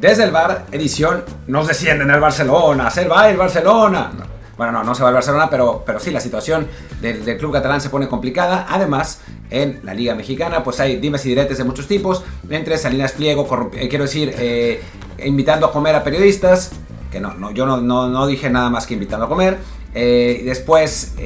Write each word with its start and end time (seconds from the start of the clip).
Desde 0.00 0.22
el 0.22 0.30
bar, 0.30 0.66
edición, 0.70 1.24
nos 1.48 1.66
descienden 1.66 2.08
al 2.12 2.20
Barcelona, 2.20 2.88
se 2.88 3.08
va 3.08 3.28
el 3.28 3.36
Barcelona. 3.36 4.12
Bueno, 4.56 4.70
no, 4.70 4.84
no 4.84 4.94
se 4.94 5.02
va 5.02 5.08
el 5.08 5.14
Barcelona, 5.14 5.48
pero, 5.50 5.82
pero 5.84 5.98
sí, 5.98 6.12
la 6.12 6.20
situación 6.20 6.68
del, 7.00 7.36
club 7.36 7.52
catalán 7.52 7.80
se 7.80 7.90
pone 7.90 8.06
complicada. 8.06 8.66
Además, 8.68 9.20
en 9.50 9.80
la 9.82 9.94
Liga 9.94 10.14
Mexicana, 10.14 10.62
pues 10.62 10.78
hay 10.78 10.98
dimes 10.98 11.26
y 11.26 11.30
diretes 11.30 11.58
de 11.58 11.64
muchos 11.64 11.88
tipos, 11.88 12.22
entre 12.48 12.78
Salinas 12.78 13.10
Pliego, 13.10 13.70
eh, 13.72 13.88
quiero 13.88 14.04
decir, 14.04 14.32
eh, 14.38 14.80
invitando 15.24 15.66
a 15.66 15.72
comer 15.72 15.96
a 15.96 16.04
periodistas, 16.04 16.70
que 17.10 17.18
no, 17.18 17.34
no 17.34 17.50
yo 17.50 17.66
no, 17.66 17.78
no, 17.80 18.08
no 18.08 18.26
dije 18.28 18.50
nada 18.50 18.70
más 18.70 18.86
que 18.86 18.94
invitando 18.94 19.26
a 19.26 19.28
comer. 19.28 19.58
Eh, 19.96 20.42
después 20.44 21.16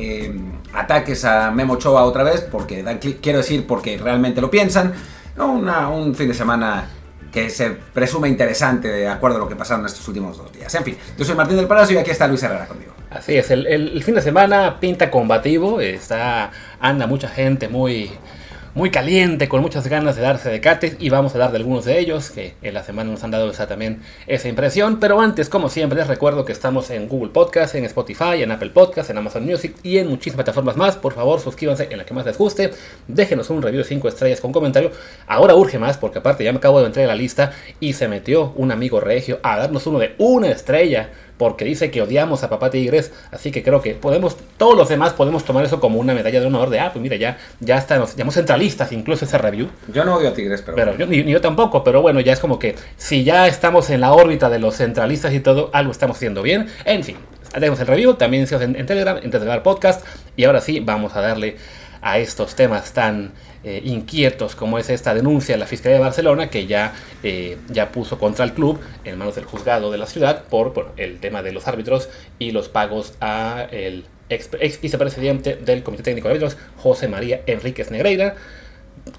ataques 0.73 1.27
a 1.27 1.51
Memo 1.51 1.75
Ochoa 1.75 2.05
otra 2.05 2.23
vez, 2.23 2.41
porque 2.41 2.83
dan 2.83 2.99
quiero 2.99 3.39
decir, 3.39 3.67
porque 3.67 3.99
realmente 3.99 4.41
lo 4.41 4.51
piensan. 4.51 4.95
Un 5.37 6.15
fin 6.15 6.29
de 6.29 6.35
semana 6.35 6.87
que 7.33 7.49
se 7.51 7.71
presume 7.71 8.29
interesante 8.29 8.89
de 8.89 9.09
acuerdo 9.09 9.39
a 9.39 9.41
lo 9.41 9.49
que 9.49 9.57
pasaron 9.57 9.87
estos 9.87 10.07
últimos 10.07 10.37
dos 10.37 10.53
días. 10.53 10.73
En 10.75 10.85
fin, 10.85 10.97
yo 11.17 11.25
soy 11.25 11.35
Martín 11.35 11.57
del 11.57 11.67
Palacio 11.67 11.97
y 11.97 11.99
aquí 11.99 12.11
está 12.11 12.29
Luis 12.29 12.43
Herrera 12.43 12.67
conmigo. 12.67 12.93
Así 13.11 13.37
es, 13.37 13.51
el, 13.51 13.67
el- 13.67 14.03
fin 14.05 14.15
de 14.15 14.21
semana 14.23 14.79
pinta 14.81 15.11
combativo, 15.11 15.81
está, 15.81 16.51
anda 16.79 17.07
mucha 17.07 17.29
gente 17.29 17.69
muy, 17.69 18.11
muy 18.75 18.91
caliente, 18.91 19.49
con 19.49 19.61
muchas 19.61 19.87
ganas 19.87 20.17
de 20.17 20.23
darse 20.23 20.49
de 20.49 20.61
cates 20.61 20.97
y 20.99 21.11
vamos 21.11 21.33
a 21.33 21.35
hablar 21.35 21.51
de 21.51 21.59
algunos 21.59 21.85
de 21.85 21.99
ellos 21.99 22.31
que 22.31 22.55
en 22.63 22.73
la 22.73 22.83
semana 22.83 23.11
nos 23.11 23.23
han 23.23 23.31
dado 23.31 23.51
esa, 23.51 23.67
también 23.67 24.01
esa 24.27 24.49
impresión. 24.49 24.99
Pero 24.99 25.21
antes, 25.21 25.51
como 25.51 25.69
siempre, 25.69 25.99
les 25.99 26.09
recuerdo 26.09 26.47
que 26.47 26.53
estamos 26.53 26.89
en 26.91 27.07
Google 27.07 27.31
Podcast, 27.31 27.75
en 27.75 27.85
Spotify, 27.85 28.43
en 28.43 28.51
Apple 28.51 28.71
Podcast, 28.71 29.11
en 29.11 29.19
Amazon 29.19 29.45
Music 29.45 29.77
y 29.83 29.99
en 29.99 30.09
muchísimas 30.09 30.37
plataformas 30.37 30.77
más. 30.77 30.97
Por 30.97 31.13
favor, 31.13 31.41
suscríbanse 31.41 31.89
en 31.91 31.99
la 31.99 32.07
que 32.07 32.15
más 32.15 32.25
les 32.25 32.39
guste, 32.39 32.71
déjenos 33.09 33.51
un 33.51 33.61
review 33.61 33.83
de 33.83 33.89
5 33.89 34.09
estrellas 34.09 34.41
con 34.41 34.53
comentario. 34.53 34.91
Ahora 35.27 35.55
urge 35.55 35.79
más 35.79 35.99
porque 35.99 36.21
aparte 36.21 36.45
ya 36.45 36.53
me 36.53 36.59
acabo 36.59 36.81
de 36.81 36.87
entrar 36.87 37.05
a 37.05 37.09
la 37.09 37.15
lista 37.15 37.53
y 37.79 37.93
se 37.93 38.09
metió 38.09 38.53
un 38.57 38.73
amigo 38.73 39.01
regio 39.01 39.39
a 39.43 39.59
darnos 39.59 39.87
uno 39.87 39.99
de 39.99 40.15
una 40.17 40.51
estrella 40.51 41.11
porque 41.37 41.65
dice 41.65 41.91
que 41.91 42.03
odiamos 42.03 42.43
a 42.45 42.51
Papá 42.51 42.71
Tigres, 42.71 43.13
así 43.31 43.51
que 43.51 43.63
creo 43.63 43.83
que 43.83 43.95
podemos, 43.95 44.37
todos 44.57 44.77
los 44.77 44.89
demás 44.89 45.13
podemos 45.13 45.45
tomar 45.45 45.65
eso 45.65 45.81
como 45.81 45.99
una 45.99 46.15
medalla 46.15 46.41
de 46.41 46.47
honor 46.47 46.71
de, 46.71 46.81
ah, 46.81 46.91
pues 46.93 47.03
mira, 47.03 47.17
ya, 47.17 47.39
ya 47.61 47.79
estamos, 47.79 48.15
llamamos 48.15 48.35
centralistas 48.35 48.93
incluso 48.93 49.25
ese 49.25 49.39
review, 49.39 49.69
Yo 49.93 50.05
no 50.05 50.17
odio 50.17 50.29
a 50.29 50.35
Tigres, 50.35 50.63
pero... 50.63 50.77
pero 50.77 50.97
yo, 50.97 51.07
ni, 51.07 51.23
ni 51.23 51.33
yo 51.33 51.41
tampoco, 51.41 51.83
pero 51.83 52.03
bueno, 52.03 52.21
ya 52.21 52.33
es 52.33 52.41
como 52.41 52.59
que 52.59 52.77
si 52.97 53.25
ya 53.25 53.47
estamos 53.47 53.91
en 53.91 54.01
la 54.01 54.13
órbita 54.13 54.51
de 54.51 54.59
los 54.59 54.77
centralistas 54.77 55.33
y 55.35 55.41
todo, 55.41 55.71
algo 55.73 55.93
estamos 55.93 56.17
haciendo 56.17 56.43
bien, 56.43 56.69
en 56.85 57.05
fin, 57.05 57.17
dejemos 57.55 57.81
el 57.81 57.87
review, 57.87 58.15
también 58.15 58.47
en, 58.51 58.77
en 58.77 58.87
Telegram, 58.87 59.19
en 59.23 59.31
Telegram 59.31 59.63
Podcast, 59.63 60.05
y 60.37 60.45
ahora 60.45 60.61
sí, 60.61 60.81
vamos 60.81 61.17
a 61.17 61.21
darle 61.21 61.57
a 62.03 62.19
estos 62.19 62.55
temas 62.57 62.93
tan 62.93 63.33
eh, 63.65 63.81
inquietos 63.85 64.57
como 64.57 64.79
es 64.79 64.91
esta 64.91 65.15
denuncia 65.15 65.55
de 65.55 65.59
la 65.61 65.67
Fiscalía 65.67 65.99
de 65.99 66.03
Barcelona 66.05 66.51
que 66.51 66.67
ya, 66.67 66.93
eh, 67.23 67.57
ya 67.69 67.93
puso 67.93 68.19
contra 68.19 68.45
el 68.45 68.53
club 68.55 68.81
en 69.05 69.19
manos 69.19 69.35
del 69.37 69.45
juzgado 69.45 69.91
de 69.91 69.99
la 69.99 70.07
ciudad 70.07 70.45
por, 70.45 70.73
por 70.73 70.93
el 70.97 71.21
tema 71.21 71.43
de 71.43 71.53
los 71.53 71.69
árbitros 71.69 72.09
y 72.39 72.51
los 72.51 72.69
pagos 72.69 73.15
a 73.21 73.67
el 73.71 74.05
ex, 74.29 74.49
ex 74.61 74.81
vicepresidente 74.81 75.57
del 75.57 75.83
Comité 75.83 76.03
Técnico 76.03 76.29
de 76.29 76.35
Árbitros, 76.35 76.57
José 76.77 77.07
María 77.09 77.43
Enríquez 77.47 77.91
Negreira, 77.91 78.35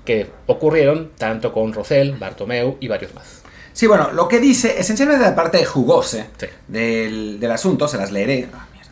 que 0.05 0.27
ocurrieron 0.47 1.11
tanto 1.17 1.52
con 1.53 1.73
Rosell, 1.73 2.13
Bartomeu 2.17 2.78
y 2.80 2.88
varios 2.88 3.13
más. 3.13 3.41
Sí, 3.73 3.88
bueno, 3.88 4.11
lo 4.11 4.28
que 4.28 4.39
dice, 4.39 4.75
esencialmente 4.80 5.23
la 5.25 5.35
parte 5.35 5.63
jugosa 5.66 6.28
Sí. 6.38 6.45
del, 6.67 7.39
del 7.39 7.52
asunto, 7.52 7.88
se 7.88 7.97
las 7.97 8.11
leeré. 8.11 8.47
Ah, 8.53 8.67
mierda. 8.72 8.91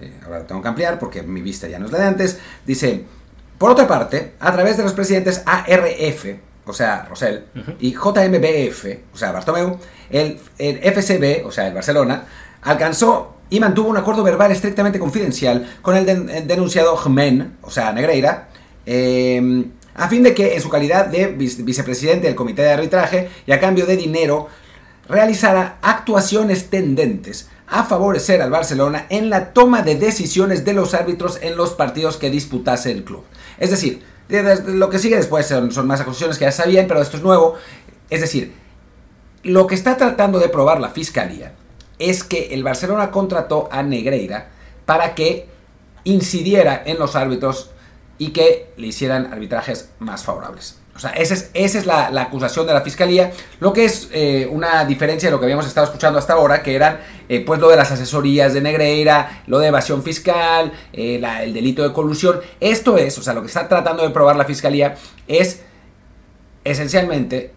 Eh, 0.00 0.20
ahora 0.24 0.46
tengo 0.46 0.62
que 0.62 0.68
ampliar 0.68 0.98
porque 0.98 1.22
mi 1.22 1.42
vista 1.42 1.68
ya 1.68 1.78
no 1.78 1.86
es 1.86 1.92
la 1.92 1.98
de 1.98 2.06
antes. 2.06 2.38
Dice, 2.64 3.04
por 3.58 3.70
otra 3.70 3.86
parte, 3.88 4.32
a 4.40 4.52
través 4.52 4.76
de 4.76 4.84
los 4.84 4.92
presidentes 4.92 5.42
ARF, 5.44 6.24
o 6.66 6.72
sea, 6.72 7.06
Rosell, 7.08 7.44
y 7.80 7.92
JMBF, 7.92 8.84
o 9.14 9.16
sea, 9.18 9.32
Bartomeu, 9.32 9.78
el, 10.10 10.38
el 10.58 10.78
FCB, 10.78 11.44
o 11.46 11.50
sea, 11.50 11.66
el 11.68 11.74
Barcelona, 11.74 12.24
alcanzó 12.62 13.34
y 13.50 13.58
mantuvo 13.60 13.88
un 13.88 13.96
acuerdo 13.96 14.22
verbal 14.22 14.52
estrictamente 14.52 14.98
confidencial 14.98 15.78
con 15.82 15.96
el, 15.96 16.04
den- 16.06 16.28
el 16.30 16.46
denunciado 16.46 16.96
Jmen, 16.96 17.56
o 17.62 17.70
sea, 17.70 17.92
Negreira, 17.92 18.48
eh, 18.86 19.64
a 19.94 20.08
fin 20.08 20.22
de 20.22 20.34
que 20.34 20.54
en 20.54 20.60
su 20.60 20.68
calidad 20.68 21.06
de 21.06 21.26
vice- 21.28 21.62
vicepresidente 21.62 22.26
del 22.26 22.36
comité 22.36 22.62
de 22.62 22.72
arbitraje 22.72 23.28
y 23.46 23.52
a 23.52 23.58
cambio 23.60 23.86
de 23.86 23.96
dinero 23.96 24.48
realizara 25.08 25.78
actuaciones 25.82 26.68
tendentes 26.70 27.48
a 27.70 27.84
favorecer 27.84 28.40
al 28.42 28.50
Barcelona 28.50 29.06
en 29.10 29.28
la 29.30 29.52
toma 29.52 29.82
de 29.82 29.94
decisiones 29.96 30.64
de 30.64 30.72
los 30.72 30.94
árbitros 30.94 31.38
en 31.42 31.56
los 31.56 31.72
partidos 31.72 32.16
que 32.16 32.30
disputase 32.30 32.90
el 32.92 33.04
club. 33.04 33.24
Es 33.58 33.70
decir, 33.70 34.02
de- 34.28 34.42
de- 34.42 34.74
lo 34.74 34.88
que 34.90 34.98
sigue 34.98 35.16
después 35.16 35.46
son, 35.46 35.70
son 35.72 35.86
más 35.86 36.00
acusaciones 36.00 36.38
que 36.38 36.44
ya 36.46 36.52
sabían, 36.52 36.86
pero 36.86 37.02
esto 37.02 37.16
es 37.18 37.22
nuevo. 37.22 37.54
Es 38.10 38.20
decir, 38.22 38.54
lo 39.42 39.66
que 39.66 39.74
está 39.74 39.96
tratando 39.96 40.38
de 40.38 40.48
probar 40.48 40.80
la 40.80 40.90
fiscalía 40.90 41.52
es 41.98 42.24
que 42.24 42.54
el 42.54 42.62
Barcelona 42.64 43.10
contrató 43.10 43.68
a 43.70 43.82
Negreira 43.82 44.48
para 44.86 45.14
que 45.14 45.48
incidiera 46.04 46.82
en 46.86 46.98
los 46.98 47.16
árbitros 47.16 47.70
y 48.16 48.30
que 48.30 48.72
le 48.76 48.86
hicieran 48.86 49.32
arbitrajes 49.32 49.90
más 49.98 50.24
favorables. 50.24 50.77
O 50.98 51.00
sea, 51.00 51.10
esa 51.12 51.34
es, 51.34 51.50
esa 51.54 51.78
es 51.78 51.86
la, 51.86 52.10
la 52.10 52.22
acusación 52.22 52.66
de 52.66 52.74
la 52.74 52.80
fiscalía, 52.80 53.30
lo 53.60 53.72
que 53.72 53.84
es 53.84 54.08
eh, 54.12 54.48
una 54.50 54.84
diferencia 54.84 55.28
de 55.28 55.30
lo 55.30 55.38
que 55.38 55.44
habíamos 55.44 55.64
estado 55.64 55.86
escuchando 55.86 56.18
hasta 56.18 56.32
ahora, 56.32 56.60
que 56.60 56.74
eran 56.74 56.98
eh, 57.28 57.38
pues 57.46 57.60
lo 57.60 57.68
de 57.68 57.76
las 57.76 57.92
asesorías 57.92 58.52
de 58.52 58.60
Negreira, 58.60 59.42
lo 59.46 59.60
de 59.60 59.68
evasión 59.68 60.02
fiscal, 60.02 60.72
eh, 60.92 61.22
el 61.42 61.54
delito 61.54 61.84
de 61.86 61.92
colusión. 61.92 62.40
Esto 62.58 62.98
es, 62.98 63.16
o 63.16 63.22
sea, 63.22 63.32
lo 63.32 63.42
que 63.42 63.46
está 63.46 63.68
tratando 63.68 64.02
de 64.02 64.10
probar 64.10 64.34
la 64.34 64.44
fiscalía 64.44 64.96
es 65.28 65.60
esencialmente 66.64 67.52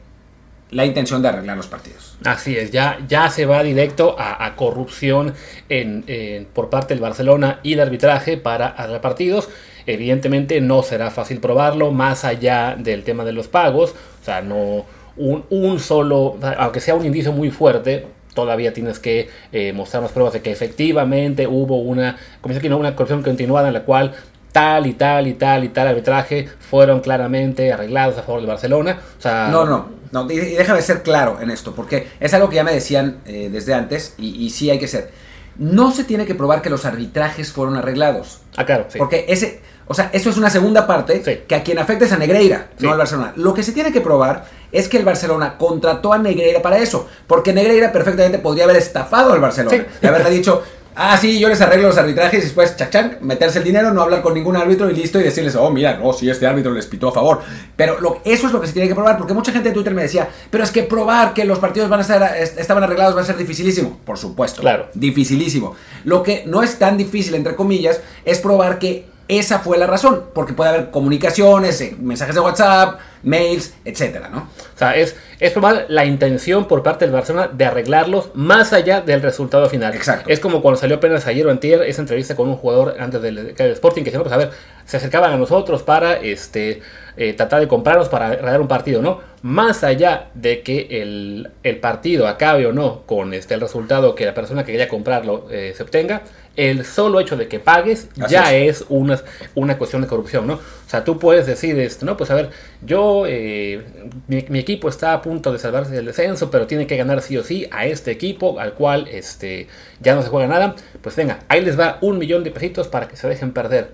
la 0.69 0.85
intención 0.85 1.21
de 1.21 1.27
arreglar 1.29 1.57
los 1.57 1.67
partidos. 1.67 2.17
Así 2.23 2.55
es, 2.55 2.71
ya, 2.71 2.99
ya 3.07 3.29
se 3.29 3.45
va 3.45 3.61
directo 3.63 4.15
a, 4.17 4.55
corrupción 4.55 5.33
en, 5.67 6.03
en- 6.07 6.45
por 6.45 6.69
parte 6.69 6.93
del 6.93 7.01
Barcelona 7.01 7.59
y 7.63 7.73
el 7.73 7.79
arbitraje 7.81 8.37
para 8.37 8.67
arreglar 8.67 9.01
partidos. 9.01 9.49
Evidentemente 9.85 10.61
no 10.61 10.83
será 10.83 11.11
fácil 11.11 11.39
probarlo, 11.39 11.91
más 11.91 12.25
allá 12.25 12.75
del 12.77 13.03
tema 13.03 13.23
de 13.25 13.33
los 13.33 13.47
pagos. 13.47 13.95
O 14.21 14.25
sea, 14.25 14.41
no 14.41 14.85
un, 15.17 15.79
solo, 15.79 16.37
aunque 16.57 16.79
sea 16.79 16.95
un 16.95 17.05
indicio 17.05 17.31
muy 17.31 17.51
fuerte, 17.51 18.07
todavía 18.33 18.73
tienes 18.73 18.99
que 18.99 19.29
eh, 19.51 19.73
mostrar 19.73 20.01
más 20.03 20.11
pruebas 20.11 20.33
de 20.33 20.41
que 20.41 20.51
efectivamente 20.51 21.47
hubo 21.47 21.79
una, 21.79 22.17
como 22.39 22.53
dice 22.53 22.59
aquí, 22.59 22.69
¿no? 22.69 22.77
una 22.77 22.95
corrupción 22.95 23.23
continuada 23.23 23.67
en 23.67 23.73
la 23.73 23.83
cual 23.83 24.13
tal 24.51 24.87
y 24.87 24.93
tal 24.93 25.27
y 25.27 25.33
tal 25.33 25.63
y 25.63 25.69
tal 25.69 25.87
arbitraje 25.87 26.47
fueron 26.59 27.01
claramente 27.01 27.71
arreglados 27.71 28.17
a 28.17 28.23
favor 28.23 28.41
del 28.41 28.49
Barcelona. 28.49 28.99
O 29.17 29.21
sea, 29.21 29.49
No, 29.51 29.65
no, 29.65 29.89
no, 30.11 30.29
y 30.29 30.37
déjame 30.37 30.81
ser 30.81 31.03
claro 31.03 31.39
en 31.41 31.51
esto, 31.51 31.73
porque 31.73 32.07
es 32.19 32.33
algo 32.33 32.49
que 32.49 32.55
ya 32.55 32.63
me 32.63 32.73
decían 32.73 33.19
eh, 33.25 33.49
desde 33.51 33.73
antes 33.73 34.15
y 34.17 34.49
sí 34.49 34.69
hay 34.69 34.79
que 34.79 34.87
ser. 34.87 35.11
No 35.57 35.91
se 35.91 36.03
tiene 36.03 36.25
que 36.25 36.35
probar 36.35 36.61
que 36.61 36.69
los 36.69 36.85
arbitrajes 36.85 37.51
fueron 37.51 37.75
arreglados. 37.75 38.40
Ah, 38.57 38.65
claro, 38.65 38.85
sí. 38.89 38.97
Porque 38.99 39.25
ese, 39.29 39.61
o 39.87 39.93
sea, 39.93 40.09
eso 40.13 40.29
es 40.29 40.37
una 40.37 40.49
segunda 40.49 40.85
parte 40.87 41.21
Sí. 41.23 41.41
que 41.47 41.55
a 41.55 41.63
quien 41.63 41.79
afecta 41.79 42.05
es 42.05 42.11
a 42.11 42.17
Negreira, 42.17 42.69
Sí. 42.77 42.85
no 42.85 42.91
al 42.91 42.97
Barcelona. 42.97 43.33
Lo 43.35 43.53
que 43.53 43.63
se 43.63 43.71
tiene 43.71 43.91
que 43.91 44.01
probar 44.01 44.45
es 44.71 44.87
que 44.87 44.97
el 44.97 45.05
Barcelona 45.05 45.57
contrató 45.57 46.13
a 46.13 46.17
Negreira 46.17 46.61
para 46.61 46.77
eso, 46.77 47.07
porque 47.27 47.53
Negreira 47.53 47.91
perfectamente 47.91 48.39
podría 48.39 48.65
haber 48.65 48.77
estafado 48.77 49.33
al 49.33 49.39
Barcelona 49.39 49.85
y 50.01 50.05
haberle 50.05 50.29
dicho, 50.29 50.63
ah, 50.95 51.17
sí, 51.17 51.39
yo 51.39 51.47
les 51.49 51.59
arreglo 51.61 51.87
los 51.87 51.97
arbitrajes 51.97 52.39
y 52.39 52.43
después, 52.43 52.75
chachán, 52.75 53.17
meterse 53.21 53.59
el 53.59 53.63
dinero, 53.63 53.93
no 53.93 54.01
hablar 54.01 54.21
con 54.21 54.33
ningún 54.33 54.55
árbitro 54.55 54.89
y 54.89 54.93
listo 54.93 55.19
y 55.19 55.23
decirles, 55.23 55.55
oh, 55.55 55.69
mira, 55.71 55.97
no, 55.97 56.13
si 56.13 56.29
este 56.29 56.45
árbitro 56.47 56.71
les 56.71 56.85
pitó 56.85 57.09
a 57.09 57.11
favor. 57.11 57.41
Pero 57.75 57.99
lo, 57.99 58.21
eso 58.25 58.47
es 58.47 58.53
lo 58.53 58.61
que 58.61 58.67
se 58.67 58.73
tiene 58.73 58.87
que 58.87 58.95
probar, 58.95 59.17
porque 59.17 59.33
mucha 59.33 59.51
gente 59.51 59.69
en 59.69 59.73
Twitter 59.75 59.93
me 59.93 60.03
decía, 60.03 60.29
pero 60.49 60.63
es 60.63 60.71
que 60.71 60.83
probar 60.83 61.33
que 61.33 61.45
los 61.45 61.59
partidos 61.59 61.89
van 61.89 61.99
a 61.99 62.03
estar, 62.03 62.37
est- 62.37 62.59
estaban 62.59 62.83
arreglados 62.83 63.15
va 63.15 63.21
a 63.21 63.25
ser 63.25 63.37
dificilísimo. 63.37 63.99
Por 64.05 64.17
supuesto. 64.17 64.61
Claro. 64.61 64.87
Dificilísimo. 64.93 65.75
Lo 66.03 66.23
que 66.23 66.43
no 66.45 66.63
es 66.63 66.77
tan 66.79 66.97
difícil, 66.97 67.35
entre 67.35 67.55
comillas, 67.55 68.01
es 68.25 68.39
probar 68.39 68.79
que 68.79 69.05
esa 69.39 69.59
fue 69.59 69.77
la 69.77 69.87
razón, 69.87 70.25
porque 70.33 70.53
puede 70.53 70.71
haber 70.71 70.91
comunicaciones, 70.91 71.79
eh, 71.79 71.95
mensajes 71.99 72.35
de 72.35 72.41
WhatsApp, 72.41 72.99
mails, 73.23 73.73
etcétera, 73.85 74.29
¿no? 74.29 74.39
O 74.39 74.77
sea, 74.77 74.95
es, 74.95 75.15
es 75.39 75.51
probar 75.51 75.85
la 75.87 76.05
intención 76.05 76.67
por 76.67 76.83
parte 76.83 77.05
del 77.05 77.13
Barcelona 77.13 77.49
de 77.51 77.65
arreglarlos 77.65 78.31
más 78.33 78.73
allá 78.73 79.01
del 79.01 79.21
resultado 79.21 79.69
final. 79.69 79.93
Exacto. 79.93 80.29
Es 80.29 80.39
como 80.39 80.61
cuando 80.61 80.79
salió 80.79 80.97
apenas 80.97 81.27
ayer 81.27 81.47
o 81.47 81.51
antier 81.51 81.83
esa 81.83 82.01
entrevista 82.01 82.35
con 82.35 82.49
un 82.49 82.57
jugador 82.57 82.95
antes 82.99 83.21
del, 83.21 83.55
del 83.55 83.71
Sporting 83.71 84.01
que 84.01 84.11
dijeron, 84.11 84.23
pues 84.23 84.33
a 84.33 84.37
ver, 84.37 84.51
se 84.85 84.97
acercaban 84.97 85.33
a 85.33 85.37
nosotros 85.37 85.83
para 85.83 86.13
este, 86.13 86.81
eh, 87.17 87.33
tratar 87.33 87.59
de 87.59 87.67
comprarnos 87.67 88.09
para 88.09 88.27
arreglar 88.27 88.61
un 88.61 88.67
partido, 88.67 89.01
¿no? 89.01 89.19
Más 89.41 89.83
allá 89.83 90.29
de 90.33 90.61
que 90.61 90.87
el, 91.01 91.49
el 91.63 91.77
partido 91.77 92.27
acabe 92.27 92.65
o 92.67 92.73
no 92.73 93.01
con 93.05 93.33
este, 93.33 93.53
el 93.53 93.61
resultado 93.61 94.15
que 94.15 94.25
la 94.25 94.33
persona 94.33 94.63
que 94.63 94.71
quería 94.71 94.87
comprarlo 94.87 95.47
eh, 95.49 95.73
se 95.75 95.83
obtenga, 95.83 96.21
el 96.55 96.85
solo 96.85 97.19
hecho 97.19 97.37
de 97.37 97.47
que 97.47 97.59
pagues 97.59 98.09
Así 98.19 98.33
ya 98.33 98.53
es 98.53 98.85
una, 98.89 99.21
una 99.55 99.77
cuestión 99.77 100.01
de 100.01 100.07
corrupción, 100.07 100.47
¿no? 100.47 100.55
O 100.55 100.89
sea, 100.89 101.03
tú 101.03 101.17
puedes 101.17 101.45
decir, 101.47 101.79
este, 101.79 102.05
no, 102.05 102.17
pues 102.17 102.29
a 102.29 102.35
ver, 102.35 102.49
yo, 102.85 103.23
eh, 103.25 103.81
mi, 104.27 104.45
mi 104.49 104.59
equipo 104.59 104.89
está 104.89 105.13
a 105.13 105.21
punto 105.21 105.51
de 105.53 105.59
salvarse 105.59 105.93
del 105.93 106.05
descenso, 106.05 106.51
pero 106.51 106.67
tiene 106.67 106.87
que 106.87 106.97
ganar 106.97 107.21
sí 107.21 107.37
o 107.37 107.43
sí 107.43 107.67
a 107.71 107.85
este 107.85 108.11
equipo, 108.11 108.59
al 108.59 108.73
cual 108.73 109.07
este, 109.09 109.67
ya 110.01 110.13
no 110.13 110.21
se 110.21 110.29
juega 110.29 110.47
nada. 110.47 110.75
Pues 111.01 111.15
venga, 111.15 111.39
ahí 111.47 111.61
les 111.61 111.79
va 111.79 111.97
un 112.01 112.17
millón 112.17 112.43
de 112.43 112.51
pesitos 112.51 112.87
para 112.89 113.07
que 113.07 113.15
se 113.15 113.27
dejen 113.29 113.53
perder. 113.53 113.91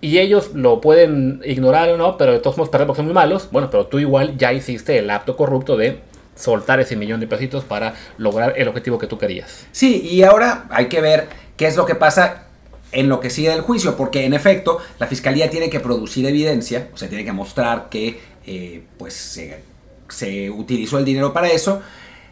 Y 0.00 0.18
ellos 0.18 0.52
lo 0.54 0.80
pueden 0.80 1.42
ignorar 1.44 1.90
o 1.90 1.96
no, 1.96 2.16
pero 2.16 2.32
de 2.32 2.38
todos 2.38 2.56
modos 2.56 2.70
perder 2.70 2.86
porque 2.86 2.98
son 2.98 3.06
muy 3.06 3.14
malos. 3.14 3.48
Bueno, 3.50 3.70
pero 3.70 3.86
tú 3.86 3.98
igual 3.98 4.36
ya 4.38 4.52
hiciste 4.52 4.98
el 4.98 5.10
acto 5.10 5.36
corrupto 5.36 5.76
de 5.76 6.00
soltar 6.34 6.80
ese 6.80 6.96
millón 6.96 7.20
de 7.20 7.26
pesitos 7.26 7.64
para 7.64 7.94
lograr 8.16 8.54
el 8.56 8.68
objetivo 8.68 8.98
que 8.98 9.06
tú 9.06 9.18
querías. 9.18 9.66
Sí, 9.72 10.00
y 10.02 10.22
ahora 10.22 10.66
hay 10.70 10.86
que 10.86 11.00
ver 11.00 11.28
qué 11.56 11.66
es 11.66 11.76
lo 11.76 11.84
que 11.84 11.94
pasa 11.94 12.46
en 12.92 13.08
lo 13.08 13.20
que 13.20 13.30
sigue 13.30 13.50
del 13.50 13.60
juicio, 13.60 13.96
porque 13.96 14.24
en 14.24 14.34
efecto 14.34 14.78
la 14.98 15.06
fiscalía 15.06 15.50
tiene 15.50 15.70
que 15.70 15.80
producir 15.80 16.26
evidencia, 16.26 16.88
o 16.92 16.96
sea, 16.96 17.08
tiene 17.08 17.24
que 17.24 17.32
mostrar 17.32 17.88
que 17.88 18.20
eh, 18.46 18.82
pues 18.98 19.14
se, 19.14 19.62
se 20.08 20.50
utilizó 20.50 20.98
el 20.98 21.04
dinero 21.04 21.32
para 21.32 21.48
eso, 21.48 21.82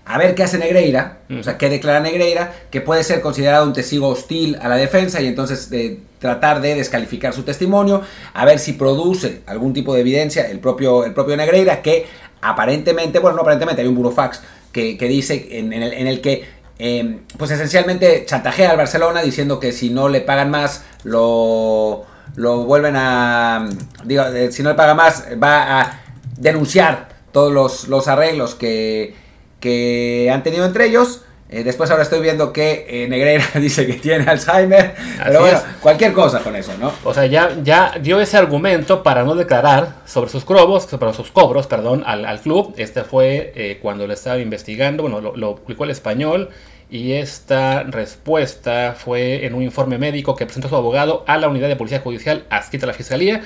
a 0.08 0.16
ver 0.16 0.34
qué 0.34 0.42
hace 0.42 0.56
Negreira, 0.56 1.18
o 1.38 1.42
sea, 1.42 1.58
qué 1.58 1.68
declara 1.68 2.00
Negreira, 2.00 2.50
que 2.70 2.80
puede 2.80 3.04
ser 3.04 3.20
considerado 3.20 3.66
un 3.66 3.74
testigo 3.74 4.08
hostil 4.08 4.56
a 4.62 4.66
la 4.66 4.76
defensa 4.76 5.20
y 5.20 5.26
entonces 5.26 5.68
de 5.68 6.00
tratar 6.18 6.62
de 6.62 6.74
descalificar 6.74 7.34
su 7.34 7.42
testimonio, 7.42 8.00
a 8.32 8.44
ver 8.46 8.58
si 8.58 8.72
produce 8.72 9.42
algún 9.44 9.74
tipo 9.74 9.92
de 9.92 10.00
evidencia 10.00 10.50
el 10.50 10.60
propio, 10.60 11.04
el 11.04 11.12
propio 11.12 11.36
Negreira, 11.36 11.82
que 11.82 12.06
aparentemente, 12.40 13.18
bueno, 13.18 13.36
no 13.36 13.42
aparentemente, 13.42 13.82
hay 13.82 13.88
un 13.88 13.96
burofax 13.96 14.40
que, 14.72 14.96
que 14.96 15.08
dice 15.08 15.46
en, 15.50 15.74
el, 15.74 15.92
en 15.92 16.06
el 16.06 16.22
que 16.22 16.42
eh, 16.78 17.18
pues 17.36 17.50
esencialmente 17.50 18.24
chantajea 18.24 18.70
al 18.70 18.78
Barcelona 18.78 19.20
diciendo 19.20 19.60
que 19.60 19.72
si 19.72 19.90
no 19.90 20.08
le 20.08 20.22
pagan 20.22 20.50
más 20.50 20.84
lo, 21.04 22.06
lo 22.36 22.64
vuelven 22.64 22.94
a 22.96 23.68
digo 24.04 24.22
eh, 24.22 24.52
si 24.52 24.62
no 24.62 24.68
le 24.70 24.76
paga 24.76 24.94
más 24.94 25.24
va 25.42 25.80
a 25.80 26.02
denunciar 26.36 27.08
todos 27.32 27.52
los, 27.52 27.88
los 27.88 28.06
arreglos 28.06 28.54
que, 28.54 29.14
que 29.60 30.30
han 30.32 30.42
tenido 30.42 30.64
entre 30.64 30.86
ellos 30.86 31.22
eh, 31.50 31.64
después 31.64 31.90
ahora 31.90 32.02
estoy 32.02 32.20
viendo 32.20 32.52
que 32.52 32.84
eh, 32.88 33.08
Negreira 33.08 33.44
dice 33.54 33.86
que 33.86 33.94
tiene 33.94 34.24
Alzheimer. 34.24 34.94
pero 35.24 35.40
bueno, 35.40 35.60
cualquier 35.80 36.12
cosa 36.12 36.40
con 36.40 36.54
eso, 36.54 36.72
¿no? 36.78 36.92
O 37.04 37.14
sea, 37.14 37.24
ya, 37.26 37.56
ya 37.62 37.94
dio 38.00 38.20
ese 38.20 38.36
argumento 38.36 39.02
para 39.02 39.24
no 39.24 39.34
declarar 39.34 39.94
sobre 40.04 40.30
sus 40.30 40.44
cobros, 40.44 40.84
sobre 40.84 41.14
sus 41.14 41.30
cobros, 41.30 41.66
perdón, 41.66 42.02
al, 42.06 42.26
al 42.26 42.40
club. 42.40 42.74
Este 42.76 43.02
fue 43.02 43.52
eh, 43.54 43.78
cuando 43.80 44.06
lo 44.06 44.12
estaba 44.12 44.38
investigando, 44.38 45.02
bueno, 45.02 45.20
lo, 45.20 45.36
lo 45.36 45.56
publicó 45.56 45.84
el 45.84 45.90
español. 45.90 46.50
Y 46.90 47.12
esta 47.12 47.82
respuesta 47.82 48.94
fue 48.96 49.44
en 49.44 49.54
un 49.54 49.62
informe 49.62 49.98
médico 49.98 50.34
que 50.36 50.46
presentó 50.46 50.68
su 50.70 50.76
abogado 50.76 51.22
a 51.26 51.36
la 51.36 51.48
unidad 51.48 51.68
de 51.68 51.76
policía 51.76 52.00
judicial 52.00 52.44
adscrita 52.48 52.86
a 52.86 52.88
la 52.88 52.94
fiscalía 52.94 53.42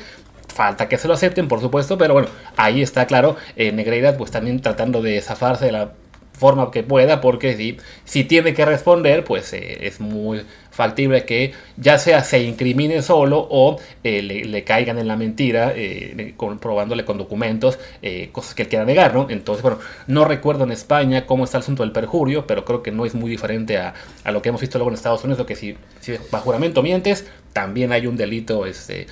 falta 0.53 0.87
que 0.87 0.99
se 0.99 1.09
lo 1.09 1.15
acepten, 1.15 1.49
por 1.49 1.63
supuesto, 1.63 1.97
pero 1.97 2.13
bueno, 2.13 2.29
ahí 2.57 2.83
está 2.83 3.07
claro, 3.07 3.37
eh, 3.57 3.73
Negreira 3.73 4.19
pues 4.19 4.31
también 4.31 4.61
tratando 4.61 5.01
de 5.01 5.19
zafarse 5.23 5.65
de 5.65 5.73
la 5.73 5.93
forma 6.33 6.71
que 6.71 6.83
pueda, 6.83 7.21
porque 7.21 7.57
si, 7.57 7.77
si 8.05 8.25
tiene 8.25 8.55
que 8.55 8.65
responder, 8.65 9.25
pues 9.25 9.53
eh, 9.53 9.87
es 9.87 10.01
muy 10.01 10.43
factible 10.71 11.27
que 11.27 11.53
ya 11.77 11.99
sea 11.99 12.25
se 12.25 12.43
incrimine 12.43 13.03
solo 13.03 13.47
o 13.51 13.79
eh, 14.05 14.23
le, 14.23 14.65
caigan 14.65 14.99
en 14.99 15.07
la 15.07 15.17
mentira, 15.17 15.73
eh, 15.77 16.33
comprobándole 16.37 17.05
con 17.05 17.19
documentos 17.19 17.79
cosas 18.33 18.55
que 18.55 18.63
él 18.63 18.69
quiera 18.69 18.85
negar, 18.85 19.15
¿no? 19.15 19.29
Entonces, 19.29 19.63
bueno, 19.63 19.79
no 20.07 20.25
recuerdo 20.25 20.65
en 20.65 20.73
España 20.73 21.27
cómo 21.27 21.45
está 21.45 21.59
el 21.59 21.63
asunto 21.63 21.83
del 21.83 21.93
perjurio, 21.93 22.47
pero 22.47 22.65
creo 22.65 22.83
que 22.83 22.91
no 22.91 23.05
es 23.05 23.15
muy 23.15 23.31
diferente 23.31 23.77
a, 23.77 23.95
a 24.25 24.33
lo 24.33 24.41
que 24.41 24.49
hemos 24.49 24.61
visto 24.61 24.79
luego 24.79 24.91
en 24.91 24.95
Estados 24.95 25.23
Unidos, 25.25 25.47
que 25.47 25.57
si, 25.57 25.77
si 26.01 26.13
bajo 26.31 26.45
juramento 26.45 26.83
mientes, 26.83 27.27
también 27.53 27.93
hay 27.93 28.07
un 28.07 28.17
delito 28.17 28.67
este, 28.67 29.07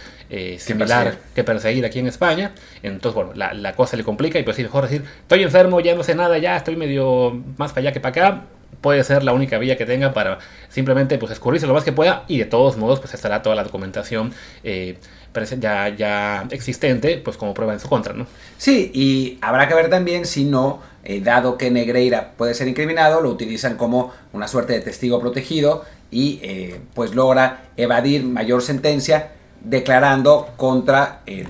similar 0.58 1.16
que 1.34 1.44
perseguir 1.44 1.84
aquí 1.84 1.98
en 1.98 2.06
España. 2.06 2.52
Entonces, 2.82 3.14
bueno, 3.14 3.32
la, 3.34 3.52
la 3.52 3.74
cosa 3.74 3.96
le 3.96 4.04
complica 4.04 4.38
y 4.38 4.42
pues 4.42 4.56
sí, 4.56 4.62
mejor 4.62 4.84
decir, 4.84 5.04
estoy 5.22 5.42
enfermo, 5.42 5.80
ya 5.80 5.94
no 5.94 6.04
sé 6.04 6.14
nada, 6.14 6.38
ya 6.38 6.56
estoy 6.56 6.76
medio 6.76 7.42
más 7.56 7.72
para 7.72 7.80
allá 7.80 7.92
que 7.92 8.00
para 8.00 8.10
acá 8.10 8.42
puede 8.80 9.04
ser 9.04 9.22
la 9.24 9.32
única 9.32 9.58
vía 9.58 9.76
que 9.76 9.86
tenga 9.86 10.12
para 10.12 10.38
simplemente 10.68 11.18
pues 11.18 11.32
escurrirse 11.32 11.66
lo 11.66 11.74
más 11.74 11.84
que 11.84 11.92
pueda 11.92 12.24
y 12.28 12.38
de 12.38 12.44
todos 12.44 12.76
modos 12.76 13.00
pues 13.00 13.12
estará 13.14 13.42
toda 13.42 13.56
la 13.56 13.64
documentación 13.64 14.32
eh, 14.64 14.96
ya, 15.58 15.88
ya 15.90 16.46
existente 16.50 17.20
pues 17.24 17.36
como 17.36 17.54
prueba 17.54 17.72
en 17.72 17.80
su 17.80 17.88
contra, 17.88 18.14
¿no? 18.14 18.26
Sí, 18.58 18.90
y 18.92 19.38
habrá 19.40 19.68
que 19.68 19.74
ver 19.74 19.90
también 19.90 20.26
si 20.26 20.44
no, 20.44 20.82
eh, 21.04 21.20
dado 21.20 21.56
que 21.56 21.70
Negreira 21.70 22.32
puede 22.36 22.54
ser 22.54 22.68
incriminado, 22.68 23.20
lo 23.20 23.30
utilizan 23.30 23.76
como 23.76 24.12
una 24.32 24.48
suerte 24.48 24.72
de 24.72 24.80
testigo 24.80 25.20
protegido 25.20 25.84
y 26.10 26.40
eh, 26.42 26.80
pues 26.94 27.14
logra 27.14 27.68
evadir 27.76 28.24
mayor 28.24 28.62
sentencia 28.62 29.32
declarando 29.62 30.50
contra 30.56 31.20
el, 31.26 31.46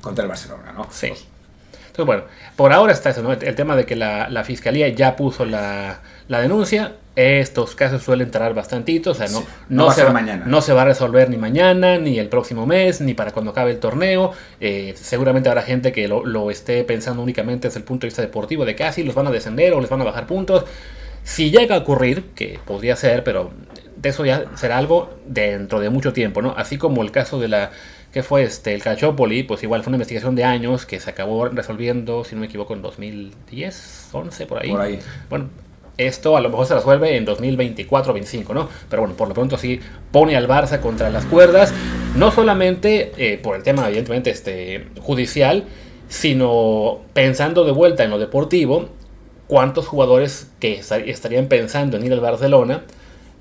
contra 0.00 0.22
el 0.22 0.28
Barcelona, 0.28 0.72
¿no? 0.72 0.86
Sí. 0.90 1.06
Entonces, 1.06 2.06
bueno, 2.06 2.22
por 2.56 2.72
ahora 2.72 2.92
está 2.92 3.10
eso, 3.10 3.22
¿no? 3.22 3.32
El 3.32 3.54
tema 3.54 3.76
de 3.76 3.84
que 3.84 3.96
la, 3.96 4.28
la 4.28 4.44
fiscalía 4.44 4.88
ya 4.88 5.16
puso 5.16 5.44
la, 5.44 6.00
la 6.28 6.40
denuncia. 6.40 6.94
Estos 7.16 7.74
casos 7.74 8.02
suelen 8.02 8.30
tardar 8.30 8.54
bastantito, 8.54 9.10
o 9.10 9.14
sea, 9.14 9.26
no, 9.28 9.42
no, 9.68 9.90
se, 9.90 10.04
va, 10.04 10.12
mañana. 10.12 10.44
no 10.46 10.62
se 10.62 10.72
va 10.72 10.82
a 10.82 10.84
resolver 10.84 11.28
ni 11.28 11.36
mañana, 11.36 11.98
ni 11.98 12.18
el 12.18 12.28
próximo 12.28 12.66
mes, 12.66 13.00
ni 13.00 13.14
para 13.14 13.32
cuando 13.32 13.50
acabe 13.50 13.72
el 13.72 13.80
torneo. 13.80 14.32
Eh, 14.60 14.94
seguramente 14.96 15.48
habrá 15.48 15.62
gente 15.62 15.90
que 15.90 16.06
lo, 16.06 16.24
lo, 16.24 16.50
esté 16.50 16.84
pensando 16.84 17.20
únicamente 17.22 17.68
desde 17.68 17.80
el 17.80 17.84
punto 17.84 18.02
de 18.02 18.10
vista 18.10 18.22
deportivo, 18.22 18.64
de 18.64 18.76
que 18.76 18.84
así 18.84 19.02
los 19.02 19.16
van 19.16 19.26
a 19.26 19.30
descender 19.30 19.74
o 19.74 19.80
les 19.80 19.90
van 19.90 20.00
a 20.00 20.04
bajar 20.04 20.26
puntos. 20.26 20.64
Si 21.24 21.50
llega 21.50 21.74
a 21.74 21.78
ocurrir, 21.78 22.30
que 22.34 22.60
podría 22.64 22.94
ser, 22.94 23.24
pero 23.24 23.50
de 24.00 24.08
eso 24.08 24.24
ya 24.24 24.44
será 24.56 24.78
algo 24.78 25.10
dentro 25.26 25.78
de 25.80 25.90
mucho 25.90 26.12
tiempo, 26.12 26.40
¿no? 26.40 26.54
Así 26.56 26.78
como 26.78 27.02
el 27.02 27.10
caso 27.10 27.38
de 27.38 27.48
la 27.48 27.70
que 28.12 28.22
fue 28.22 28.42
este 28.42 28.74
el 28.74 28.82
Calciopoli, 28.82 29.42
pues 29.42 29.62
igual 29.62 29.82
fue 29.82 29.90
una 29.90 29.96
investigación 29.96 30.34
de 30.34 30.44
años 30.44 30.86
que 30.86 30.98
se 30.98 31.10
acabó 31.10 31.46
resolviendo, 31.48 32.24
si 32.24 32.34
no 32.34 32.40
me 32.40 32.46
equivoco, 32.46 32.74
en 32.74 32.82
2010, 32.82 34.08
11 34.12 34.46
por 34.46 34.62
ahí. 34.62 34.70
Por 34.70 34.80
ahí. 34.80 34.98
Bueno, 35.28 35.48
esto 35.98 36.36
a 36.36 36.40
lo 36.40 36.48
mejor 36.48 36.66
se 36.66 36.74
resuelve 36.74 37.16
en 37.16 37.24
2024 37.26 38.12
25, 38.14 38.54
¿no? 38.54 38.68
Pero 38.88 39.02
bueno, 39.02 39.16
por 39.16 39.28
lo 39.28 39.34
pronto 39.34 39.58
sí 39.58 39.80
pone 40.10 40.34
al 40.34 40.48
Barça 40.48 40.80
contra 40.80 41.10
las 41.10 41.26
cuerdas, 41.26 41.72
no 42.16 42.30
solamente 42.32 43.12
eh, 43.18 43.38
por 43.38 43.54
el 43.54 43.62
tema, 43.62 43.86
evidentemente, 43.86 44.30
este, 44.30 44.86
judicial, 44.98 45.64
sino 46.08 47.00
pensando 47.12 47.64
de 47.64 47.72
vuelta 47.72 48.02
en 48.02 48.10
lo 48.10 48.18
deportivo, 48.18 48.88
cuántos 49.46 49.86
jugadores 49.86 50.50
que 50.58 50.80
estarían 51.06 51.46
pensando 51.46 51.96
en 51.96 52.06
ir 52.06 52.12
al 52.12 52.20
Barcelona 52.20 52.84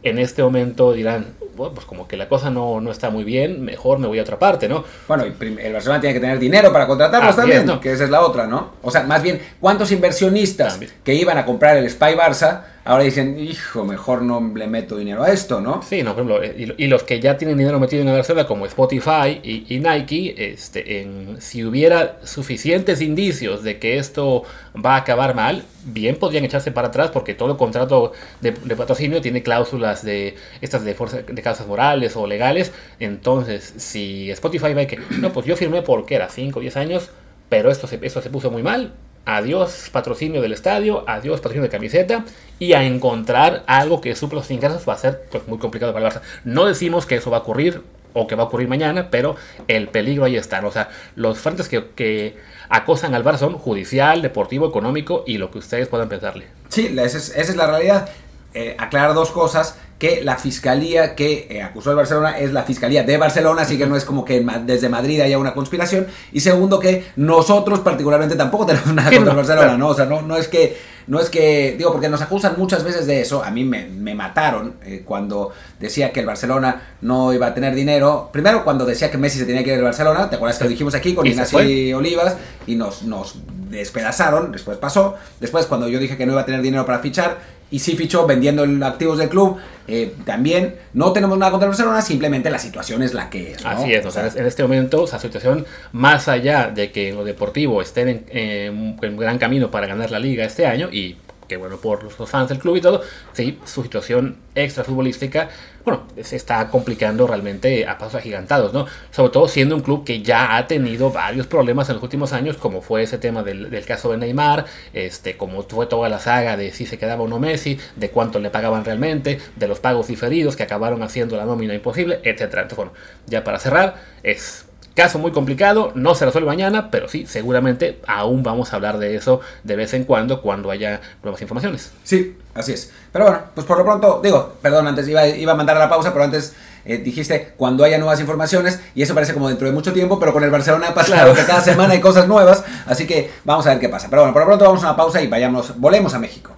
en 0.04 0.19
este 0.19 0.42
momento 0.44 0.94
dirán, 0.94 1.28
bueno, 1.56 1.74
pues 1.74 1.86
como 1.86 2.07
que 2.07 2.16
la 2.16 2.30
cosa 2.30 2.50
no, 2.50 2.80
no, 2.80 2.92
está 2.92 3.10
muy 3.10 3.24
bien, 3.24 3.62
mejor 3.63 4.00
me 4.00 4.07
voy 4.07 4.19
a 4.19 4.22
otra 4.22 4.40
parte, 4.40 4.69
¿no? 4.69 4.84
Bueno, 5.07 5.25
el 5.25 5.74
Barcelona 5.74 6.00
tiene 6.00 6.13
que 6.13 6.19
tener 6.22 6.40
dinero 6.40 6.72
para 6.72 6.88
contratarlos 6.88 7.31
Así 7.31 7.38
también, 7.38 7.60
es, 7.62 7.66
¿no? 7.66 7.81
que 7.81 7.92
esa 7.92 8.06
es 8.06 8.10
la 8.10 8.22
otra, 8.22 8.48
¿no? 8.48 8.74
O 8.81 8.92
sea, 8.92 9.04
más 9.04 9.22
bien, 9.22 9.42
¿cuántos 9.60 9.92
inversionistas 9.92 10.74
también. 10.74 10.92
que 11.04 11.13
iban 11.13 11.38
a 11.38 11.46
comprar 11.46 11.75
el 11.75 11.90
Spy 11.90 12.16
Barça 12.16 12.62
ahora 12.90 13.04
dicen, 13.04 13.38
hijo, 13.40 13.86
mejor 13.86 14.24
no 14.24 14.52
le 14.56 14.66
meto 14.66 14.98
dinero 14.98 15.22
a 15.22 15.31
esto, 15.31 15.62
¿no? 15.62 15.84
Sí, 15.84 16.02
no, 16.02 16.16
por 16.16 16.24
ejemplo, 16.24 16.76
y, 16.76 16.86
y 16.86 16.88
los 16.88 17.04
que 17.04 17.19
ya 17.19 17.38
tienen 17.38 17.56
dinero 17.56 17.80
metido 17.80 18.02
en 18.02 18.08
la 18.08 18.14
Barcelona, 18.14 18.48
como 18.48 18.66
Spotify 18.66 19.40
y, 19.44 19.64
y, 19.69 19.80
Nike, 19.80 20.34
este, 20.52 21.02
en, 21.02 21.40
si 21.40 21.64
hubiera 21.64 22.18
suficientes 22.24 23.02
indicios 23.02 23.62
de 23.62 23.78
que 23.78 24.00
esto 24.00 24.42
va 24.76 24.96
a 24.96 24.98
acabar 24.98 25.36
mal, 25.36 25.66
bien 25.86 26.16
podrían 26.16 26.46
echarse 26.46 26.72
para 26.72 26.88
atrás 26.88 27.12
porque 27.12 27.36
todo 27.36 27.58
contrato 27.58 28.14
de, 28.42 28.54
de 28.54 28.76
patrocinio 28.76 29.22
tiene 29.22 29.44
cláusulas 29.44 30.04
de 30.04 30.36
estas 30.62 30.84
de, 30.84 30.96
fuerza, 30.96 31.22
de 31.22 31.42
causas 31.44 31.68
morales 31.68 32.16
o 32.16 32.26
legales. 32.26 32.72
Entonces, 33.00 33.72
si 33.78 34.31
Spotify 34.31 34.74
ve 34.74 34.88
que, 34.88 35.00
no, 35.19 35.31
pues 35.31 35.46
yo 35.46 35.56
firmé 35.56 35.84
porque 35.84 36.16
era 36.16 36.28
5 36.28 36.58
o 36.58 36.62
10 36.64 36.76
años, 36.78 37.12
pero 37.50 37.69
esto 37.69 37.86
se, 37.86 38.00
esto 38.02 38.19
se 38.24 38.31
puso 38.31 38.50
muy 38.50 38.64
mal, 38.64 38.94
adiós 39.38 39.90
patrocinio 39.92 40.42
del 40.42 40.54
estadio, 40.54 41.04
adiós 41.07 41.40
patrocinio 41.40 41.64
de 41.64 41.69
camiseta 41.69 42.26
y 42.57 42.74
a 42.74 42.83
encontrar 42.83 43.64
algo 43.68 44.02
que 44.02 44.16
supla 44.16 44.40
los 44.40 44.50
ingresos 44.50 44.88
va 44.88 44.94
a 44.94 44.98
ser 44.98 45.21
pues, 45.31 45.48
muy 45.48 45.59
complicado 45.59 45.94
para 45.94 46.07
el 46.07 46.12
Barça. 46.12 46.21
No 46.44 46.66
decimos 46.66 47.06
que 47.06 47.16
eso 47.16 47.30
va 47.30 47.38
a 47.38 47.40
ocurrir 47.42 47.83
o 48.14 48.26
que 48.26 48.36
va 48.36 48.44
a 48.44 48.45
ocurrir 48.48 48.68
mañana, 48.68 49.09
pero 49.12 49.36
el 49.68 49.88
peligro 49.88 50.26
ahí 50.26 50.36
está. 50.36 50.66
O 50.66 50.71
sea, 50.71 50.90
los 51.16 51.38
frentes 51.38 51.69
que, 51.69 52.38
acosan 52.69 53.14
al 53.14 53.24
Barça 53.24 53.38
son 53.38 53.54
judicial, 53.54 54.21
deportivo, 54.21 54.68
económico 54.68 55.24
y 55.28 55.38
lo 55.38 55.52
que 55.52 55.59
ustedes 55.59 55.88
puedan 55.88 56.09
pensarle. 56.09 56.45
Sí, 56.69 56.88
esa 56.88 57.18
es, 57.18 57.30
esa 57.30 57.52
es 57.52 57.56
la 57.56 57.68
realidad. 57.68 58.09
Eh, 58.54 58.76
aclarar 58.80 59.14
dos 59.14 59.32
cosas 59.32 59.76
que 60.00 60.24
la 60.24 60.38
fiscalía 60.38 61.14
que 61.14 61.46
eh, 61.50 61.62
acusó 61.62 61.90
al 61.90 61.98
Barcelona 61.98 62.40
es 62.40 62.54
la 62.54 62.64
fiscalía 62.64 63.04
de 63.04 63.18
Barcelona, 63.18 63.64
así 63.64 63.78
que 63.78 63.86
no 63.86 63.98
es 63.98 64.06
como 64.06 64.24
que 64.24 64.44
desde 64.66 64.88
Madrid 64.88 65.20
haya 65.20 65.38
una 65.38 65.54
conspiración. 65.54 66.08
Y 66.32 66.40
segundo, 66.40 66.80
que 66.80 67.06
nosotros 67.18 67.82
particularmente 67.82 68.36
tampoco 68.36 68.66
tenemos 68.68 68.94
nada 68.94 69.10
contra 69.12 69.26
no, 69.26 69.32
el 69.32 69.46
Barcelona. 69.46 69.78
¿no? 69.78 69.90
O 69.90 69.94
sea, 69.94 70.06
no, 70.06 70.22
no 70.22 70.38
es 70.38 70.48
que, 70.48 70.78
no 71.08 71.20
es 71.20 71.30
que, 71.30 71.76
digo, 71.78 71.92
porque 71.92 72.08
nos 72.08 72.22
acusan 72.22 72.54
muchas 72.58 72.86
veces 72.86 73.08
de 73.08 73.20
eso. 73.20 73.44
A 73.44 73.52
mí 73.52 73.66
me, 73.66 73.88
me 73.88 74.16
mataron 74.16 74.76
eh, 74.86 75.04
cuando 75.04 75.52
decía 75.82 76.14
que 76.14 76.22
el 76.22 76.26
Barcelona 76.26 76.94
no 77.02 77.34
iba 77.34 77.48
a 77.48 77.54
tener 77.54 77.76
dinero. 77.76 78.30
Primero, 78.32 78.64
cuando 78.64 78.86
decía 78.86 79.12
que 79.12 79.18
Messi 79.18 79.38
se 79.38 79.46
tenía 79.46 79.66
que 79.66 79.72
ir 79.72 79.80
al 79.80 79.84
Barcelona, 79.84 80.30
¿te 80.30 80.38
acuerdas 80.38 80.58
que 80.58 80.64
lo 80.64 80.70
dijimos 80.70 80.96
aquí 80.96 81.14
con 81.14 81.28
Ignacio 81.28 81.60
Olivas? 81.98 82.38
Y 82.68 82.76
nos, 82.76 83.04
nos 83.04 83.36
despedazaron, 83.70 84.54
después 84.54 84.78
pasó. 84.78 85.16
Después, 85.42 85.66
cuando 85.66 85.90
yo 85.90 86.00
dije 86.00 86.16
que 86.16 86.26
no 86.26 86.32
iba 86.32 86.42
a 86.42 86.46
tener 86.46 86.62
dinero 86.62 86.86
para 86.86 87.00
fichar, 87.00 87.58
y 87.71 87.80
sí 87.80 87.95
fichó 87.95 88.26
vendiendo 88.26 88.64
activos 88.85 89.18
del 89.18 89.30
club. 89.30 89.57
Eh, 89.88 90.14
también 90.23 90.76
no 90.94 91.14
tenemos 91.14 91.38
nada 91.38 91.52
contra 91.52 91.66
el 91.66 91.71
Barcelona, 91.71 92.02
simplemente 92.02 92.49
la 92.49 92.59
situación 92.59 93.02
es 93.02 93.14
la 93.14 93.30
que 93.30 93.54
es. 93.54 93.64
¿no? 93.64 93.69
Así 93.69 93.92
es, 93.92 94.06
o 94.06 94.11
sea, 94.11 94.28
en 94.28 94.45
este 94.45 94.61
momento, 94.61 95.06
esa 95.06 95.19
situación, 95.19 95.66
más 95.94 96.28
allá 96.28 96.68
de 96.68 96.92
que 96.92 97.11
lo 97.11 97.23
deportivo 97.23 97.81
estén 97.81 98.07
en, 98.07 98.26
en, 98.30 98.99
en 99.02 99.18
gran 99.18 99.40
camino 99.40 99.71
para 99.71 99.88
ganar 99.88 100.11
la 100.11 100.19
liga 100.19 100.45
este 100.45 100.68
año 100.68 100.90
y 100.92 101.18
que 101.50 101.58
bueno 101.58 101.78
por 101.78 102.04
los, 102.04 102.30
fans 102.30 102.48
del 102.48 102.60
club 102.60 102.78
y 102.78 102.82
todo, 102.82 103.02
sí, 103.34 103.60
su 103.66 103.84
situación 103.84 104.38
extra 104.56 104.84
futbolística, 104.86 105.50
bueno, 105.84 106.04
se 106.22 106.36
está 106.36 106.70
complicando 106.70 107.26
realmente 107.26 107.88
a 107.88 107.98
pasos 107.98 108.16
agigantados, 108.16 108.72
¿no? 108.72 108.86
Sobre 109.12 109.32
todo 109.32 109.48
siendo 109.48 109.76
un 109.76 109.82
club 109.82 110.06
que 110.06 110.22
ya 110.22 110.56
ha 110.56 110.68
tenido 110.68 111.12
varios 111.12 111.48
problemas 111.48 111.90
en 111.90 111.96
los 111.96 112.04
últimos 112.04 112.32
años, 112.32 112.58
como 112.58 112.82
fue 112.82 113.04
ese 113.04 113.18
tema 113.18 113.44
del, 113.44 113.70
del 113.70 113.86
caso 113.86 114.12
de 114.12 114.18
Neymar, 114.18 114.66
este, 114.94 115.36
como 115.36 115.64
fue 115.64 115.88
toda 115.88 116.08
la 116.08 116.20
saga 116.20 116.56
de 116.56 116.72
si 116.72 116.86
se 116.86 116.98
quedaba 116.98 117.24
o 117.24 117.28
no 117.28 117.40
Messi, 117.40 117.80
de 117.96 118.12
cuánto 118.12 118.40
le 118.40 118.52
pagaban 118.52 118.86
realmente, 118.86 119.40
de 119.56 119.68
los 119.68 119.80
pagos 119.80 120.08
diferidos 120.08 120.56
que 120.56 120.64
acabaron 120.64 121.02
haciendo 121.02 121.36
la 121.36 121.46
nómina 121.46 121.74
imposible, 121.74 122.20
etcétera. 122.24 122.62
Entonces, 122.64 122.78
bueno, 122.78 122.92
ya 123.28 123.44
para 123.44 123.58
cerrar, 123.58 123.96
es 124.22 124.69
Caso 125.00 125.18
muy 125.20 125.32
complicado, 125.32 125.92
no 125.96 126.14
se 126.14 126.26
resuelve 126.26 126.48
mañana, 126.48 126.92
pero 126.92 127.08
sí, 127.08 127.26
seguramente 127.26 128.00
aún 128.08 128.44
vamos 128.44 128.74
a 128.74 128.76
hablar 128.76 128.98
de 128.98 129.16
eso 129.16 129.40
de 129.64 129.76
vez 129.76 129.94
en 129.94 130.04
cuando, 130.04 130.42
cuando 130.42 130.72
haya 130.72 131.00
nuevas 131.24 131.42
informaciones. 131.42 131.92
Sí, 132.04 132.38
así 132.54 132.74
es. 132.74 132.92
Pero 133.14 133.26
bueno, 133.26 133.40
pues 133.56 133.66
por 133.66 133.78
lo 133.78 133.86
pronto, 133.86 134.20
digo, 134.22 134.54
perdón, 134.62 134.88
antes 134.88 135.08
iba, 135.08 135.26
iba 135.28 135.54
a 135.54 135.56
mandar 135.56 135.78
a 135.78 135.80
la 135.80 135.90
pausa, 135.90 136.12
pero 136.12 136.26
antes 136.26 136.54
eh, 136.86 136.98
dijiste 136.98 137.54
cuando 137.58 137.84
haya 137.84 137.98
nuevas 137.98 138.20
informaciones, 138.20 138.80
y 138.94 139.02
eso 139.02 139.14
parece 139.14 139.34
como 139.34 139.48
dentro 139.48 139.68
de 139.68 139.74
mucho 139.74 139.94
tiempo, 139.94 140.20
pero 140.20 140.34
con 140.34 140.44
el 140.44 140.50
Barcelona 140.50 140.94
pasa 140.94 141.14
Claro. 141.14 141.34
que 141.34 141.46
cada 141.46 141.62
semana 141.62 141.94
hay 141.94 142.02
cosas 142.02 142.28
nuevas, 142.28 142.64
así 142.86 143.08
que 143.08 143.32
vamos 143.46 143.66
a 143.68 143.70
ver 143.70 143.80
qué 143.80 143.88
pasa. 143.90 144.08
Pero 144.10 144.24
bueno, 144.24 144.34
por 144.34 144.42
lo 144.42 144.48
pronto 144.48 144.66
vamos 144.66 144.84
a 144.84 144.88
una 144.90 144.98
pausa 144.98 145.22
y 145.22 145.28
vayamos, 145.28 145.80
volemos 145.80 146.14
a 146.14 146.20
México. 146.20 146.52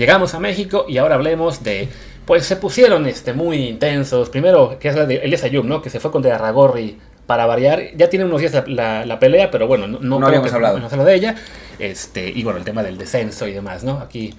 Llegamos 0.00 0.32
a 0.34 0.40
México 0.40 0.86
y 0.88 0.96
ahora 0.96 1.16
hablemos 1.16 1.62
de. 1.62 1.88
Pues 2.24 2.46
se 2.46 2.56
pusieron 2.56 3.06
este, 3.06 3.34
muy 3.34 3.68
intensos. 3.68 4.30
Primero, 4.30 4.78
que 4.78 4.88
es 4.88 4.94
la 4.96 5.04
de 5.04 5.16
Elias 5.16 5.44
Ayub, 5.44 5.66
¿no? 5.66 5.82
Que 5.82 5.90
se 5.90 6.00
fue 6.00 6.10
contra 6.10 6.38
Ragorri 6.38 6.98
para 7.26 7.44
variar. 7.44 7.82
Ya 7.96 8.08
tiene 8.08 8.24
unos 8.24 8.40
días 8.40 8.54
la, 8.54 8.64
la- 8.66 9.04
la 9.04 9.18
pelea, 9.18 9.50
pero 9.50 9.66
bueno, 9.66 9.86
no, 9.86 9.98
no, 10.00 10.18
No 10.18 10.26
habíamos 10.26 10.48
que- 10.48 10.54
hablado. 10.54 10.78
no 10.78 10.86
habla 10.86 11.04
de 11.04 11.14
ella. 11.14 11.34
Este, 11.78 12.26
y 12.30 12.42
bueno, 12.44 12.58
el 12.58 12.64
tema 12.64 12.82
del 12.82 12.96
descenso 12.96 13.46
y 13.46 13.52
demás, 13.52 13.84
¿no? 13.84 13.98
Aquí. 13.98 14.34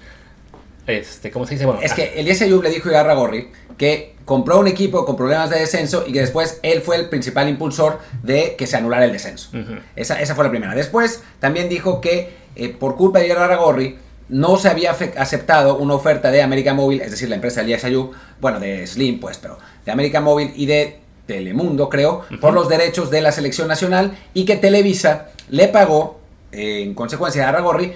Este, 0.84 1.30
¿cómo 1.30 1.46
se 1.46 1.54
dice? 1.54 1.64
Bueno, 1.64 1.80
Es 1.80 1.92
ah, 1.92 1.94
que 1.94 2.18
Elías 2.18 2.42
Ayub 2.42 2.60
le 2.60 2.70
dijo 2.70 2.88
a 2.90 3.14
Gorri 3.14 3.50
que 3.78 4.16
compró 4.24 4.58
un 4.58 4.66
equipo 4.66 5.04
con 5.04 5.14
problemas 5.16 5.48
de 5.50 5.60
descenso 5.60 6.02
y 6.08 6.12
que 6.12 6.20
después 6.22 6.58
él 6.64 6.80
fue 6.80 6.96
el 6.96 7.08
principal 7.08 7.48
impulsor 7.48 8.00
de 8.24 8.56
que 8.56 8.66
se 8.66 8.76
anulara 8.78 9.04
el 9.04 9.12
descenso. 9.12 9.50
Ujú. 9.56 9.74
esa, 9.94 10.20
esa 10.20 10.34
fue 10.34 10.42
la 10.42 10.50
primera. 10.50 10.74
Después 10.74 11.22
también 11.38 11.68
dijo 11.68 12.00
que 12.00 12.30
eh, 12.56 12.68
por 12.70 12.96
culpa 12.96 13.20
de 13.20 13.32
Gorri 13.32 13.96
no 14.32 14.56
se 14.56 14.68
había 14.68 14.92
aceptado 14.92 15.76
una 15.76 15.94
oferta 15.94 16.30
de 16.30 16.40
América 16.40 16.72
Móvil, 16.72 17.02
es 17.02 17.10
decir, 17.10 17.28
la 17.28 17.34
empresa 17.34 17.60
de 17.60 17.64
Elías 17.64 17.84
Ayub, 17.84 18.12
bueno, 18.40 18.58
de 18.58 18.86
Slim, 18.86 19.20
pues, 19.20 19.36
pero 19.36 19.58
de 19.84 19.92
América 19.92 20.22
Móvil 20.22 20.52
y 20.56 20.64
de 20.64 21.00
Telemundo, 21.26 21.90
creo, 21.90 22.24
por 22.40 22.54
los 22.54 22.66
derechos 22.68 23.10
de 23.10 23.20
la 23.20 23.30
selección 23.30 23.68
nacional 23.68 24.16
y 24.32 24.46
que 24.46 24.56
Televisa 24.56 25.28
le 25.50 25.68
pagó, 25.68 26.18
eh, 26.50 26.82
en 26.82 26.94
consecuencia, 26.94 27.44
a 27.44 27.50
Aragorri 27.50 27.92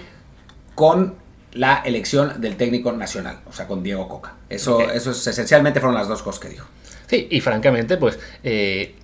con 0.74 1.14
la 1.52 1.80
elección 1.86 2.38
del 2.38 2.56
técnico 2.56 2.92
nacional, 2.92 3.40
o 3.48 3.52
sea, 3.52 3.66
con 3.66 3.82
Diego 3.82 4.06
Coca. 4.06 4.34
Eso, 4.50 4.82
eso 4.90 5.12
es, 5.12 5.26
esencialmente 5.26 5.80
fueron 5.80 5.94
las 5.94 6.06
dos 6.06 6.22
cosas 6.22 6.38
que 6.38 6.50
dijo. 6.50 6.66
Sí, 7.06 7.28
y 7.30 7.40
francamente, 7.40 7.96
pues. 7.96 8.18
eh, 8.42 8.94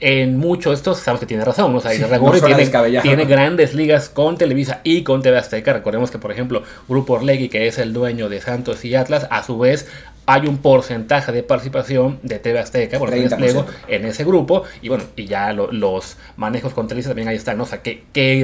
en 0.00 0.36
mucho 0.38 0.70
de 0.70 0.76
estos 0.76 0.98
sabemos 0.98 1.20
que 1.20 1.26
tiene 1.26 1.44
razón, 1.44 1.72
¿no? 1.72 1.78
O 1.78 1.80
sea, 1.80 1.92
Sí, 1.92 2.02
no 2.42 2.46
tiene, 2.56 2.62
grandes 3.24 3.74
ligas 3.74 4.08
con 4.08 4.36
Televisa 4.36 4.80
y 4.84 5.02
con 5.02 5.22
TV 5.22 5.38
Azteca. 5.38 5.72
Recordemos 5.72 6.10
que, 6.10 6.18
por 6.18 6.32
ejemplo, 6.32 6.62
Grupo 6.88 7.14
Orlegui, 7.14 7.48
que 7.48 7.66
es 7.68 7.78
el 7.78 7.92
dueño 7.92 8.28
de 8.28 8.40
Santos 8.40 8.84
y 8.84 8.94
Atlas, 8.94 9.26
a 9.30 9.42
su 9.42 9.58
vez 9.58 9.86
hay 10.26 10.46
un 10.46 10.56
porcentaje 10.56 11.32
de 11.32 11.42
participación 11.42 12.18
de 12.22 12.38
TV 12.38 12.58
Azteca, 12.58 12.98
por 12.98 13.10
30%. 13.10 13.28
despliego, 13.28 13.66
en 13.88 14.06
ese 14.06 14.24
grupo. 14.24 14.62
Y 14.80 14.88
bueno, 14.88 15.04
y 15.16 15.26
ya 15.26 15.52
lo- 15.52 15.70
los 15.70 16.16
manejos 16.38 16.72
con 16.72 16.88
Televisa 16.88 17.10
también 17.10 17.28
ahí 17.28 17.36
están, 17.36 17.58
¿no? 17.58 17.64
O 17.64 17.66
sea, 17.66 17.82
que, 17.82 18.04
que 18.14 18.42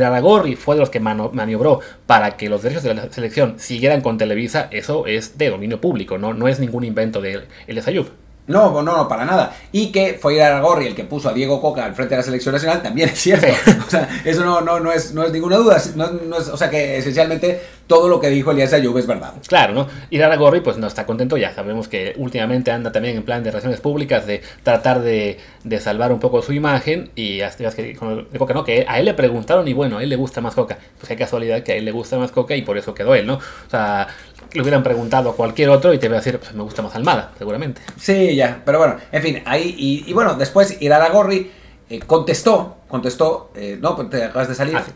fue 0.59 0.75
de 0.77 0.81
los 0.81 0.91
que 0.91 1.01
mano- 1.01 1.31
maniobró 1.33 1.81
para 2.07 2.37
que 2.37 2.49
los 2.51 2.63
derechos 2.63 2.83
de 2.85 2.95
la 2.95 3.11
selección 3.11 3.55
siguieran 3.59 4.03
con 4.03 4.19
Televisa, 4.19 4.69
eso 4.71 5.07
es 5.07 5.39
de 5.39 5.49
dominio 5.51 5.81
público, 5.81 6.19
¿no? 6.19 6.35
No 6.35 6.49
es 6.49 6.61
ningún 6.61 6.85
invento 6.85 7.23
de 7.23 7.43
El 7.67 7.79
Ayub. 7.87 8.09
No, 8.51 8.71
no, 8.83 8.97
no, 8.97 9.09
para 9.09 9.25
nada. 9.25 9.55
Y 9.73 9.93
que 9.93 10.19
fue 10.21 10.35
Iraragorri 10.35 10.87
el 10.87 10.95
que 10.95 11.05
puso 11.05 11.29
a 11.29 11.33
Diego 11.33 11.61
Coca 11.61 11.85
al 11.85 11.95
frente 11.95 12.15
de 12.15 12.19
la 12.19 12.23
selección 12.25 12.55
nacional, 12.55 12.83
también 12.83 13.09
es 13.09 13.19
cierto. 13.21 13.47
O 13.87 13.91
sea, 13.91 14.09
eso 14.25 14.45
no, 14.45 14.61
no, 14.61 14.79
no, 14.81 14.93
es, 14.93 15.13
no 15.15 15.25
es 15.25 15.33
ninguna 15.33 15.57
duda. 15.57 15.81
No, 15.97 16.11
no 16.11 16.39
es- 16.39 16.49
o 16.49 16.57
sea, 16.57 16.69
que 16.71 16.99
esencialmente 16.99 17.61
todo 17.87 18.09
lo 18.09 18.21
que 18.21 18.29
dijo 18.29 18.53
Elías 18.53 18.73
Ayub 18.73 18.97
es 18.99 19.07
verdad. 19.07 19.33
Claro, 19.49 19.73
¿no? 19.75 19.89
Y 20.11 20.19
Lara 20.19 20.37
Gorri 20.37 20.61
pues 20.61 20.77
no 20.79 20.87
está 20.87 21.07
contento, 21.07 21.37
ya 21.37 21.53
sabemos 21.53 21.89
que 21.89 22.15
últimamente 22.19 22.71
anda 22.71 22.93
también 22.93 23.17
en 23.17 23.25
plan 23.25 23.43
de 23.43 23.51
relaciones 23.51 23.81
públicas, 23.81 24.27
de 24.27 24.43
tratar 24.63 25.01
de, 25.03 25.39
de 25.65 25.81
salvar 25.81 26.13
un 26.13 26.21
poco 26.21 26.41
su 26.41 26.53
imagen 26.53 27.11
y 27.17 27.41
hasta 27.41 27.69
que 27.71 27.97
con- 27.97 28.29
de 28.31 28.39
Coca, 28.39 28.55
¿no? 28.55 28.63
Que 28.65 28.85
a 28.89 29.01
él 29.01 29.07
le 29.07 29.15
preguntaron 29.15 29.67
y 29.67 29.73
bueno, 29.73 29.99
a 29.99 30.03
él 30.05 30.09
le 30.09 30.15
gusta 30.17 30.41
más 30.41 30.55
Coca. 30.55 30.79
Pues 30.99 31.09
qué 31.09 31.17
casualidad 31.17 31.63
que 31.65 31.73
a 31.73 31.75
él 31.77 31.85
le 31.85 31.91
gusta 31.91 32.17
más 32.17 32.31
Coca 32.31 32.55
y 32.55 32.63
por 32.63 32.79
eso 32.79 32.95
quedó 32.95 33.15
él, 33.17 33.27
¿no? 33.27 33.35
O 33.35 33.71
sea, 33.71 34.07
le 34.53 34.63
hubieran 34.63 34.83
preguntado 34.83 35.31
a 35.31 35.37
cualquier 35.37 35.71
otro 35.71 35.93
y 35.93 35.99
te 35.99 36.09
va 36.09 36.17
a 36.17 36.19
decir, 36.19 36.39
pues 36.39 36.53
me 36.55 36.63
gusta 36.63 36.83
más 36.83 36.95
Almada, 36.95 37.33
seguramente. 37.39 37.81
Sí, 37.99 38.35
ya, 38.35 38.63
pero 38.65 38.79
bueno, 38.79 38.97
en 39.13 39.23
fin, 39.23 39.43
ahí, 39.47 39.75
y, 39.79 40.11
y 40.11 40.13
bueno, 40.13 40.35
después 40.35 40.77
Iraragorri 40.81 41.51
eh, 41.89 42.01
contestó, 42.01 42.77
contestó, 42.89 43.51
eh, 43.55 43.79
no, 43.81 43.97
pues 43.97 44.11
te 44.11 44.25
acabas 44.25 44.49
de 44.49 44.55
salir. 44.55 44.77
Ah, 44.77 44.83
sí. 44.85 44.93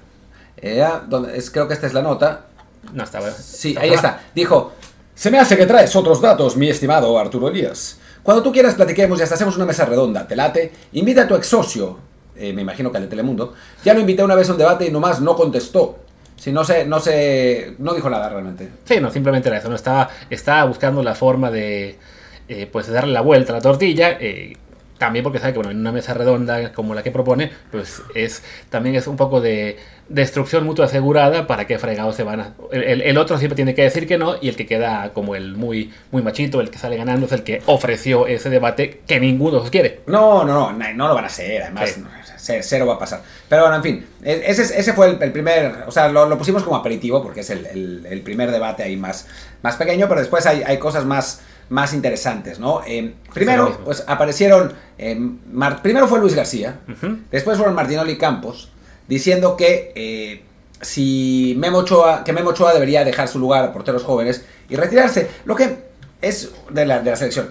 Eh, 0.58 0.82
ah, 0.82 1.02
donde- 1.08 1.36
es, 1.36 1.50
creo 1.50 1.66
que 1.68 1.74
esta 1.74 1.86
es 1.86 1.92
la 1.94 2.02
nota. 2.02 2.46
No 2.92 3.02
estaba. 3.04 3.30
Sí, 3.30 3.68
estaba 3.70 3.84
ahí 3.84 3.90
mal. 3.90 3.96
está. 3.96 4.20
Dijo, 4.34 4.72
se 5.14 5.30
me 5.30 5.38
hace 5.38 5.56
que 5.56 5.66
traes 5.66 5.94
otros 5.96 6.20
datos, 6.20 6.56
mi 6.56 6.68
estimado 6.68 7.18
Arturo 7.18 7.48
Elías. 7.48 7.98
Cuando 8.22 8.42
tú 8.42 8.52
quieras 8.52 8.74
platiquemos 8.74 9.18
y 9.18 9.22
hasta 9.22 9.34
hacemos 9.34 9.56
una 9.56 9.64
mesa 9.66 9.84
redonda, 9.84 10.26
te 10.26 10.34
late, 10.36 10.72
invita 10.92 11.22
a 11.22 11.28
tu 11.28 11.34
ex 11.34 11.46
socio, 11.46 11.98
eh, 12.36 12.52
me 12.52 12.62
imagino 12.62 12.90
que 12.90 12.96
al 12.98 13.02
de 13.04 13.08
Telemundo, 13.10 13.54
ya 13.84 13.92
lo 13.94 14.00
invité 14.00 14.22
una 14.24 14.34
vez 14.34 14.48
a 14.48 14.52
un 14.52 14.58
debate 14.58 14.86
y 14.86 14.90
nomás 14.90 15.20
no 15.20 15.36
contestó. 15.36 15.98
Si 16.44 16.52
no 16.52 16.62
sé, 16.62 16.84
no 16.84 17.00
sé, 17.00 17.72
no 17.78 17.94
dijo 17.94 18.10
nada 18.10 18.28
realmente. 18.28 18.68
Sí, 18.84 19.00
no, 19.00 19.10
simplemente 19.10 19.48
era 19.48 19.56
eso, 19.56 19.70
no 19.70 19.76
estaba, 19.76 20.10
estaba 20.28 20.64
buscando 20.64 21.02
la 21.02 21.14
forma 21.14 21.50
de 21.50 21.96
eh, 22.48 22.68
pues 22.70 22.86
darle 22.88 23.14
la 23.14 23.22
vuelta 23.22 23.54
a 23.54 23.56
la 23.56 23.62
tortilla. 23.62 24.18
eh, 24.20 24.52
también 25.04 25.22
porque 25.22 25.38
sabe 25.38 25.52
que 25.52 25.58
bueno, 25.58 25.70
en 25.70 25.78
una 25.80 25.92
mesa 25.92 26.14
redonda 26.14 26.72
como 26.72 26.94
la 26.94 27.02
que 27.02 27.10
propone, 27.10 27.50
pues 27.70 28.00
es 28.14 28.42
también 28.70 28.94
es 28.96 29.06
un 29.06 29.16
poco 29.16 29.40
de 29.42 29.76
destrucción 30.08 30.64
mutua 30.64 30.86
asegurada 30.86 31.46
para 31.46 31.66
que 31.66 31.78
fregados 31.78 32.16
se 32.16 32.22
van 32.22 32.40
a. 32.40 32.54
El, 32.72 33.02
el- 33.02 33.18
otro 33.18 33.36
siempre 33.38 33.56
tiene 33.56 33.74
que 33.74 33.82
decir 33.82 34.06
que 34.06 34.16
no, 34.18 34.36
y 34.40 34.48
el 34.48 34.56
que 34.56 34.66
queda 34.66 35.12
como 35.12 35.34
el 35.34 35.56
muy, 35.56 35.92
muy 36.10 36.22
machito, 36.22 36.60
el 36.60 36.70
que 36.70 36.78
sale 36.78 36.96
ganando, 36.96 37.26
es 37.26 37.32
el 37.32 37.42
que 37.42 37.62
ofreció 37.66 38.26
ese 38.26 38.48
debate 38.50 39.00
que 39.06 39.20
ninguno 39.20 39.58
los 39.58 39.70
quiere. 39.70 40.00
No, 40.06 40.44
no, 40.44 40.72
no, 40.72 40.92
no, 40.94 41.08
lo 41.08 41.14
van 41.14 41.24
a 41.24 41.28
hacer, 41.28 41.62
además, 41.62 41.98
Sí. 42.36 42.52
cero 42.62 42.86
va 42.86 42.94
a 42.94 42.98
pasar. 42.98 43.22
Pero 43.48 43.62
bueno, 43.62 43.76
en 43.76 43.82
fin, 43.82 44.06
e- 44.22 44.42
ese, 44.46 44.62
es- 44.62 44.70
ese 44.72 44.92
fue 44.92 45.06
el, 45.10 45.22
el 45.22 45.32
primer, 45.32 45.84
o 45.86 45.90
sea, 45.90 46.08
lo, 46.08 46.26
lo 46.28 46.36
pusimos 46.36 46.62
como 46.62 46.76
aperitivo 46.76 47.22
porque 47.22 47.40
es 47.40 47.48
el, 47.50 47.64
el- 47.66 48.06
el 48.10 48.20
primer 48.20 48.50
debate 48.50 48.82
ahí 48.82 48.96
más, 48.96 49.26
más 49.62 49.76
pequeño, 49.76 50.08
pero 50.08 50.20
después 50.20 50.44
hay, 50.46 50.62
hay 50.66 50.78
cosas 50.78 51.06
más, 51.06 51.40
más 51.70 51.92
interesantes, 51.94 52.58
¿no? 52.58 52.82
Eh, 52.86 53.14
primero, 53.32 53.66
pues 53.84 54.04
aparecieron, 54.06 54.72
eh, 54.98 55.16
Mar- 55.52 55.82
primero 55.82 56.06
fue 56.08 56.20
Luis 56.20 56.34
García, 56.34 56.80
después 57.30 57.56
fueron 57.56 57.74
Martinoli 57.74 58.16
Campos, 58.18 58.70
diciendo 59.08 59.56
que 59.56 59.92
eh, 59.94 60.42
si 60.80 61.54
Memo 61.58 61.78
Ochoa, 61.78 62.24
que 62.24 62.32
Memo 62.32 62.50
Ochoa 62.50 62.72
debería 62.74 63.04
dejar 63.04 63.28
su 63.28 63.38
lugar 63.38 63.64
a 63.64 63.72
porteros 63.72 64.02
jóvenes 64.02 64.44
y 64.68 64.76
retirarse, 64.76 65.28
lo 65.44 65.56
que 65.56 65.84
es 66.22 66.50
de 66.70 66.86
la, 66.86 67.00
de 67.00 67.10
la 67.10 67.16
selección. 67.16 67.50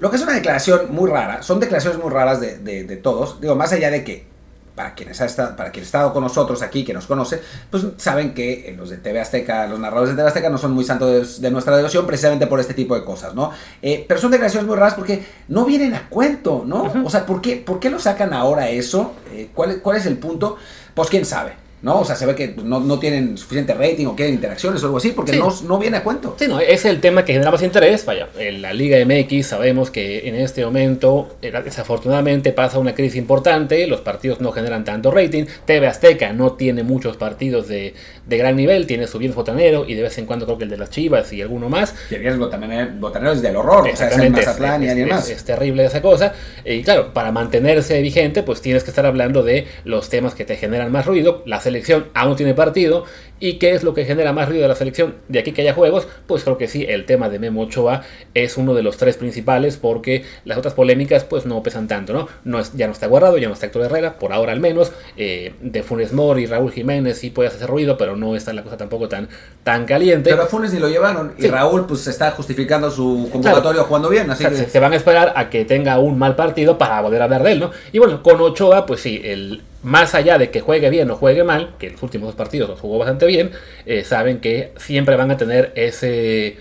Lo 0.00 0.10
que 0.10 0.16
es 0.16 0.22
una 0.22 0.32
declaración 0.34 0.92
muy 0.92 1.08
rara, 1.08 1.42
son 1.42 1.60
declaraciones 1.60 1.98
muy 2.02 2.10
raras 2.10 2.40
de, 2.40 2.58
de- 2.58 2.84
de 2.84 2.96
todos, 2.96 3.40
digo, 3.40 3.54
más 3.54 3.72
allá 3.72 3.90
de 3.90 4.04
que 4.04 4.26
para 4.74 4.94
quienes 4.94 5.20
ha 5.20 5.26
estado, 5.26 5.56
para 5.56 5.70
quien 5.70 5.84
ha 5.84 5.86
estado 5.86 6.12
con 6.12 6.22
nosotros 6.22 6.62
aquí, 6.62 6.84
que 6.84 6.92
nos 6.92 7.06
conoce, 7.06 7.40
pues 7.70 7.84
saben 7.96 8.34
que 8.34 8.68
eh, 8.68 8.74
los 8.76 8.90
de 8.90 8.96
TV 8.96 9.20
Azteca, 9.20 9.66
los 9.66 9.78
narradores 9.78 10.10
de 10.10 10.16
TV 10.16 10.28
Azteca 10.28 10.50
no 10.50 10.58
son 10.58 10.72
muy 10.72 10.84
santos 10.84 11.38
de, 11.38 11.42
de 11.42 11.50
nuestra 11.50 11.76
devoción 11.76 12.06
precisamente 12.06 12.46
por 12.46 12.60
este 12.60 12.74
tipo 12.74 12.94
de 12.94 13.04
cosas, 13.04 13.34
¿no? 13.34 13.52
Eh, 13.82 14.04
pero 14.08 14.20
son 14.20 14.30
declaraciones 14.30 14.66
muy 14.66 14.76
raras 14.76 14.94
porque 14.94 15.24
no 15.48 15.64
vienen 15.64 15.94
a 15.94 16.08
cuento, 16.08 16.64
¿no? 16.66 16.92
O 17.04 17.10
sea, 17.10 17.24
¿por 17.24 17.40
qué, 17.40 17.56
¿por 17.56 17.78
qué 17.78 17.90
lo 17.90 17.98
sacan 17.98 18.32
ahora 18.32 18.68
eso? 18.68 19.14
Eh, 19.32 19.50
¿cuál, 19.54 19.80
¿Cuál 19.80 19.96
es 19.96 20.06
el 20.06 20.18
punto? 20.18 20.56
Pues 20.94 21.08
quién 21.08 21.24
sabe. 21.24 21.63
¿No? 21.84 22.00
O 22.00 22.04
sea, 22.04 22.16
se 22.16 22.24
ve 22.26 22.34
que 22.34 22.54
no, 22.64 22.80
no 22.80 22.98
tienen 22.98 23.36
suficiente 23.38 23.74
rating 23.74 24.06
o 24.06 24.16
quieren 24.16 24.34
interacciones 24.34 24.82
o 24.82 24.86
algo 24.86 24.96
así, 24.98 25.10
porque 25.10 25.32
Sí. 25.32 25.38
no, 25.38 25.54
no 25.68 25.78
viene 25.78 25.98
a 25.98 26.02
cuento. 26.02 26.34
Sí, 26.38 26.48
no, 26.48 26.58
es 26.58 26.84
el 26.86 27.00
tema 27.00 27.24
que 27.24 27.34
genera 27.34 27.50
más 27.50 27.62
interés. 27.62 28.04
Vaya, 28.06 28.28
en 28.38 28.62
la 28.62 28.72
Liga 28.72 28.96
MX 29.04 29.46
sabemos 29.46 29.90
que 29.90 30.26
en 30.26 30.34
este 30.34 30.64
momento, 30.64 31.36
eh, 31.42 31.52
desafortunadamente, 31.62 32.52
pasa 32.52 32.78
una 32.78 32.94
crisis 32.94 33.16
importante. 33.16 33.86
Los 33.86 34.00
partidos 34.00 34.40
no 34.40 34.50
generan 34.52 34.82
tanto 34.84 35.10
rating. 35.10 35.44
TV 35.66 35.86
Azteca 35.86 36.32
no 36.32 36.52
tiene 36.54 36.82
muchos 36.82 37.16
partidos 37.18 37.68
de, 37.68 37.92
de 38.26 38.36
gran 38.38 38.56
nivel. 38.56 38.86
Tiene 38.86 39.06
su 39.06 39.18
bien 39.18 39.34
botanero 39.34 39.84
y 39.86 39.92
de 39.94 40.02
vez 40.02 40.16
en 40.16 40.24
cuando 40.24 40.46
creo 40.46 40.56
que 40.56 40.64
el 40.64 40.70
de 40.70 40.78
las 40.78 40.88
Chivas 40.88 41.32
y 41.34 41.42
alguno 41.42 41.68
más. 41.68 41.94
Y 42.10 42.14
el 42.14 42.38
botanero, 42.38 42.90
botanero 42.98 43.32
es 43.32 43.42
del 43.42 43.56
horror, 43.56 43.82
o 43.82 43.84
sea, 43.84 43.92
es 43.92 44.00
el 44.00 44.04
Exactamente, 44.06 44.40
Mazatlán 44.46 44.82
y 44.82 44.86
es, 44.86 44.90
alguien 44.92 45.08
es- 45.08 45.14
más. 45.14 45.28
es 45.28 45.44
terrible 45.44 45.84
esa 45.84 46.00
cosa. 46.00 46.32
Y 46.64 46.82
claro, 46.82 47.12
para 47.12 47.30
mantenerse 47.30 48.00
vigente, 48.00 48.42
pues 48.42 48.62
tienes 48.62 48.84
que 48.84 48.90
estar 48.90 49.04
hablando 49.04 49.42
de 49.42 49.66
los 49.84 50.08
temas 50.08 50.34
que 50.34 50.46
te 50.46 50.56
generan 50.56 50.90
más 50.90 51.04
ruido. 51.04 51.42
La 51.44 51.60
selección 51.74 52.06
aún 52.14 52.36
tiene 52.36 52.54
partido 52.54 53.04
¿Y 53.40 53.54
qué 53.54 53.72
es 53.72 53.82
lo 53.82 53.94
que 53.94 54.04
genera 54.04 54.32
más 54.32 54.48
ruido 54.48 54.62
de 54.62 54.68
la 54.68 54.74
selección 54.74 55.16
de 55.28 55.38
aquí 55.38 55.52
que 55.52 55.62
haya 55.62 55.74
juegos? 55.74 56.06
Pues 56.26 56.44
creo 56.44 56.56
que 56.56 56.68
sí, 56.68 56.86
el 56.88 57.04
tema 57.04 57.28
de 57.28 57.38
Memo 57.38 57.62
Ochoa 57.62 58.02
es 58.32 58.56
uno 58.56 58.74
de 58.74 58.82
los 58.82 58.96
tres 58.96 59.16
principales 59.16 59.76
porque 59.76 60.24
las 60.44 60.56
otras 60.56 60.74
polémicas 60.74 61.24
pues 61.24 61.44
no 61.44 61.62
pesan 61.62 61.88
tanto, 61.88 62.12
¿no? 62.12 62.28
no 62.44 62.60
es, 62.60 62.72
ya 62.74 62.86
no 62.86 62.92
está 62.92 63.06
Guardado, 63.06 63.36
ya 63.38 63.48
no 63.48 63.54
está 63.54 63.66
Héctor 63.66 63.82
Herrera, 63.82 64.18
por 64.18 64.32
ahora 64.32 64.52
al 64.52 64.60
menos. 64.60 64.92
Eh, 65.16 65.54
de 65.60 65.82
Funes 65.82 66.12
Mori 66.12 66.44
y 66.44 66.46
Raúl 66.46 66.72
Jiménez 66.72 67.18
sí 67.18 67.30
puede 67.30 67.48
hacer 67.48 67.68
ruido, 67.68 67.96
pero 67.96 68.16
no 68.16 68.36
está 68.36 68.52
la 68.52 68.62
cosa 68.62 68.76
tampoco 68.76 69.08
tan, 69.08 69.28
tan 69.62 69.84
caliente. 69.84 70.30
Pero 70.30 70.42
a 70.42 70.46
Funes 70.46 70.72
ni 70.72 70.78
lo 70.78 70.88
llevaron 70.88 71.34
y 71.38 71.46
Raúl 71.48 71.86
pues 71.86 72.06
está 72.06 72.30
justificando 72.30 72.90
su 72.90 73.28
convocatorio 73.30 73.84
jugando 73.84 74.08
bien, 74.08 74.30
así 74.30 74.44
que... 74.44 74.54
se, 74.54 74.80
van 74.80 74.92
a 74.92 74.96
esperar 74.96 75.32
a 75.36 75.50
que 75.50 75.64
tenga 75.64 75.98
un 75.98 76.18
mal 76.18 76.36
partido 76.36 76.78
para 76.78 77.00
volver 77.00 77.20
a 77.20 77.24
hablar 77.24 77.42
de 77.42 77.52
él, 77.52 77.60
¿no? 77.60 77.70
Y 77.92 77.98
bueno, 77.98 78.22
con 78.22 78.40
Ochoa 78.40 78.86
pues 78.86 79.00
sí, 79.00 79.20
el 79.24 79.62
más 79.84 80.14
allá 80.14 80.38
de 80.38 80.50
que 80.50 80.60
juegue 80.60 80.88
bien 80.90 81.10
o 81.10 81.16
juegue 81.16 81.44
mal, 81.44 81.74
que 81.78 81.88
en 81.88 81.92
los 81.92 82.02
últimos 82.02 82.28
dos 82.28 82.34
partidos 82.34 82.70
los 82.70 82.80
jugó 82.80 82.98
bastante 82.98 83.23
bien, 83.26 83.50
eh, 83.86 84.04
saben 84.04 84.40
que 84.40 84.72
siempre 84.76 85.16
van 85.16 85.30
a 85.30 85.36
tener 85.36 85.72
ese, 85.74 86.56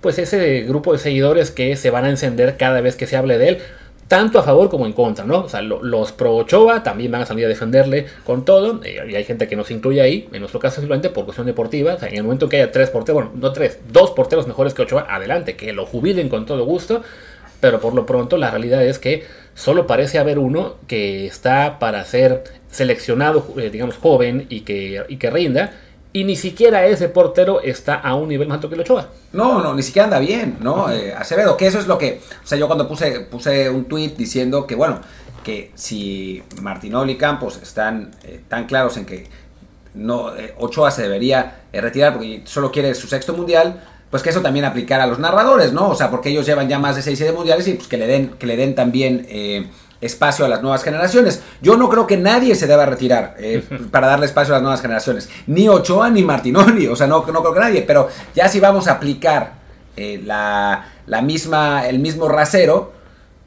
pues 0.00 0.18
ese 0.18 0.62
grupo 0.62 0.92
de 0.92 0.98
seguidores 0.98 1.50
que 1.50 1.76
se 1.76 1.90
van 1.90 2.04
a 2.04 2.10
encender 2.10 2.56
cada 2.56 2.80
vez 2.80 2.96
que 2.96 3.06
se 3.06 3.16
hable 3.16 3.38
de 3.38 3.48
él, 3.48 3.58
tanto 4.08 4.38
a 4.38 4.42
favor 4.42 4.68
como 4.68 4.86
en 4.86 4.92
contra, 4.92 5.24
¿no? 5.24 5.40
O 5.40 5.48
sea, 5.48 5.62
los 5.62 6.12
pro 6.12 6.36
Ochoa 6.36 6.82
también 6.82 7.10
van 7.10 7.22
a 7.22 7.26
salir 7.26 7.44
a 7.44 7.48
defenderle 7.48 8.06
con 8.24 8.44
todo, 8.44 8.80
eh, 8.84 9.04
y 9.08 9.14
hay 9.16 9.24
gente 9.24 9.48
que 9.48 9.56
nos 9.56 9.70
incluye 9.70 10.00
ahí, 10.00 10.28
en 10.32 10.40
nuestro 10.40 10.60
caso 10.60 10.76
simplemente 10.80 11.10
por 11.10 11.24
cuestión 11.24 11.46
deportiva, 11.46 11.94
o 11.94 11.98
sea, 11.98 12.08
en 12.08 12.16
el 12.16 12.22
momento 12.22 12.48
que 12.48 12.56
haya 12.56 12.70
tres 12.70 12.90
porteros, 12.90 13.24
bueno, 13.24 13.40
no 13.40 13.52
tres, 13.52 13.78
dos 13.90 14.12
porteros 14.12 14.46
mejores 14.46 14.74
que 14.74 14.82
Ochoa, 14.82 15.06
adelante, 15.08 15.56
que 15.56 15.72
lo 15.72 15.86
jubilen 15.86 16.28
con 16.28 16.46
todo 16.46 16.64
gusto, 16.64 17.02
pero 17.60 17.80
por 17.80 17.94
lo 17.94 18.06
pronto 18.06 18.36
la 18.36 18.50
realidad 18.50 18.84
es 18.84 18.98
que 18.98 19.24
solo 19.54 19.86
parece 19.86 20.18
haber 20.18 20.38
uno 20.38 20.76
que 20.86 21.26
está 21.26 21.78
para 21.78 22.04
ser 22.04 22.44
seleccionado, 22.70 23.54
eh, 23.58 23.70
digamos, 23.70 23.96
joven 23.96 24.46
y 24.50 24.60
que, 24.60 25.02
y 25.08 25.16
que 25.16 25.30
rinda. 25.30 25.72
Y 26.16 26.24
ni 26.24 26.34
siquiera 26.34 26.86
ese 26.86 27.10
portero 27.10 27.60
está 27.60 27.96
a 27.96 28.14
un 28.14 28.28
nivel 28.28 28.48
más 28.48 28.54
alto 28.54 28.70
que 28.70 28.74
el 28.74 28.80
Ochoa. 28.80 29.10
No, 29.34 29.62
no, 29.62 29.74
ni 29.74 29.82
siquiera 29.82 30.04
anda 30.04 30.18
bien, 30.18 30.56
¿no? 30.60 30.90
Eh, 30.90 31.12
Acevedo, 31.14 31.58
que 31.58 31.66
eso 31.66 31.78
es 31.78 31.86
lo 31.86 31.98
que. 31.98 32.22
O 32.42 32.46
sea, 32.46 32.56
yo 32.56 32.66
cuando 32.68 32.88
puse, 32.88 33.20
puse 33.20 33.68
un 33.68 33.84
tweet 33.84 34.14
diciendo 34.16 34.66
que, 34.66 34.76
bueno, 34.76 34.98
que 35.44 35.72
si 35.74 36.42
Martinoli 36.62 37.12
y 37.12 37.16
Campos 37.18 37.58
están 37.62 38.12
eh, 38.24 38.40
tan 38.48 38.64
claros 38.64 38.96
en 38.96 39.04
que 39.04 39.26
no 39.92 40.30
Ochoa 40.56 40.90
se 40.90 41.02
debería 41.02 41.64
retirar 41.70 42.14
porque 42.14 42.40
solo 42.46 42.72
quiere 42.72 42.94
su 42.94 43.08
sexto 43.08 43.34
mundial, 43.34 43.82
pues 44.10 44.22
que 44.22 44.30
eso 44.30 44.40
también 44.40 44.64
aplicara 44.64 45.04
a 45.04 45.06
los 45.06 45.18
narradores, 45.18 45.74
¿no? 45.74 45.90
O 45.90 45.94
sea, 45.94 46.10
porque 46.10 46.30
ellos 46.30 46.46
llevan 46.46 46.66
ya 46.66 46.78
más 46.78 46.96
de 46.96 47.02
seis 47.02 47.22
mundiales 47.34 47.68
y 47.68 47.74
pues 47.74 47.88
que 47.88 47.98
le 47.98 48.06
den, 48.06 48.30
que 48.38 48.46
le 48.46 48.56
den 48.56 48.74
también 48.74 49.26
espacio 50.00 50.44
a 50.44 50.48
las 50.48 50.62
nuevas 50.62 50.82
generaciones. 50.82 51.42
Yo 51.62 51.76
no 51.76 51.88
creo 51.88 52.06
que 52.06 52.16
nadie 52.16 52.54
se 52.54 52.66
deba 52.66 52.86
retirar 52.86 53.34
eh, 53.38 53.62
para 53.90 54.06
darle 54.06 54.26
espacio 54.26 54.54
a 54.54 54.58
las 54.58 54.62
nuevas 54.62 54.82
generaciones. 54.82 55.28
Ni 55.46 55.68
Ochoa 55.68 56.10
ni 56.10 56.22
Martinoli. 56.22 56.86
O 56.88 56.96
sea, 56.96 57.06
no, 57.06 57.24
no 57.26 57.40
creo 57.40 57.54
que 57.54 57.60
nadie. 57.60 57.82
Pero 57.82 58.08
ya 58.34 58.48
si 58.48 58.60
vamos 58.60 58.88
a 58.88 58.92
aplicar 58.92 59.54
eh, 59.96 60.20
la, 60.24 60.92
la, 61.06 61.22
misma, 61.22 61.86
el 61.86 61.98
mismo 61.98 62.28
rasero, 62.28 62.92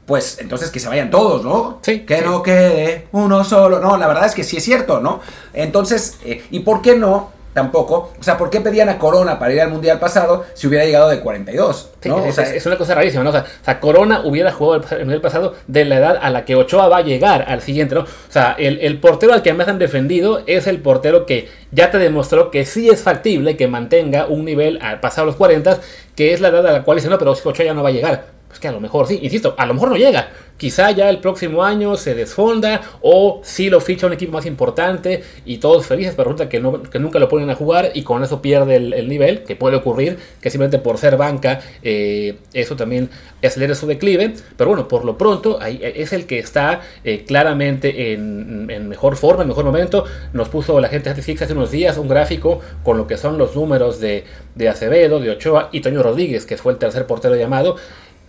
pues 0.06 0.38
entonces 0.40 0.70
que 0.70 0.80
se 0.80 0.88
vayan 0.88 1.10
todos, 1.10 1.44
¿no? 1.44 1.78
Sí. 1.82 2.00
Que 2.00 2.22
no 2.22 2.42
quede 2.42 3.06
uno 3.12 3.44
solo. 3.44 3.78
No, 3.78 3.96
la 3.96 4.08
verdad 4.08 4.26
es 4.26 4.34
que 4.34 4.44
sí 4.44 4.56
es 4.56 4.64
cierto, 4.64 5.00
¿no? 5.00 5.20
Entonces, 5.52 6.18
eh, 6.24 6.44
¿y 6.50 6.60
por 6.60 6.82
qué 6.82 6.96
no? 6.96 7.39
Tampoco. 7.52 8.12
O 8.18 8.22
sea, 8.22 8.38
¿por 8.38 8.48
qué 8.48 8.60
pedían 8.60 8.88
a 8.88 8.98
Corona 8.98 9.38
para 9.38 9.52
ir 9.52 9.60
al 9.60 9.70
Mundial 9.70 9.98
pasado 9.98 10.44
si 10.54 10.68
hubiera 10.68 10.84
llegado 10.84 11.08
de 11.08 11.20
42? 11.20 11.90
¿no? 12.04 12.24
es, 12.24 12.38
es, 12.38 12.66
una 12.66 12.78
cosa 12.78 12.94
rarísima, 12.94 13.24
¿no? 13.24 13.30
O 13.30 13.32
sea, 13.32 13.80
Corona 13.80 14.22
hubiera 14.24 14.52
jugado 14.52 14.84
el 14.92 14.98
Mundial 15.00 15.20
pasado 15.20 15.54
de 15.66 15.84
la 15.84 15.96
edad 15.96 16.18
a 16.22 16.30
la 16.30 16.44
que 16.44 16.54
Ochoa 16.54 16.88
va 16.88 16.98
a 16.98 17.02
llegar 17.02 17.44
al 17.48 17.60
siguiente, 17.60 17.96
¿no? 17.96 18.02
O 18.02 18.06
sea, 18.28 18.54
el, 18.58 18.98
portero 19.00 19.32
al 19.32 19.42
que 19.42 19.52
más 19.52 19.66
han 19.66 19.78
defendido 19.78 20.42
es 20.46 20.66
el 20.68 20.80
portero 20.80 21.26
que 21.26 21.48
ya 21.72 21.90
te 21.90 21.98
demostró 21.98 22.50
que 22.50 22.64
sí 22.64 22.88
es 22.88 23.02
factible 23.02 23.56
que 23.56 23.66
mantenga 23.66 24.26
un 24.26 24.44
nivel 24.44 24.78
al 24.80 25.00
pasado 25.00 25.26
los 25.26 25.36
40, 25.36 25.80
que 26.14 26.32
es 26.32 26.40
la 26.40 26.48
edad 26.48 26.66
a 26.66 26.72
la 26.72 26.82
cual 26.84 26.98
dice, 26.98 27.08
no, 27.08 27.18
pero 27.18 27.32
Ochoa 27.32 27.64
ya 27.64 27.74
no 27.74 27.82
va 27.82 27.88
a 27.88 27.92
llegar. 27.92 28.40
Pues 28.46 28.58
que 28.58 28.66
a 28.66 28.72
lo 28.72 28.80
mejor 28.80 29.06
sí, 29.06 29.18
insisto, 29.22 29.54
a 29.56 29.66
lo 29.66 29.74
mejor 29.74 29.90
no 29.90 29.96
llega. 29.96 30.28
Quizá 30.60 30.90
ya 30.90 31.08
el 31.08 31.20
próximo 31.20 31.64
año 31.64 31.96
se 31.96 32.14
desfonda 32.14 32.82
o 33.00 33.40
si 33.42 33.70
lo 33.70 33.80
ficha 33.80 34.06
un 34.06 34.12
equipo 34.12 34.32
más 34.32 34.44
importante 34.44 35.22
y 35.46 35.56
todos 35.56 35.86
felices, 35.86 36.12
pero 36.14 36.24
resulta 36.24 36.50
que, 36.50 36.60
no, 36.60 36.82
nunca 37.00 37.18
lo 37.18 37.30
ponen 37.30 37.48
a 37.48 37.54
jugar 37.54 37.92
y 37.94 38.02
con 38.02 38.22
eso 38.22 38.42
pierde 38.42 38.76
el, 38.76 39.08
nivel, 39.08 39.44
que 39.44 39.56
puede 39.56 39.76
ocurrir, 39.76 40.18
que 40.38 40.50
simplemente 40.50 40.78
por 40.78 40.98
ser 40.98 41.16
banca 41.16 41.62
eh, 41.82 42.36
eso 42.52 42.76
también 42.76 43.08
acelera 43.42 43.74
su 43.74 43.86
declive. 43.86 44.34
Pero 44.58 44.68
bueno, 44.68 44.86
por 44.86 45.06
lo 45.06 45.16
pronto 45.16 45.58
ahí 45.62 45.80
es 45.82 46.12
el 46.12 46.26
que 46.26 46.38
está 46.38 46.82
eh, 47.04 47.24
claramente 47.26 48.12
en, 48.12 48.86
mejor 48.86 49.16
forma, 49.16 49.44
en 49.44 49.48
mejor 49.48 49.64
momento. 49.64 50.04
Nos 50.34 50.50
puso 50.50 50.78
la 50.78 50.88
gente 50.88 51.14
de 51.14 51.18
hace 51.18 51.52
unos 51.54 51.70
días 51.70 51.96
un 51.96 52.06
gráfico 52.06 52.60
con 52.84 52.98
lo 52.98 53.06
que 53.06 53.16
son 53.16 53.38
los 53.38 53.56
números 53.56 53.98
de, 53.98 54.24
de 54.56 54.68
Acevedo, 54.68 55.20
de 55.20 55.30
Ochoa 55.30 55.70
y 55.72 55.80
Toño 55.80 56.02
Rodríguez, 56.02 56.44
que 56.44 56.58
fue 56.58 56.72
el 56.72 56.78
tercer 56.78 57.06
portero 57.06 57.34
llamado. 57.34 57.76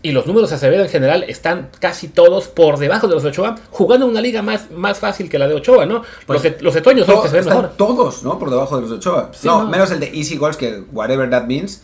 Y 0.04 0.12
los 0.14 0.26
números 0.26 0.50
de 0.50 0.56
Acevedo 0.56 0.84
en 0.84 0.90
general 0.90 1.24
están 1.28 1.70
casi 1.80 2.08
todos 2.08 2.48
por 2.48 2.80
debajo 2.80 3.08
de 3.08 3.14
los 3.14 3.24
de 3.24 3.30
Ochoa, 3.30 3.56
jugando 3.70 4.06
en 4.06 4.12
una 4.12 4.22
liga 4.22 4.42
más, 4.42 4.72
más 4.72 5.00
fácil 5.00 5.30
que 5.30 5.38
la 5.38 5.48
de 5.48 5.54
Ochoa, 5.54 5.86
¿no? 5.86 6.02
Pues 6.26 6.44
los, 6.44 6.44
de, 6.44 6.62
los 6.62 6.74
son 6.74 6.96
los 6.98 7.22
que 7.22 7.30
se 7.30 7.36
ven 7.36 7.46
mejor. 7.46 7.72
Todos, 7.78 8.24
¿no? 8.24 8.40
Por 8.40 8.50
debajo 8.50 8.76
de 8.76 8.82
los 8.82 8.90
de 8.90 8.96
Ochoa. 8.98 9.32
no, 9.44 9.68
menos 9.68 9.92
el 9.92 10.00
de 10.00 10.08
Easy 10.08 10.38
Goals, 10.38 10.58
que 10.58 10.84
whatever 10.92 11.30
that 11.30 11.46
means. 11.46 11.84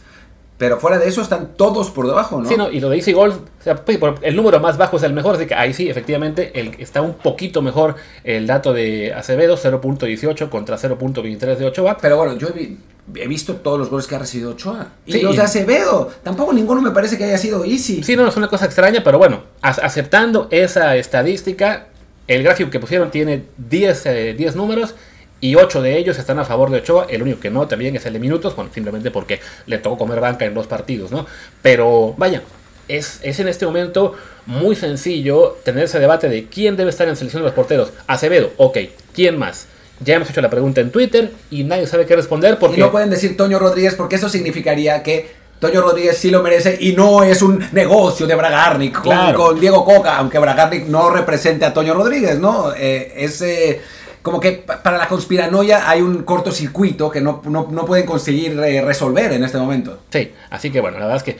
Pero 0.58 0.80
fuera 0.80 0.98
de 0.98 1.08
eso 1.08 1.22
están 1.22 1.56
todos 1.56 1.92
por 1.92 2.08
debajo, 2.08 2.42
¿no? 2.42 2.50
Sí, 2.50 2.58
no, 2.58 2.72
y 2.72 2.80
lo 2.80 2.90
de 2.90 2.96
Easy 2.96 3.14
Goals, 3.14 3.36
o 3.36 3.64
sea, 3.64 3.76
pues, 3.76 4.00
el 4.24 4.36
número 4.36 4.60
más 4.60 4.78
bajo 4.78 4.98
es 4.98 5.04
el 5.04 5.14
mejor, 5.14 5.36
así 5.36 5.46
que 5.46 5.54
ahí 5.54 5.72
sí, 5.72 5.88
efectivamente, 5.88 6.60
el, 6.60 6.74
está 6.80 7.04
un 7.04 7.14
poquito 7.14 7.62
mejor 7.62 7.96
el 8.24 8.48
dato 8.48 8.74
de 8.74 9.14
Acevedo, 9.14 9.56
0.18 9.56 10.50
contra 10.50 10.78
0.23 10.78 11.58
de 11.58 11.66
Ochoa. 11.68 11.98
Pero 12.02 12.18
bueno, 12.18 12.36
yo 12.38 12.48
vi, 12.50 12.80
he 13.16 13.28
visto 13.28 13.56
todos 13.56 13.80
los 13.80 13.90
goles 13.90 14.08
que 14.08 14.16
ha 14.16 14.20
recibido 14.20 14.52
Ochoa. 14.52 14.90
Y 15.06 15.22
los 15.22 15.36
de 15.36 15.42
Acevedo. 15.42 16.12
Tampoco 16.24 16.54
ninguno 16.54 16.82
me 16.82 16.92
parece 16.92 17.18
que 17.18 17.24
haya 17.24 17.38
sido 17.38 17.64
easy. 17.64 18.04
Sí, 18.04 18.16
no, 18.16 18.28
es 18.28 18.36
una 18.36 18.48
cosa 18.48 18.66
extraña, 18.66 19.04
pero 19.04 19.18
bueno, 19.18 19.44
aceptando 19.62 20.48
esa 20.52 20.96
estadística, 20.96 21.88
el 22.28 22.44
gráfico 22.44 22.70
que 22.70 22.80
pusieron 22.80 23.12
tiene 23.12 23.44
10, 23.58 24.06
eh, 24.06 24.52
números 24.56 24.96
y 25.40 25.56
8 25.56 25.82
de 25.82 25.98
ellos 25.98 26.18
están 26.18 26.40
a 26.40 26.46
favor 26.46 26.70
de 26.70 26.80
Ochoa. 26.80 27.06
El 27.10 27.22
único 27.22 27.40
que 27.40 27.50
no 27.50 27.68
también 27.68 27.96
es 27.96 28.06
el 28.06 28.14
de 28.14 28.20
minutos, 28.20 28.56
bueno, 28.56 28.72
simplemente 28.74 29.12
porque 29.12 29.40
le 29.66 29.78
tocó 29.78 29.98
comer 29.98 30.20
banca 30.20 30.46
en 30.46 30.54
dos 30.54 30.68
partidos, 30.68 31.12
¿no? 31.12 31.26
Pero 31.62 32.14
vaya, 32.18 32.42
es, 32.88 33.20
es, 33.24 33.40
en 33.40 33.48
este 33.48 33.66
momento 33.66 34.16
muy 34.46 34.76
sencillo 34.76 35.58
tener 35.64 35.86
ese 35.86 36.00
debate 36.00 36.30
de 36.30 36.46
quién 36.48 36.76
debe 36.76 36.90
estar 36.90 37.08
en 37.08 37.16
selección 37.16 37.44
de 37.44 37.48
los 37.48 37.56
porteros. 37.56 37.94
Acevedo, 38.08 38.52
ok, 38.58 38.78
¿quién 39.14 39.38
más? 39.38 39.68
Ya 40.00 40.16
hemos 40.16 40.30
hecho 40.30 40.42
la 40.42 40.50
pregunta 40.50 40.82
en 40.82 40.92
Twitter 40.92 41.32
y 41.50 41.64
nadie 41.64 41.88
sabe 41.88 42.06
qué 42.06 42.16
responder 42.16 42.60
porque... 42.60 42.78
Y 42.78 42.80
no 42.80 42.92
pueden 42.92 43.10
decir 43.10 43.36
Toño 43.36 43.60
Rodríguez 43.60 43.96
porque 43.96 44.16
eso 44.16 44.30
significaría 44.30 45.02
que 45.04 45.30
Toño 45.60 45.82
Rodríguez 45.82 46.18
sí 46.18 46.30
lo 46.30 46.44
merece 46.44 46.78
y 46.80 46.94
no 46.94 47.24
es 47.24 47.42
un 47.42 47.66
negocio 47.72 48.28
de 48.28 48.36
Bragarnik 48.36 49.02
con, 49.34 49.60
Diego 49.60 49.84
Coca, 49.84 50.18
aunque 50.18 50.38
Bragarnik 50.38 50.86
no 50.86 51.10
represente 51.10 51.66
a 51.66 51.74
Toño 51.74 51.96
Rodríguez, 51.96 52.38
¿no? 52.40 52.74
Eh, 52.76 53.14
es 53.18 53.42
eh, 53.42 53.82
como 54.22 54.40
que 54.40 54.52
para 54.52 54.98
la 54.98 55.08
conspiranoia 55.08 55.90
hay 55.90 56.02
un 56.02 56.24
cortocircuito 56.24 57.10
que 57.10 57.22
no, 57.22 57.42
no, 57.46 57.86
pueden 57.86 58.06
conseguir 58.06 58.60
eh, 58.60 58.82
resolver 58.82 59.32
en 59.32 59.44
este 59.44 59.58
momento. 59.58 60.02
Sí, 60.12 60.32
así 60.50 60.70
que 60.70 60.80
bueno, 60.80 61.00
la 61.00 61.06
verdad 61.06 61.18
es 61.18 61.24
que 61.24 61.40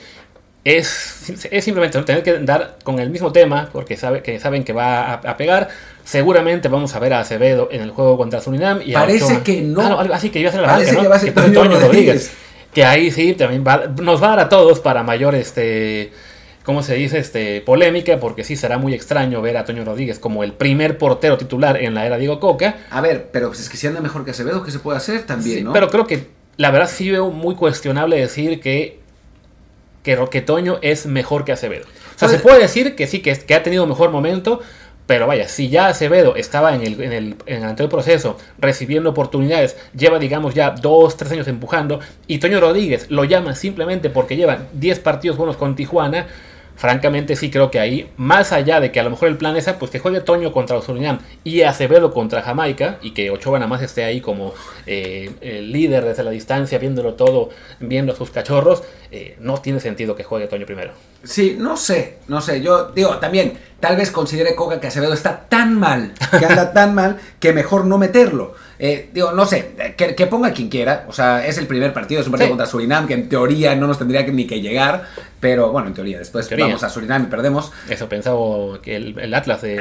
es, 0.76 1.46
es 1.50 1.64
simplemente 1.64 2.00
tener 2.02 2.22
que 2.22 2.38
dar 2.40 2.78
con 2.82 2.98
el 2.98 3.10
mismo 3.10 3.32
tema 3.32 3.68
porque 3.72 3.96
sabe, 3.96 4.22
que 4.22 4.38
saben 4.40 4.64
que 4.64 4.72
va 4.72 5.14
a 5.14 5.36
pegar 5.36 5.68
Seguramente 6.08 6.68
vamos 6.68 6.94
a 6.94 6.98
ver 7.00 7.12
a 7.12 7.20
Acevedo 7.20 7.68
en 7.70 7.82
el 7.82 7.90
juego 7.90 8.16
contra 8.16 8.40
Surinam. 8.40 8.80
Y 8.82 8.94
Parece 8.94 9.42
que 9.42 9.60
no. 9.60 9.82
Ah, 9.82 10.06
así 10.14 10.30
que 10.30 10.40
iba 10.40 10.48
a 10.48 10.52
ser 10.52 10.62
la 10.62 10.68
Parece 10.68 10.96
que 10.96 11.06
va 11.06 11.16
a 11.16 11.18
ser 11.18 11.34
Toño 11.34 11.78
Rodríguez. 11.78 12.32
Que 12.72 12.82
ahí 12.82 13.10
sí 13.10 13.34
también 13.34 13.62
nos 14.00 14.22
va 14.22 14.28
a 14.28 14.30
dar 14.30 14.40
a 14.40 14.48
todos 14.48 14.80
para 14.80 15.02
mayor 15.02 15.34
este. 15.34 16.10
¿Cómo 16.64 16.82
se 16.82 16.94
dice? 16.94 17.18
Este, 17.18 17.60
polémica, 17.60 18.18
porque 18.18 18.42
sí 18.42 18.56
será 18.56 18.78
muy 18.78 18.94
extraño 18.94 19.42
ver 19.42 19.58
a 19.58 19.66
Toño 19.66 19.84
Rodríguez 19.84 20.18
como 20.18 20.44
el 20.44 20.54
primer 20.54 20.96
portero 20.96 21.36
titular 21.36 21.76
en 21.76 21.94
la 21.94 22.06
era 22.06 22.16
Diego 22.16 22.40
Coca. 22.40 22.76
A 22.88 23.02
ver, 23.02 23.28
pero 23.30 23.48
pues 23.48 23.60
es 23.60 23.68
que 23.68 23.76
si 23.76 23.86
anda 23.86 24.00
mejor 24.00 24.24
que 24.24 24.30
Acevedo, 24.30 24.62
¿qué 24.62 24.70
se 24.70 24.78
puede 24.78 24.96
hacer 24.96 25.24
también, 25.24 25.64
no? 25.64 25.74
Pero 25.74 25.90
creo 25.90 26.06
que 26.06 26.28
la 26.56 26.70
verdad 26.70 26.88
sí 26.90 27.10
veo 27.10 27.28
muy 27.30 27.54
cuestionable 27.54 28.16
decir 28.16 28.60
que, 28.60 28.97
que, 30.16 30.28
que 30.30 30.40
Toño 30.40 30.78
es 30.80 31.04
mejor 31.04 31.44
que 31.44 31.52
Acevedo. 31.52 31.84
O 31.84 32.18
sea, 32.18 32.28
se 32.28 32.38
puede 32.38 32.60
decir 32.60 32.96
que 32.96 33.06
sí, 33.06 33.20
que, 33.20 33.36
que 33.36 33.54
ha 33.54 33.62
tenido 33.62 33.86
mejor 33.86 34.10
momento, 34.10 34.60
pero 35.06 35.26
vaya, 35.26 35.48
si 35.48 35.68
ya 35.68 35.88
Acevedo 35.88 36.34
estaba 36.34 36.74
en 36.74 36.82
el, 36.82 37.02
en 37.02 37.12
el, 37.12 37.36
en 37.44 37.58
el 37.58 37.64
anterior 37.64 37.90
proceso 37.90 38.38
recibiendo 38.58 39.10
oportunidades, 39.10 39.76
lleva 39.94 40.18
digamos 40.18 40.54
ya 40.54 40.70
dos, 40.70 41.18
tres 41.18 41.32
años 41.32 41.46
empujando, 41.46 42.00
y 42.26 42.38
Toño 42.38 42.58
Rodríguez 42.58 43.10
lo 43.10 43.24
llama 43.24 43.54
simplemente 43.54 44.08
porque 44.08 44.36
lleva 44.36 44.60
10 44.72 44.98
partidos 45.00 45.36
buenos 45.36 45.58
con 45.58 45.76
Tijuana, 45.76 46.26
francamente 46.78 47.34
sí 47.34 47.50
creo 47.50 47.70
que 47.70 47.80
ahí, 47.80 48.08
más 48.16 48.52
allá 48.52 48.80
de 48.80 48.92
que 48.92 49.00
a 49.00 49.02
lo 49.02 49.10
mejor 49.10 49.28
el 49.28 49.36
plan 49.36 49.56
es 49.56 49.66
ah, 49.66 49.78
pues 49.78 49.90
que 49.90 49.98
juegue 49.98 50.20
Toño 50.20 50.52
contra 50.52 50.80
Surinam 50.80 51.18
y 51.42 51.62
Acevedo 51.62 52.14
contra 52.14 52.40
Jamaica 52.40 52.98
y 53.02 53.10
que 53.10 53.30
Ochoa 53.30 53.58
nada 53.58 53.68
más 53.68 53.82
esté 53.82 54.04
ahí 54.04 54.20
como 54.20 54.54
eh, 54.86 55.30
el 55.40 55.72
líder 55.72 56.04
desde 56.04 56.22
la 56.22 56.30
distancia, 56.30 56.78
viéndolo 56.78 57.14
todo, 57.14 57.50
viendo 57.80 58.12
a 58.12 58.16
sus 58.16 58.30
cachorros, 58.30 58.84
eh, 59.10 59.36
no 59.40 59.58
tiene 59.60 59.80
sentido 59.80 60.14
que 60.14 60.22
juegue 60.22 60.46
Toño 60.46 60.66
primero. 60.66 60.92
Sí, 61.24 61.56
no 61.58 61.76
sé, 61.76 62.18
no 62.28 62.40
sé, 62.40 62.62
yo 62.62 62.92
digo, 62.92 63.18
también, 63.18 63.58
tal 63.80 63.96
vez 63.96 64.10
considere 64.10 64.54
Coca 64.54 64.80
que 64.80 64.88
Acevedo 64.88 65.12
está 65.12 65.48
tan 65.48 65.78
mal, 65.78 66.12
que 66.38 66.44
anda 66.44 66.72
tan 66.72 66.94
mal, 66.94 67.18
que 67.38 67.52
mejor 67.52 67.86
no 67.86 67.98
meterlo. 67.98 68.54
Eh, 68.80 69.10
digo, 69.12 69.32
no 69.32 69.44
sé, 69.44 69.74
que, 69.96 70.26
ponga 70.26 70.52
quien 70.52 70.68
quiera. 70.68 71.06
O 71.08 71.12
sea, 71.12 71.46
es 71.46 71.58
el 71.58 71.66
primer 71.66 71.92
partido, 71.92 72.20
es 72.20 72.26
un 72.26 72.32
partido 72.32 72.50
contra 72.50 72.66
Surinam, 72.66 73.06
que 73.06 73.14
en 73.14 73.28
teoría 73.28 73.74
no 73.74 73.86
nos 73.86 73.98
tendría 73.98 74.22
ni 74.22 74.46
que 74.46 74.60
llegar. 74.60 75.04
Pero 75.40 75.72
bueno, 75.72 75.88
en 75.88 75.94
teoría, 75.94 76.18
después 76.18 76.48
vamos 76.56 76.82
a 76.82 76.88
Surinam 76.88 77.24
y 77.24 77.26
perdemos. 77.26 77.72
Eso 77.88 78.08
pensaba 78.08 78.38
que 78.82 78.96
el, 78.96 79.34
Atlas 79.34 79.62
de. 79.62 79.76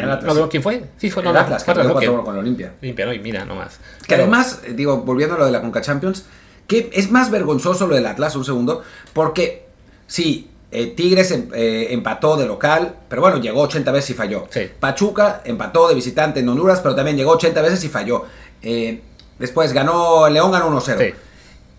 ¿quién 0.50 0.64
fue? 0.64 0.84
Sí, 0.98 1.12
fue 1.12 1.24
el 1.24 1.36
Atlas, 1.36 1.64
que 1.64 1.74
perdió 1.74 1.94
4 1.94 2.24
con 2.24 2.34
la 2.36 2.42
Olimpia. 2.42 2.74
Olimpia, 2.82 3.06
no, 3.06 3.14
y 3.14 3.20
mira 3.20 3.46
nomás. 3.46 3.80
Que 4.08 4.16
además, 4.16 4.62
digo, 4.76 4.98
volviendo 4.98 5.36
a 5.36 5.40
lo 5.40 5.46
de 5.46 5.52
la 5.52 5.62
Conca 5.62 5.82
Champions, 5.82 6.26
que 6.66 6.90
es 6.94 7.12
más 7.12 7.30
vergonzoso 7.32 7.88
lo 7.88 7.96
del 7.96 8.06
Atlas, 8.06 8.36
un 8.36 8.46
segundo, 8.46 8.84
porque 9.14 9.66
sí, 10.08 10.50
eh, 10.69 10.88
Tigres 10.88 11.32
em, 11.32 11.49
eh, 11.53 11.88
empató 11.91 12.36
de 12.36 12.45
local, 12.45 12.95
pero 13.08 13.21
bueno, 13.21 13.38
llegó 13.38 13.62
80 13.62 13.91
veces 13.91 14.10
y 14.10 14.13
falló. 14.13 14.47
Pachuca 14.80 15.41
empató 15.45 15.88
de 15.88 15.95
visitante 15.95 16.41
en 16.41 16.49
Honduras, 16.49 16.82
pero 16.82 16.93
también 16.93 17.15
llegó 17.15 17.32
80 17.32 17.62
veces 17.62 17.84
y 17.86 17.89
falló. 17.89 18.25
Eh, 18.62 19.01
después 19.39 19.71
ganó, 19.71 20.27
León 20.30 20.51
ganó 20.51 20.69
1-0. 20.69 21.13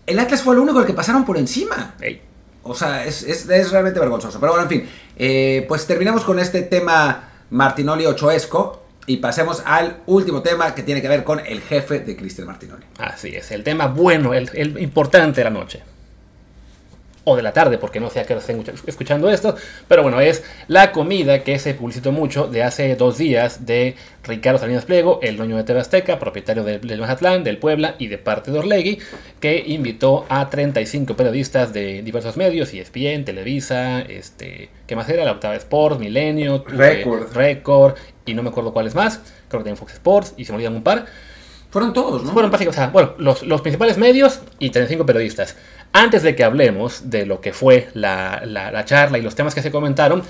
El 0.07 0.19
Atlas 0.19 0.41
fue 0.41 0.55
el 0.55 0.61
único 0.61 0.79
al 0.79 0.87
que 0.87 0.93
pasaron 0.93 1.23
por 1.23 1.37
encima. 1.37 1.95
O 2.63 2.73
sea, 2.73 3.05
es, 3.05 3.47
realmente 3.71 3.99
vergonzoso. 3.99 4.39
Pero 4.39 4.53
bueno, 4.53 4.67
en 4.67 4.69
fin, 4.69 5.65
pues 5.67 5.85
terminamos 5.85 6.23
con 6.23 6.39
este 6.39 6.63
tema 6.63 7.29
Martinoli 7.51 8.07
Ochoesco 8.07 8.81
y 9.05 9.17
pasemos 9.17 9.61
al 9.65 9.97
último 10.07 10.41
tema 10.41 10.73
que 10.73 10.81
tiene 10.81 10.99
que 11.01 11.09
ver 11.09 11.23
con 11.23 11.39
el 11.45 11.61
jefe 11.61 11.99
de 11.99 12.15
Cristian 12.15 12.47
Martinoli. 12.47 12.85
Así 12.97 13.35
es, 13.35 13.51
el 13.51 13.63
tema 13.63 13.85
bueno, 13.85 14.33
el 14.33 14.79
importante 14.79 15.41
de 15.41 15.43
la 15.43 15.51
noche 15.51 15.83
o 17.29 17.35
de 17.35 17.41
la 17.41 17.53
tarde, 17.53 17.77
porque 17.77 17.99
no 17.99 18.09
sé 18.09 18.19
a 18.19 18.25
qué 18.25 18.33
estén 18.33 18.63
escuchando 18.85 19.29
esto, 19.29 19.55
pero 19.87 20.03
bueno, 20.03 20.19
es 20.19 20.43
la 20.67 20.91
comida 20.91 21.43
que 21.43 21.59
se 21.59 21.73
publicitó 21.73 22.11
mucho 22.11 22.47
de 22.47 22.63
hace 22.63 22.95
dos 22.95 23.17
días 23.17 23.65
de 23.65 23.95
Ricardo 24.23 24.59
Salinas 24.59 24.85
Pliego, 24.85 25.19
el 25.21 25.37
dueño 25.37 25.57
de 25.57 25.63
TV 25.63 25.79
Azteca, 25.79 26.19
propietario 26.19 26.63
del, 26.63 26.81
del 26.81 26.99
Mazatlán, 26.99 27.43
del 27.43 27.57
Puebla 27.57 27.95
y 27.99 28.07
de 28.07 28.17
parte 28.17 28.51
de 28.51 28.59
Orlegui, 28.59 28.99
que 29.39 29.63
invitó 29.67 30.25
a 30.29 30.49
35 30.49 31.15
periodistas 31.15 31.73
de 31.73 32.01
diversos 32.01 32.37
medios, 32.37 32.73
ESPN, 32.73 33.25
Televisa, 33.25 34.01
este, 34.01 34.69
¿qué 34.87 34.95
más 34.95 35.07
era? 35.09 35.25
La 35.25 35.31
Octava 35.31 35.55
Sports, 35.55 35.99
Milenio, 35.99 36.63
Record. 36.67 37.33
Record, 37.33 37.95
y 38.25 38.33
no 38.33 38.43
me 38.43 38.49
acuerdo 38.49 38.73
cuáles 38.73 38.95
más, 38.95 39.19
creo 39.47 39.61
que 39.61 39.69
también 39.69 39.77
Fox 39.77 39.93
Sports, 39.93 40.33
y 40.37 40.45
se 40.45 40.51
me 40.51 40.57
olvidan 40.57 40.75
un 40.75 40.83
par. 40.83 41.05
Fueron 41.71 41.93
todos, 41.93 42.23
¿no? 42.23 42.31
Fueron 42.31 42.49
básicamente, 42.49 42.81
o 42.81 42.83
sea, 42.83 42.91
bueno, 42.91 43.13
los, 43.19 43.43
los 43.43 43.61
principales 43.61 43.97
medios 43.97 44.41
y 44.57 44.71
35 44.71 45.05
periodistas. 45.05 45.55
Antes 45.91 46.21
de 46.21 46.35
que 46.35 46.43
hablemos 46.43 47.09
de 47.09 47.25
lo 47.25 47.41
que 47.41 47.51
fue 47.51 47.89
la, 47.93 48.43
la, 48.45 48.85
charla 48.85 49.17
y 49.17 49.21
los 49.21 49.33
temas 49.33 49.55
que 49.55 49.61
se 49.61 49.71
comentaron, 49.71 50.23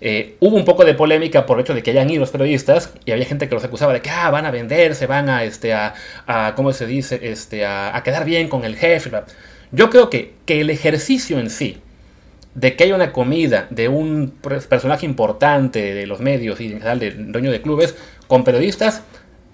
eh, 0.00 0.36
hubo 0.38 0.56
un 0.56 0.64
poco 0.64 0.84
de 0.84 0.94
polémica 0.94 1.46
por 1.46 1.58
el 1.58 1.64
hecho 1.64 1.74
de 1.74 1.82
que 1.82 1.90
hayan 1.90 2.08
ido 2.08 2.20
los 2.20 2.30
periodistas 2.30 2.92
y 3.04 3.10
había 3.10 3.26
gente 3.26 3.48
que 3.48 3.54
los 3.54 3.64
acusaba 3.64 3.92
de 3.92 4.00
que 4.00 4.10
ah, 4.10 4.30
van 4.30 4.46
a 4.46 4.50
venderse, 4.50 5.06
van 5.06 5.28
a, 5.28 5.42
este, 5.42 5.74
a, 5.74 5.94
¿cómo 6.54 6.72
se 6.72 6.86
dice? 6.86 7.18
Este, 7.22 7.66
a, 7.66 8.00
quedar 8.04 8.24
bien 8.24 8.48
con 8.48 8.64
el 8.64 8.76
jefe. 8.76 9.10
Yo 9.72 9.90
creo 9.90 10.10
que, 10.10 10.34
que 10.46 10.60
el 10.60 10.70
ejercicio 10.70 11.40
en 11.40 11.50
sí, 11.50 11.78
de 12.54 12.76
que 12.76 12.84
haya 12.84 12.94
una 12.94 13.12
comida 13.12 13.66
de 13.70 13.88
un 13.88 14.32
personaje 14.68 15.06
importante 15.06 15.94
de 15.94 16.06
los 16.06 16.20
medios 16.20 16.60
y 16.60 16.66
en 16.66 16.72
general 16.74 16.98
del 16.98 17.32
dueño 17.32 17.50
de 17.50 17.62
clubes 17.62 17.96
con 18.26 18.44
periodistas, 18.44 19.02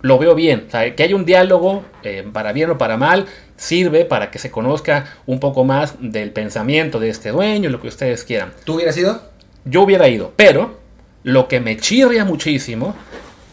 lo 0.06 0.18
veo 0.18 0.34
bien. 0.34 0.68
que 0.70 1.02
haya 1.02 1.16
un 1.16 1.24
diálogo, 1.24 1.84
eh, 2.02 2.24
para 2.32 2.52
bien 2.52 2.70
o 2.70 2.78
para 2.78 2.96
mal, 2.96 3.26
sirve 3.56 4.04
para 4.04 4.30
que 4.30 4.38
se 4.38 4.50
conozca 4.50 5.16
un 5.26 5.40
poco 5.40 5.64
más 5.64 5.96
del 6.00 6.30
pensamiento 6.30 7.00
de 7.00 7.10
este 7.10 7.30
dueño, 7.30 7.70
lo 7.70 7.80
que 7.80 7.88
ustedes 7.88 8.24
quieran. 8.24 8.52
¿Tú 8.64 8.74
hubieras 8.74 8.96
ido? 8.96 9.20
Yo 9.64 9.82
hubiera 9.82 10.08
ido, 10.08 10.32
pero 10.36 10.78
lo 11.24 11.48
que 11.48 11.60
me 11.60 11.76
chirria 11.76 12.24
muchísimo 12.24 12.94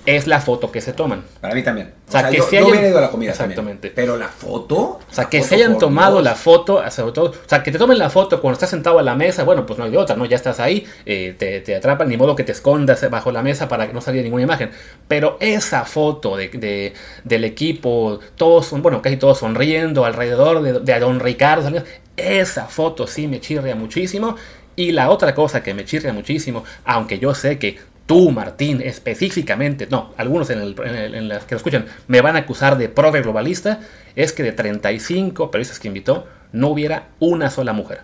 es 0.05 0.27
la 0.27 0.41
foto 0.41 0.71
que 0.71 0.81
se 0.81 0.93
toman. 0.93 1.23
Para 1.39 1.55
mí 1.55 1.63
también. 1.63 1.93
O 2.07 2.11
sea, 2.11 2.29
que 2.29 2.37
yo, 2.37 2.43
se 2.43 2.57
hayan... 2.57 2.69
hubiera 2.69 2.87
ido 2.87 2.97
a 2.97 3.01
la 3.01 3.11
comida 3.11 3.31
Exactamente. 3.31 3.91
Pero 3.93 4.17
la 4.17 4.27
foto... 4.27 4.75
O 4.75 5.01
sea, 5.09 5.25
que 5.25 5.41
se 5.41 5.55
hayan 5.55 5.77
tomado 5.77 6.21
la 6.21 6.35
foto, 6.35 6.83
sobre 6.91 7.13
todo... 7.13 7.29
O 7.29 7.49
sea, 7.49 7.63
que 7.63 7.71
te 7.71 7.77
tomen 7.77 7.97
la 7.97 8.09
foto 8.09 8.41
cuando 8.41 8.53
estás 8.53 8.69
sentado 8.69 8.99
a 8.99 9.03
la 9.03 9.15
mesa, 9.15 9.43
bueno, 9.43 9.65
pues 9.65 9.79
no 9.79 9.85
hay 9.85 9.91
de 9.91 9.97
otra, 9.97 10.15
¿no? 10.15 10.25
Ya 10.25 10.35
estás 10.35 10.59
ahí, 10.59 10.85
eh, 11.05 11.35
te, 11.37 11.75
atrapan, 11.75 12.09
ni 12.09 12.17
modo 12.17 12.35
que 12.35 12.43
te 12.43 12.51
escondas 12.51 13.09
bajo 13.09 13.31
la 13.31 13.41
mesa 13.41 13.67
para 13.67 13.87
que 13.87 13.93
no 13.93 14.01
salga 14.01 14.21
ninguna 14.21 14.43
imagen. 14.43 14.71
Pero 15.07 15.37
esa 15.39 15.85
foto 15.85 16.35
de, 16.35 16.93
del 17.23 17.43
equipo, 17.45 18.19
todos, 18.35 18.71
bueno, 18.81 19.01
casi 19.01 19.17
todos 19.17 19.39
sonriendo 19.39 20.05
alrededor 20.05 20.61
de, 20.61 20.79
de 20.79 20.99
Don 20.99 21.19
Ricardo, 21.19 21.71
esa 22.17 22.65
foto 22.65 23.07
sí 23.07 23.27
me 23.27 23.39
chirria 23.39 23.75
muchísimo. 23.75 24.35
Y 24.75 24.91
la 24.91 25.11
otra 25.11 25.35
cosa 25.35 25.61
que 25.61 25.73
me 25.73 25.85
chirria 25.85 26.13
muchísimo, 26.13 26.63
aunque 26.83 27.19
yo 27.19 27.35
sé 27.35 27.59
que 27.59 27.77
tú, 28.05 28.31
Martín, 28.31 28.81
específicamente, 28.81 29.87
no, 29.89 30.13
algunos 30.17 30.49
en, 30.49 30.61
el, 30.61 30.75
en, 30.85 31.27
las 31.29 31.45
que 31.45 31.55
lo 31.55 31.57
escuchan 31.57 31.85
me 32.07 32.21
van 32.21 32.35
a 32.35 32.39
acusar 32.39 32.77
de 32.77 32.89
progre 32.89 33.21
globalista, 33.21 33.79
es 34.15 34.33
que 34.33 34.43
de 34.43 34.51
35 34.51 35.51
periodistas 35.51 35.79
que 35.79 35.87
invitó, 35.87 36.27
no 36.51 36.69
hubiera 36.69 37.07
una 37.19 37.49
sola 37.49 37.73
mujer. 37.73 38.01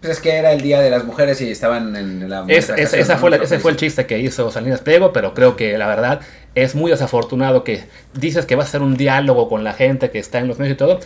Pues 0.00 0.12
es 0.12 0.20
que 0.20 0.34
era 0.36 0.52
el 0.52 0.60
Día 0.60 0.80
de 0.80 0.90
las 0.90 1.04
Mujeres 1.04 1.40
y 1.40 1.50
estaban 1.50 1.96
en 1.96 2.28
la... 2.28 2.44
esa 2.48 3.16
fue 3.18 3.42
ese 3.42 3.58
fue 3.58 3.70
el 3.72 3.76
chiste 3.76 4.06
que 4.06 4.18
hizo 4.18 4.50
Salinas 4.50 4.80
Pliego, 4.80 5.12
pero 5.12 5.34
creo 5.34 5.56
que 5.56 5.76
la 5.78 5.86
verdad 5.86 6.20
es 6.54 6.74
muy 6.74 6.90
desafortunado 6.90 7.64
que 7.64 7.84
dices 8.14 8.46
que 8.46 8.56
vas 8.56 8.66
a 8.66 8.68
hacer 8.68 8.82
un 8.82 8.96
diálogo 8.96 9.48
con 9.48 9.64
la 9.64 9.72
gente 9.72 10.10
que 10.10 10.18
está 10.18 10.38
en 10.38 10.48
los 10.48 10.58
medios 10.58 10.74
y 10.74 10.78
todo, 10.78 11.00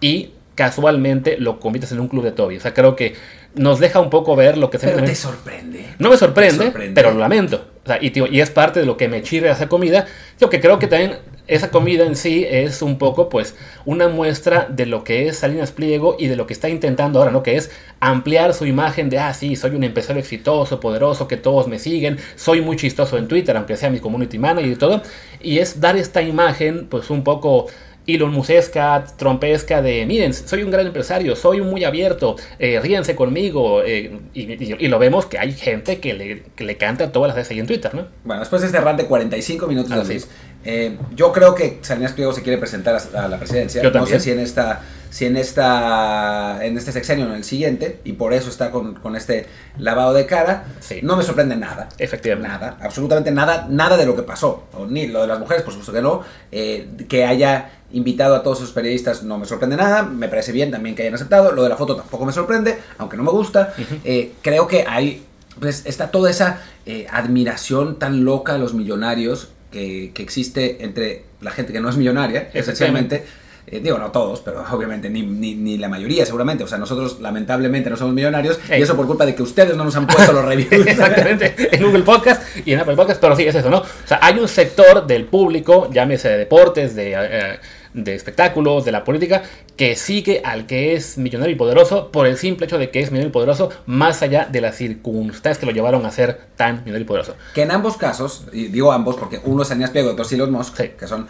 y 0.00 0.30
casualmente 0.60 1.38
lo 1.38 1.58
conviertes 1.58 1.90
en 1.92 2.00
un 2.00 2.08
club 2.08 2.22
de 2.22 2.32
Toby. 2.32 2.58
O 2.58 2.60
sea, 2.60 2.74
creo 2.74 2.94
que 2.94 3.14
nos 3.54 3.80
deja 3.80 3.98
un 3.98 4.10
poco 4.10 4.36
ver 4.36 4.58
lo 4.58 4.68
que 4.68 4.76
se 4.76 4.88
Pero 4.88 5.02
te 5.02 5.14
sorprende. 5.14 5.86
No 5.98 6.10
me 6.10 6.18
sorprende, 6.18 6.70
pero 6.94 7.12
lo 7.12 7.18
lamento. 7.18 7.64
O 7.82 7.86
sea, 7.86 7.96
y, 7.98 8.12
y, 8.30 8.40
es 8.42 8.50
parte 8.50 8.78
de 8.78 8.84
lo 8.84 8.98
que 8.98 9.08
me 9.08 9.22
chirre 9.22 9.48
esa 9.48 9.70
comida. 9.70 10.04
Yo 10.38 10.50
que 10.50 10.60
creo 10.60 10.78
que 10.78 10.86
también 10.86 11.16
esa 11.46 11.70
comida 11.70 12.04
en 12.04 12.14
sí 12.14 12.46
es 12.46 12.82
un 12.82 12.98
poco, 12.98 13.30
pues, 13.30 13.56
una 13.86 14.08
muestra 14.08 14.66
de 14.68 14.84
lo 14.84 15.02
que 15.02 15.28
es 15.28 15.38
Salinas 15.38 15.72
Pliego 15.72 16.14
y 16.18 16.26
de 16.26 16.36
lo 16.36 16.46
que 16.46 16.52
está 16.52 16.68
intentando 16.68 17.20
ahora, 17.20 17.30
¿no? 17.30 17.42
Que 17.42 17.56
es 17.56 17.70
ampliar 18.00 18.52
su 18.52 18.66
imagen 18.66 19.08
de, 19.08 19.18
ah, 19.18 19.32
sí, 19.32 19.56
soy 19.56 19.70
un 19.70 19.82
empresario 19.82 20.20
exitoso, 20.20 20.78
poderoso, 20.78 21.26
que 21.26 21.38
todos 21.38 21.68
me 21.68 21.78
siguen, 21.78 22.18
soy 22.36 22.60
muy 22.60 22.76
chistoso 22.76 23.16
en 23.16 23.28
Twitter, 23.28 23.56
aunque 23.56 23.78
sea 23.78 23.88
mi 23.88 23.98
community 23.98 24.38
manager 24.38 24.70
y 24.70 24.76
todo. 24.76 25.02
Y 25.40 25.58
es 25.58 25.80
dar 25.80 25.96
esta 25.96 26.20
imagen, 26.20 26.86
pues, 26.86 27.08
un 27.08 27.24
poco 27.24 27.68
Elon 28.14 28.32
Musesca, 28.32 29.04
trompesca 29.16 29.82
de, 29.82 30.06
miren, 30.06 30.34
soy 30.34 30.62
un 30.62 30.70
gran 30.70 30.86
empresario, 30.86 31.36
soy 31.36 31.60
muy 31.60 31.84
abierto, 31.84 32.36
eh, 32.58 32.80
ríense 32.80 33.14
conmigo. 33.14 33.82
Eh, 33.84 34.18
y, 34.34 34.88
lo 34.88 34.98
vemos 34.98 35.26
que 35.26 35.38
hay 35.38 35.52
gente 35.52 36.00
que 36.00 36.14
le, 36.14 36.42
que 36.56 36.64
le 36.64 36.76
canta 36.76 37.12
todas 37.12 37.28
las 37.28 37.36
veces 37.36 37.52
ahí 37.52 37.60
en 37.60 37.66
Twitter, 37.66 37.94
¿no? 37.94 38.06
Bueno, 38.24 38.40
después 38.40 38.62
de 38.62 38.66
este 38.66 38.80
rant 38.80 38.98
de 38.98 39.06
45 39.06 39.66
minutos, 39.66 39.92
así. 39.92 40.20
Eh, 40.62 40.98
yo 41.14 41.32
creo 41.32 41.54
que 41.54 41.78
Salinas 41.80 42.12
Pliego 42.12 42.34
se 42.34 42.42
quiere 42.42 42.58
presentar 42.58 43.00
a, 43.14 43.28
la 43.28 43.38
presidencia. 43.38 43.82
no 43.82 44.06
sé 44.06 44.20
si 44.20 44.30
en 44.30 44.40
esta 44.40 44.82
si 45.08 45.24
en 45.24 45.36
esta 45.36 46.64
en 46.64 46.76
este 46.76 46.92
sexenio 46.92 47.24
o 47.24 47.28
en 47.30 47.36
el 47.36 47.44
siguiente 47.44 48.00
y 48.04 48.12
por 48.12 48.32
eso 48.34 48.48
está 48.48 48.70
con, 48.70 49.16
este 49.16 49.46
lavado 49.78 50.12
de 50.12 50.24
cara 50.26 50.66
no 51.02 51.16
me 51.16 51.24
sorprende 51.24 51.56
nada 51.56 51.88
efectivamente 51.98 52.48
nada 52.48 52.76
absolutamente 52.80 53.32
nada 53.32 53.66
nada 53.68 53.96
de 53.96 54.06
lo 54.06 54.14
que 54.14 54.22
pasó 54.22 54.68
ni 54.88 55.08
lo 55.08 55.22
de 55.22 55.26
las 55.26 55.40
mujeres 55.40 55.64
por 55.64 55.72
supuesto 55.72 55.92
que 55.92 56.02
no 56.02 56.22
eh, 56.52 56.88
que 57.08 57.24
haya 57.24 57.79
invitado 57.92 58.34
a 58.34 58.42
todos 58.42 58.58
esos 58.58 58.72
periodistas 58.72 59.22
no 59.22 59.38
me 59.38 59.46
sorprende 59.46 59.76
nada 59.76 60.02
me 60.02 60.28
parece 60.28 60.52
bien 60.52 60.70
también 60.70 60.94
que 60.94 61.02
hayan 61.02 61.14
aceptado 61.14 61.52
lo 61.52 61.62
de 61.62 61.68
la 61.68 61.76
foto 61.76 61.96
tampoco 61.96 62.24
me 62.24 62.32
sorprende 62.32 62.78
aunque 62.98 63.16
no 63.16 63.22
me 63.22 63.30
gusta 63.30 63.74
eh, 64.04 64.32
creo 64.42 64.66
que 64.66 64.84
hay 64.86 65.24
pues 65.58 65.84
está 65.86 66.10
toda 66.10 66.30
esa 66.30 66.62
admiración 67.10 67.98
tan 67.98 68.24
loca 68.24 68.54
de 68.54 68.58
los 68.58 68.74
millonarios 68.74 69.50
que, 69.70 70.12
existe 70.18 70.84
entre 70.84 71.24
la 71.40 71.50
gente 71.50 71.72
que 71.72 71.80
no 71.80 71.88
es 71.88 71.96
millonaria, 71.96 72.50
esencialmente. 72.52 73.24
Eh, 73.66 73.78
digo, 73.80 73.98
no 73.98 74.10
todos, 74.10 74.40
pero 74.40 74.64
obviamente 74.72 75.08
ni, 75.08 75.22
ni, 75.22 75.78
la 75.78 75.88
mayoría 75.88 76.26
seguramente. 76.26 76.64
O 76.64 76.66
sea, 76.66 76.78
nosotros 76.78 77.20
lamentablemente 77.20 77.88
no 77.88 77.96
somos 77.96 78.14
millonarios 78.14 78.58
y 78.68 78.82
eso 78.82 78.96
por 78.96 79.06
culpa 79.06 79.24
de 79.24 79.34
que 79.34 79.42
ustedes 79.42 79.76
no 79.76 79.84
nos 79.84 79.94
han 79.96 80.06
puesto 80.06 80.32
los 80.32 80.44
reviews. 80.46 80.86
Exactamente, 80.86 81.54
en 81.72 81.82
Google 81.82 82.02
Podcast 82.02 82.42
y 82.66 82.72
en 82.72 82.80
Apple 82.80 82.96
Podcast, 82.96 83.20
pero 83.20 83.36
sí, 83.36 83.44
es 83.44 83.54
eso, 83.54 83.70
¿no? 83.70 83.78
O 83.78 84.06
sea, 84.06 84.18
hay 84.22 84.38
un 84.38 84.48
sector 84.48 85.06
del 85.06 85.26
público, 85.26 85.88
llámese 85.92 86.28
de 86.30 86.38
deportes, 86.38 86.94
de... 86.94 87.58
De 87.92 88.14
espectáculos, 88.14 88.84
de 88.84 88.92
la 88.92 89.04
política, 89.04 89.42
que 89.76 89.96
sigue 89.96 90.42
al 90.44 90.66
que 90.66 90.94
es 90.94 91.18
millonario 91.18 91.54
y 91.54 91.58
poderoso 91.58 92.12
por 92.12 92.26
el 92.26 92.36
simple 92.36 92.66
hecho 92.66 92.78
de 92.78 92.90
que 92.90 93.00
es 93.00 93.10
millonario 93.10 93.30
y 93.30 93.32
poderoso, 93.32 93.70
más 93.86 94.22
allá 94.22 94.46
de 94.50 94.60
las 94.60 94.76
circunstancias 94.76 95.58
que 95.58 95.66
lo 95.66 95.72
llevaron 95.72 96.06
a 96.06 96.10
ser 96.10 96.40
tan 96.56 96.76
millonario 96.84 97.04
y 97.04 97.06
poderoso. 97.06 97.34
Que 97.54 97.62
en 97.62 97.70
ambos 97.70 97.96
casos, 97.96 98.46
y 98.52 98.68
digo 98.68 98.92
ambos 98.92 99.16
porque 99.16 99.40
uno 99.44 99.62
es 99.62 99.70
Anías 99.70 99.90
Piego 99.90 100.08
y 100.08 100.12
otro 100.12 100.24
es 100.24 100.32
Elon 100.32 100.52
Musk, 100.52 100.76
que 100.76 101.06
son 101.06 101.26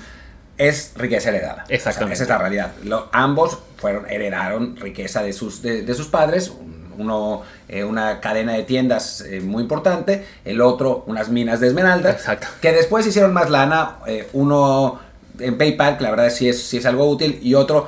es 0.61 0.93
riqueza 0.95 1.31
heredada. 1.31 1.65
Exactamente. 1.69 2.15
esa 2.15 2.25
es 2.25 2.29
la 2.29 2.39
realidad. 2.39 2.73
ambos 3.13 3.59
fueron, 3.77 4.05
heredaron 4.11 4.77
riqueza 4.77 5.23
de 5.23 5.33
sus, 5.33 5.63
de, 5.63 5.95
sus 5.95 6.09
padres, 6.09 6.51
un, 6.51 6.93
uno 6.99 7.43
eh, 7.67 7.83
una 7.83 8.21
cadena 8.21 8.53
de 8.53 8.65
tiendas 8.65 9.23
eh, 9.23 9.41
muy 9.41 9.63
importante, 9.63 10.27
el 10.45 10.61
otro 10.61 11.03
unas 11.07 11.31
minas 11.31 11.61
de 11.61 11.69
esmeralda, 11.69 12.11
Exacto. 12.11 12.47
que 12.61 12.73
después 12.73 13.07
hicieron 13.07 13.33
más 13.33 13.49
lana, 13.49 14.01
eh, 14.07 14.29
uno 14.35 15.01
en 15.41 15.59
PayPal, 15.59 15.97
que 15.99 16.05
la 16.05 16.11
verdad 16.11 16.31
sí 16.31 16.49
es, 16.49 16.63
sí 16.63 16.77
es 16.79 16.87
algo 16.87 17.09
útil, 17.09 17.39
y 17.43 17.55
otro 17.55 17.87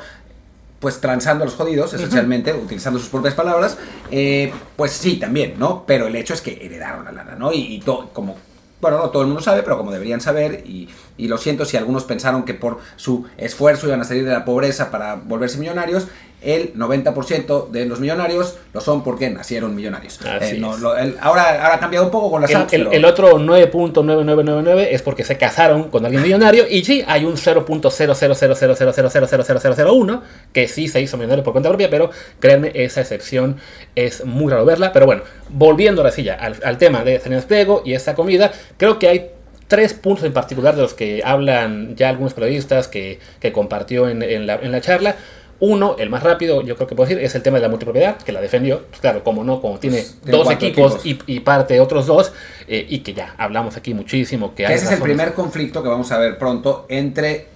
pues 0.80 1.00
transando 1.00 1.44
a 1.44 1.46
los 1.46 1.54
jodidos, 1.54 1.94
esencialmente, 1.94 2.52
utilizando 2.52 2.98
sus 2.98 3.08
propias 3.08 3.34
palabras, 3.34 3.78
eh, 4.10 4.52
pues 4.74 4.90
sí, 4.90 5.16
también, 5.16 5.54
¿no? 5.56 5.84
Pero 5.86 6.08
el 6.08 6.16
hecho 6.16 6.34
es 6.34 6.40
que 6.40 6.58
heredaron 6.60 7.04
la 7.04 7.12
lana, 7.12 7.36
¿no? 7.36 7.52
Y, 7.52 7.58
y 7.74 7.80
to- 7.80 8.10
como, 8.12 8.36
bueno, 8.80 8.98
no 8.98 9.10
todo 9.10 9.22
el 9.22 9.28
mundo 9.28 9.40
sabe, 9.42 9.62
pero 9.62 9.78
como 9.78 9.92
deberían 9.92 10.20
saber, 10.20 10.64
y, 10.66 10.88
y 11.16 11.28
lo 11.28 11.38
siento 11.38 11.64
si 11.64 11.76
algunos 11.76 12.02
pensaron 12.02 12.42
que 12.42 12.54
por 12.54 12.80
su 12.96 13.26
esfuerzo 13.38 13.86
iban 13.86 14.00
a 14.00 14.04
salir 14.04 14.24
de 14.24 14.32
la 14.32 14.44
pobreza 14.44 14.90
para 14.90 15.14
volverse 15.14 15.58
millonarios, 15.58 16.08
el 16.44 16.74
90% 16.74 17.70
de 17.70 17.86
los 17.86 18.00
millonarios 18.00 18.56
lo 18.72 18.80
son 18.80 19.04
porque 19.04 19.30
nacieron 19.30 19.74
millonarios. 19.74 20.18
Eh, 20.40 20.56
no, 20.58 20.76
lo- 20.76 20.96
el- 20.96 21.16
ahora, 21.20 21.62
ahora 21.62 21.74
ha 21.76 21.80
cambiado 21.80 22.04
un 22.06 22.10
poco 22.10 22.30
con 22.30 22.40
las 22.42 22.50
El, 22.50 22.56
apps, 22.56 22.72
el- 22.72 22.80
pero- 22.82 22.92
el 22.92 23.04
otro 23.04 23.38
9.9999 23.38 24.88
es 24.92 25.02
porque 25.02 25.24
se 25.24 25.36
casaron 25.38 25.84
con 25.90 26.04
alguien 26.04 26.22
millonario 26.22 26.64
y 26.68 26.84
sí, 26.84 27.04
hay 27.06 27.24
un 27.24 27.36
0.00000000001 27.36 30.22
que 30.52 30.68
sí 30.68 30.88
se 30.88 31.00
hizo 31.00 31.16
millonario 31.16 31.44
por 31.44 31.52
cuenta 31.52 31.68
propia, 31.68 31.90
pero 31.90 32.10
créanme, 32.40 32.72
esa 32.74 33.00
excepción 33.00 33.56
es 33.94 34.24
muy 34.24 34.50
raro 34.50 34.64
verla. 34.64 34.92
Pero 34.92 35.06
bueno, 35.06 35.22
volviendo 35.48 36.02
ahora 36.02 36.12
sí 36.12 36.22
ya 36.22 36.34
al, 36.34 36.56
al 36.64 36.78
tema 36.78 37.04
de 37.04 37.20
Salinas 37.20 37.44
Pliego 37.44 37.82
y 37.84 37.94
esta 37.94 38.14
comida, 38.14 38.52
creo 38.76 38.98
que 38.98 39.08
hay 39.08 39.30
tres 39.68 39.94
puntos 39.94 40.24
en 40.24 40.32
particular 40.34 40.74
de 40.76 40.82
los 40.82 40.92
que 40.94 41.22
hablan 41.24 41.96
ya 41.96 42.08
algunos 42.10 42.34
periodistas 42.34 42.88
que, 42.88 43.18
que 43.40 43.52
compartió 43.52 44.08
en, 44.08 44.22
en 44.22 44.46
la, 44.46 44.56
en 44.56 44.72
la 44.72 44.80
charla. 44.80 45.16
Uno, 45.64 45.94
el 45.96 46.10
más 46.10 46.24
rápido, 46.24 46.60
yo 46.62 46.74
creo 46.74 46.88
que 46.88 46.96
puedo 46.96 47.08
decir, 47.08 47.22
es 47.24 47.36
el 47.36 47.42
tema 47.42 47.58
de 47.58 47.62
la 47.62 47.68
multipropiedad, 47.68 48.16
que 48.16 48.32
la 48.32 48.40
defendió. 48.40 48.82
Pues 48.88 49.00
claro, 49.00 49.22
como 49.22 49.44
no, 49.44 49.60
como 49.60 49.78
tiene 49.78 49.98
Pues, 49.98 50.16
dos 50.24 50.50
equipos, 50.50 50.96
equipos. 51.04 51.24
Y, 51.28 51.36
y 51.36 51.40
parte 51.40 51.74
de 51.74 51.80
otros 51.80 52.06
dos, 52.06 52.32
eh, 52.66 52.84
y 52.88 52.98
que 52.98 53.14
ya 53.14 53.36
hablamos 53.38 53.76
aquí 53.76 53.94
muchísimo. 53.94 54.50
Que 54.56 54.64
Que 54.64 54.66
hay 54.66 54.74
ese 54.74 54.86
es 54.86 54.90
el 54.92 55.00
primer 55.00 55.34
conflicto 55.34 55.80
que 55.80 55.88
vamos 55.88 56.10
a 56.10 56.18
ver 56.18 56.36
pronto 56.36 56.84
entre 56.88 57.46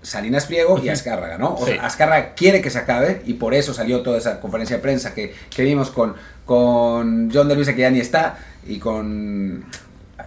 Salinas 0.00 0.46
Pliego 0.46 0.80
y 0.82 0.88
Azcárraga, 0.88 1.36
¿no? 1.36 1.52
O 1.56 1.66
Sí. 1.66 1.72
sea, 1.72 1.84
Azcárraga 1.84 2.32
quiere 2.34 2.62
que 2.62 2.70
se 2.70 2.78
acabe 2.78 3.20
y 3.26 3.34
por 3.34 3.52
eso 3.52 3.74
salió 3.74 4.00
toda 4.00 4.16
esa 4.16 4.40
conferencia 4.40 4.76
de 4.76 4.82
prensa 4.82 5.12
que, 5.12 5.34
que 5.54 5.62
vimos 5.62 5.90
con, 5.90 6.14
con 6.46 7.30
John 7.30 7.46
de 7.46 7.54
Luisa, 7.56 7.74
que 7.74 7.82
ya 7.82 7.90
ni 7.90 8.00
está, 8.00 8.38
y 8.66 8.78
con 8.78 9.66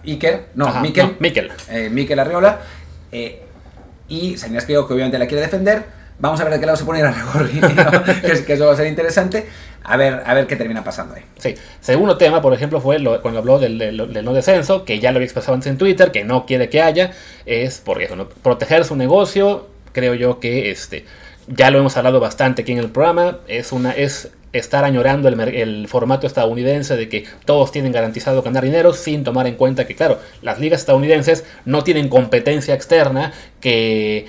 Iker, 0.06 0.50
no, 0.54 0.66
Ajá, 0.68 0.80
Miquel, 0.82 1.06
no, 1.06 1.14
Miquel. 1.18 1.50
eh, 1.68 1.88
Miquel 1.90 2.18
Arriola, 2.20 2.60
eh, 3.10 3.42
y 4.08 4.36
Salinas 4.36 4.64
Pliego, 4.66 4.86
que 4.86 4.94
obviamente 4.94 5.18
la 5.18 5.26
quiere 5.26 5.42
defender. 5.42 6.03
Vamos 6.18 6.40
a 6.40 6.44
ver 6.44 6.54
de 6.54 6.60
qué 6.60 6.66
lado 6.66 6.76
se 6.78 6.84
pone 6.84 7.02
¿no? 7.02 7.12
que, 8.22 8.32
es- 8.32 8.42
que 8.42 8.52
eso 8.54 8.66
va 8.66 8.72
a 8.72 8.76
ser 8.76 8.86
interesante. 8.86 9.46
A 9.86 9.96
ver, 9.98 10.22
a 10.24 10.32
ver 10.32 10.46
qué 10.46 10.56
termina 10.56 10.82
pasando 10.82 11.14
ahí. 11.14 11.22
Sí. 11.38 11.54
Segundo 11.80 12.16
tema, 12.16 12.40
por 12.40 12.54
ejemplo, 12.54 12.80
fue 12.80 12.98
lo- 12.98 13.20
cuando 13.20 13.40
habló 13.40 13.58
del, 13.58 13.96
no 14.24 14.32
descenso, 14.32 14.84
que 14.84 14.98
ya 15.00 15.10
lo 15.12 15.16
había 15.18 15.26
expresado 15.26 15.54
antes 15.54 15.70
en 15.70 15.76
Twitter, 15.76 16.10
que 16.10 16.24
no 16.24 16.46
quiere 16.46 16.68
que 16.70 16.80
haya, 16.80 17.10
es 17.44 17.82
porque 17.84 18.04
eso, 18.04 18.28
proteger 18.42 18.84
su 18.84 18.96
negocio, 18.96 19.68
creo 19.92 20.14
yo 20.14 20.40
que 20.40 20.70
este, 20.70 21.04
ya 21.48 21.70
lo 21.70 21.78
hemos 21.80 21.96
hablado 21.98 22.18
bastante 22.20 22.62
aquí 22.62 22.72
en 22.72 22.78
el 22.78 22.88
programa, 22.90 23.40
es 23.46 23.72
una 23.72 23.90
es 23.92 24.30
estar 24.54 24.84
añorando 24.84 25.28
el, 25.28 25.38
el 25.40 25.88
formato 25.88 26.28
estadounidense 26.28 26.96
de 26.96 27.08
que 27.08 27.24
todos 27.44 27.72
tienen 27.72 27.90
garantizado 27.90 28.40
ganar 28.40 28.62
dinero 28.62 28.92
sin 28.94 29.24
tomar 29.24 29.48
en 29.48 29.56
cuenta 29.56 29.84
que, 29.84 29.96
claro, 29.96 30.20
las 30.42 30.60
ligas 30.60 30.80
estadounidenses 30.80 31.44
no 31.64 31.82
tienen 31.82 32.08
competencia 32.08 32.72
externa 32.72 33.32
que 33.60 34.26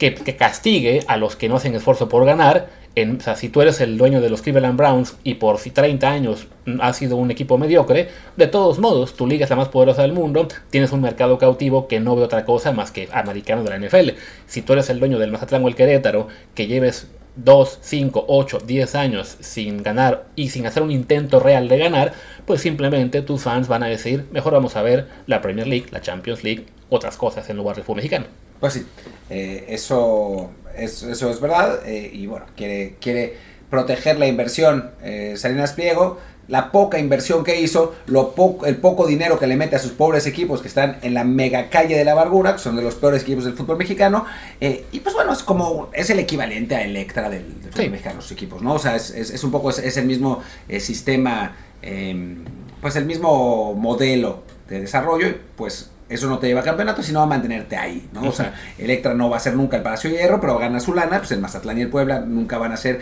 que, 0.00 0.14
castigue 0.34 1.04
a 1.06 1.16
los 1.18 1.36
que 1.36 1.48
no 1.48 1.56
hacen 1.56 1.74
esfuerzo 1.74 2.08
por 2.08 2.24
ganar. 2.24 2.68
En, 2.96 3.18
o 3.18 3.20
sea, 3.20 3.36
si 3.36 3.48
tú 3.48 3.62
eres 3.62 3.80
el 3.80 3.96
dueño 3.96 4.20
de 4.20 4.30
los 4.30 4.42
Cleveland 4.42 4.76
Browns 4.76 5.16
y 5.22 5.34
por 5.34 5.58
si 5.58 5.70
30 5.70 6.10
años 6.10 6.48
has 6.80 6.96
sido 6.96 7.16
un 7.16 7.30
equipo 7.30 7.56
mediocre, 7.56 8.08
de 8.36 8.46
todos 8.48 8.80
modos, 8.80 9.14
tu 9.14 9.28
liga 9.28 9.44
es 9.44 9.50
la 9.50 9.56
más 9.56 9.68
poderosa 9.68 10.02
del 10.02 10.12
mundo, 10.12 10.48
tienes 10.70 10.90
un 10.90 11.00
mercado 11.00 11.38
cautivo 11.38 11.86
que 11.86 12.00
no 12.00 12.16
ve 12.16 12.22
otra 12.22 12.44
cosa 12.44 12.72
más 12.72 12.90
que 12.90 13.08
americanos 13.12 13.64
de 13.64 13.70
la 13.70 13.78
NFL. 13.78 14.18
Si 14.46 14.62
tú 14.62 14.72
eres 14.72 14.90
el 14.90 14.98
dueño 14.98 15.20
del 15.20 15.30
Mazatlán 15.30 15.62
o 15.62 15.68
el 15.68 15.76
Querétaro, 15.76 16.26
que 16.54 16.66
lleves 16.66 17.08
2, 17.36 17.78
5, 17.80 18.24
8, 18.26 18.58
10 18.66 18.94
años 18.96 19.36
sin 19.38 19.84
ganar 19.84 20.26
y 20.34 20.48
sin 20.48 20.66
hacer 20.66 20.82
un 20.82 20.90
intento 20.90 21.38
real 21.38 21.68
de 21.68 21.78
ganar, 21.78 22.12
pues 22.44 22.60
simplemente 22.60 23.22
tus 23.22 23.42
fans 23.42 23.68
van 23.68 23.84
a 23.84 23.86
decir, 23.86 24.26
mejor 24.32 24.54
vamos 24.54 24.74
a 24.74 24.82
ver 24.82 25.06
la 25.26 25.42
Premier 25.42 25.68
League, 25.68 25.86
la 25.92 26.00
Champions 26.00 26.42
League, 26.42 26.66
otras 26.88 27.16
cosas 27.16 27.48
en 27.50 27.56
lugar 27.56 27.76
del 27.76 27.84
fútbol 27.84 27.98
mexicano. 27.98 28.26
Pues 28.60 28.74
sí, 28.74 28.86
eh, 29.30 29.64
eso, 29.68 30.50
es, 30.76 31.02
eso 31.02 31.30
es 31.30 31.40
verdad. 31.40 31.80
eh, 31.86 32.10
y 32.12 32.26
bueno, 32.26 32.46
quiere, 32.56 32.96
quiere 33.00 33.36
proteger 33.70 34.18
la 34.18 34.26
inversión 34.26 34.90
eh, 35.02 35.34
Salinas 35.36 35.72
Pliego. 35.72 36.18
La 36.48 36.72
poca 36.72 36.98
inversión 36.98 37.44
que 37.44 37.60
hizo, 37.60 37.94
lo 38.06 38.34
poco, 38.34 38.66
el 38.66 38.76
poco 38.78 39.06
dinero 39.06 39.38
que 39.38 39.46
le 39.46 39.54
mete 39.56 39.76
a 39.76 39.78
sus 39.78 39.92
pobres 39.92 40.26
equipos 40.26 40.60
que 40.60 40.66
están 40.66 40.98
en 41.02 41.14
la 41.14 41.22
mega 41.22 41.70
calle 41.70 41.96
de 41.96 42.04
la 42.04 42.10
amargura, 42.10 42.54
que 42.54 42.58
son 42.58 42.74
de 42.74 42.82
los 42.82 42.96
peores 42.96 43.22
equipos 43.22 43.44
del 43.44 43.54
fútbol 43.54 43.76
mexicano. 43.76 44.24
eh, 44.60 44.84
y 44.90 44.98
pues 44.98 45.14
bueno, 45.14 45.32
es 45.32 45.44
como, 45.44 45.90
es 45.92 46.10
el 46.10 46.18
equivalente 46.18 46.74
a 46.74 46.82
Electra 46.82 47.30
del, 47.30 47.44
del 47.62 47.70
fútbol 47.70 47.84
Sí. 47.84 47.88
mexicano, 47.90 48.20
sus 48.20 48.32
equipos, 48.32 48.62
¿no? 48.62 48.74
O 48.74 48.78
sea, 48.80 48.96
es, 48.96 49.10
es- 49.10 49.30
es 49.30 49.44
un 49.44 49.52
poco, 49.52 49.70
es, 49.70 49.78
es 49.78 49.96
el 49.96 50.06
mismo 50.06 50.42
eh, 50.68 50.80
sistema, 50.80 51.54
eh, 51.82 52.34
pues 52.80 52.96
el 52.96 53.04
mismo 53.06 53.72
modelo 53.74 54.42
de 54.68 54.80
desarrollo, 54.80 55.28
pues 55.54 55.88
eso 56.10 56.28
no 56.28 56.38
te 56.38 56.48
lleva 56.48 56.60
a 56.60 56.64
campeonato, 56.64 57.02
sino 57.02 57.22
a 57.22 57.26
mantenerte 57.26 57.76
ahí, 57.76 58.08
¿no? 58.12 58.28
O 58.28 58.32
sea, 58.32 58.54
Electra 58.78 59.14
no 59.14 59.30
va 59.30 59.36
a 59.36 59.40
ser 59.40 59.54
nunca 59.54 59.76
el 59.76 59.82
Palacio 59.82 60.10
de 60.10 60.16
Hierro, 60.16 60.40
pero 60.40 60.58
gana 60.58 60.80
su 60.80 60.92
lana, 60.92 61.18
pues 61.18 61.30
el 61.30 61.40
Mazatlán 61.40 61.78
y 61.78 61.82
el 61.82 61.88
Puebla 61.88 62.20
nunca 62.20 62.58
van 62.58 62.72
a 62.72 62.76
ser 62.76 63.00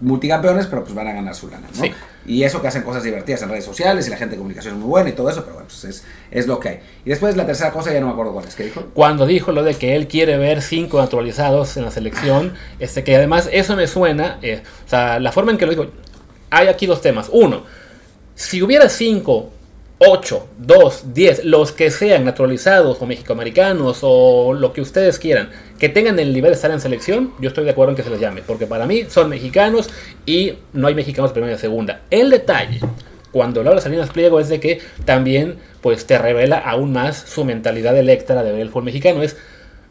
multicampeones, 0.00 0.66
pero 0.66 0.82
pues 0.82 0.94
van 0.94 1.06
a 1.08 1.12
ganar 1.12 1.34
su 1.34 1.48
lana, 1.48 1.68
¿no? 1.76 1.82
Sí. 1.84 1.92
Y 2.26 2.42
eso 2.42 2.62
que 2.62 2.68
hacen 2.68 2.82
cosas 2.82 3.02
divertidas 3.02 3.42
en 3.42 3.50
redes 3.50 3.64
sociales 3.64 4.06
y 4.06 4.10
la 4.10 4.16
gente 4.16 4.32
de 4.32 4.38
comunicación 4.38 4.74
es 4.74 4.80
muy 4.80 4.88
buena 4.88 5.10
y 5.10 5.12
todo 5.12 5.28
eso, 5.28 5.42
pero 5.42 5.54
bueno, 5.54 5.68
pues 5.68 5.84
es, 5.84 6.04
es 6.30 6.46
lo 6.46 6.58
que 6.60 6.68
hay. 6.68 6.80
Y 7.04 7.10
después 7.10 7.36
la 7.36 7.44
tercera 7.44 7.70
cosa, 7.72 7.92
ya 7.92 8.00
no 8.00 8.06
me 8.06 8.12
acuerdo 8.12 8.32
cuál 8.32 8.46
es, 8.46 8.54
¿qué 8.54 8.64
dijo? 8.64 8.86
cuando 8.94 9.26
dijo 9.26 9.52
lo 9.52 9.62
de 9.62 9.74
que 9.74 9.96
él 9.96 10.08
quiere 10.08 10.38
ver 10.38 10.62
cinco 10.62 10.98
naturalizados 10.98 11.76
en 11.76 11.84
la 11.84 11.90
selección, 11.90 12.54
este 12.78 13.04
que 13.04 13.16
además 13.16 13.48
eso 13.52 13.76
me 13.76 13.86
suena, 13.86 14.38
eh, 14.42 14.62
o 14.86 14.88
sea, 14.88 15.20
la 15.20 15.32
forma 15.32 15.52
en 15.52 15.58
que 15.58 15.66
lo 15.66 15.72
dijo, 15.72 15.86
hay 16.50 16.68
aquí 16.68 16.86
dos 16.86 17.00
temas. 17.02 17.28
Uno, 17.32 17.64
si 18.34 18.62
hubiera 18.62 18.88
cinco, 18.88 19.50
ocho, 20.02 20.48
dos, 20.56 21.12
diez, 21.12 21.44
los 21.44 21.72
que 21.72 21.90
sean 21.90 22.24
naturalizados 22.24 23.02
o 23.02 23.06
mexicoamericanos 23.06 23.98
o 24.00 24.54
lo 24.54 24.72
que 24.72 24.80
ustedes 24.80 25.18
quieran, 25.18 25.50
que 25.78 25.90
tengan 25.90 26.18
el 26.18 26.32
nivel 26.32 26.52
de 26.52 26.54
estar 26.54 26.70
en 26.70 26.80
selección, 26.80 27.34
yo 27.38 27.48
estoy 27.48 27.64
de 27.64 27.72
acuerdo 27.72 27.90
en 27.90 27.96
que 27.96 28.02
se 28.02 28.08
les 28.08 28.18
llame, 28.18 28.40
porque 28.40 28.66
para 28.66 28.86
mí 28.86 29.04
son 29.10 29.28
mexicanos 29.28 29.90
y 30.24 30.54
no 30.72 30.88
hay 30.88 30.94
mexicanos 30.94 31.30
de 31.30 31.34
primera 31.34 31.54
y 31.54 31.58
segunda. 31.58 32.00
El 32.10 32.30
detalle 32.30 32.80
cuando 33.30 33.62
Laura 33.62 33.82
Salinas 33.82 34.08
Pliego 34.08 34.40
es 34.40 34.48
de 34.48 34.58
que 34.58 34.80
también 35.04 35.56
pues 35.82 36.06
te 36.06 36.16
revela 36.16 36.56
aún 36.58 36.92
más 36.92 37.18
su 37.18 37.44
mentalidad 37.44 37.96
electra 37.96 38.42
de 38.42 38.52
ver 38.52 38.62
el 38.62 38.68
fútbol 38.68 38.84
mexicano. 38.84 39.22
Es 39.22 39.36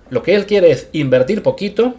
lo 0.09 0.23
que 0.23 0.33
él 0.33 0.47
quiere 0.47 0.71
es 0.71 0.87
invertir 0.91 1.43
poquito, 1.43 1.93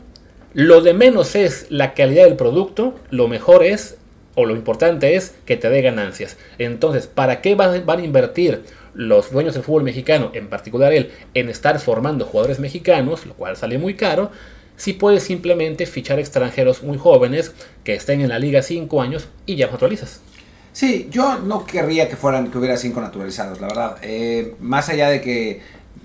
lo 0.52 0.80
de 0.80 0.94
menos 0.94 1.36
es 1.36 1.66
la 1.70 1.94
calidad 1.94 2.24
del 2.24 2.34
producto, 2.34 2.96
lo 3.10 3.28
mejor 3.28 3.62
es 3.62 3.98
o 4.40 4.46
lo 4.46 4.56
importante 4.56 5.16
es 5.16 5.34
que 5.44 5.56
te 5.56 5.68
dé 5.68 5.82
ganancias. 5.82 6.36
Entonces, 6.58 7.06
¿para 7.06 7.40
qué 7.40 7.54
van, 7.54 7.84
a 7.86 8.02
invertir 8.02 8.62
los 8.94 9.30
dueños 9.30 9.54
del 9.54 9.62
fútbol 9.62 9.84
mexicano, 9.84 10.30
en 10.34 10.48
particular 10.48 10.92
él, 10.92 11.10
en 11.34 11.48
estar 11.48 11.78
formando 11.78 12.24
jugadores 12.24 12.58
mexicanos, 12.58 13.26
lo 13.26 13.34
cual 13.34 13.56
sale 13.56 13.78
muy 13.78 13.94
caro? 13.94 14.30
Si 14.76 14.94
puedes 14.94 15.22
simplemente 15.22 15.84
fichar 15.84 16.18
extranjeros 16.18 16.82
muy 16.82 16.96
jóvenes 16.96 17.52
que 17.84 17.94
estén 17.94 18.22
en 18.22 18.30
la 18.30 18.38
liga 18.38 18.62
5 18.62 19.02
años 19.02 19.28
y 19.44 19.56
ya 19.56 19.70
naturalizas. 19.70 20.22
Sí, 20.72 21.08
yo 21.10 21.38
no 21.38 21.66
querría 21.66 22.08
que 22.08 22.16
fueran, 22.16 22.50
que 22.50 22.58
hubiera 22.58 22.76
cinco 22.76 23.00
naturalizados, 23.00 23.60
la 23.60 23.66
verdad. 23.66 23.96
Eh, 24.02 24.54
más 24.60 24.88
allá 24.88 25.10
de 25.10 25.20
que, 25.20 25.60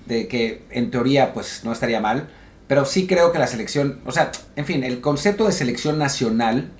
de 0.06 0.26
que 0.26 0.62
en 0.70 0.90
teoría 0.90 1.32
pues 1.32 1.62
no 1.64 1.72
estaría 1.72 2.00
mal, 2.00 2.28
pero 2.66 2.84
sí 2.84 3.06
creo 3.06 3.30
que 3.30 3.38
la 3.38 3.46
selección, 3.46 4.00
o 4.04 4.12
sea, 4.12 4.32
en 4.56 4.66
fin, 4.66 4.82
el 4.82 5.00
concepto 5.00 5.46
de 5.46 5.52
selección 5.52 5.98
nacional 5.98 6.70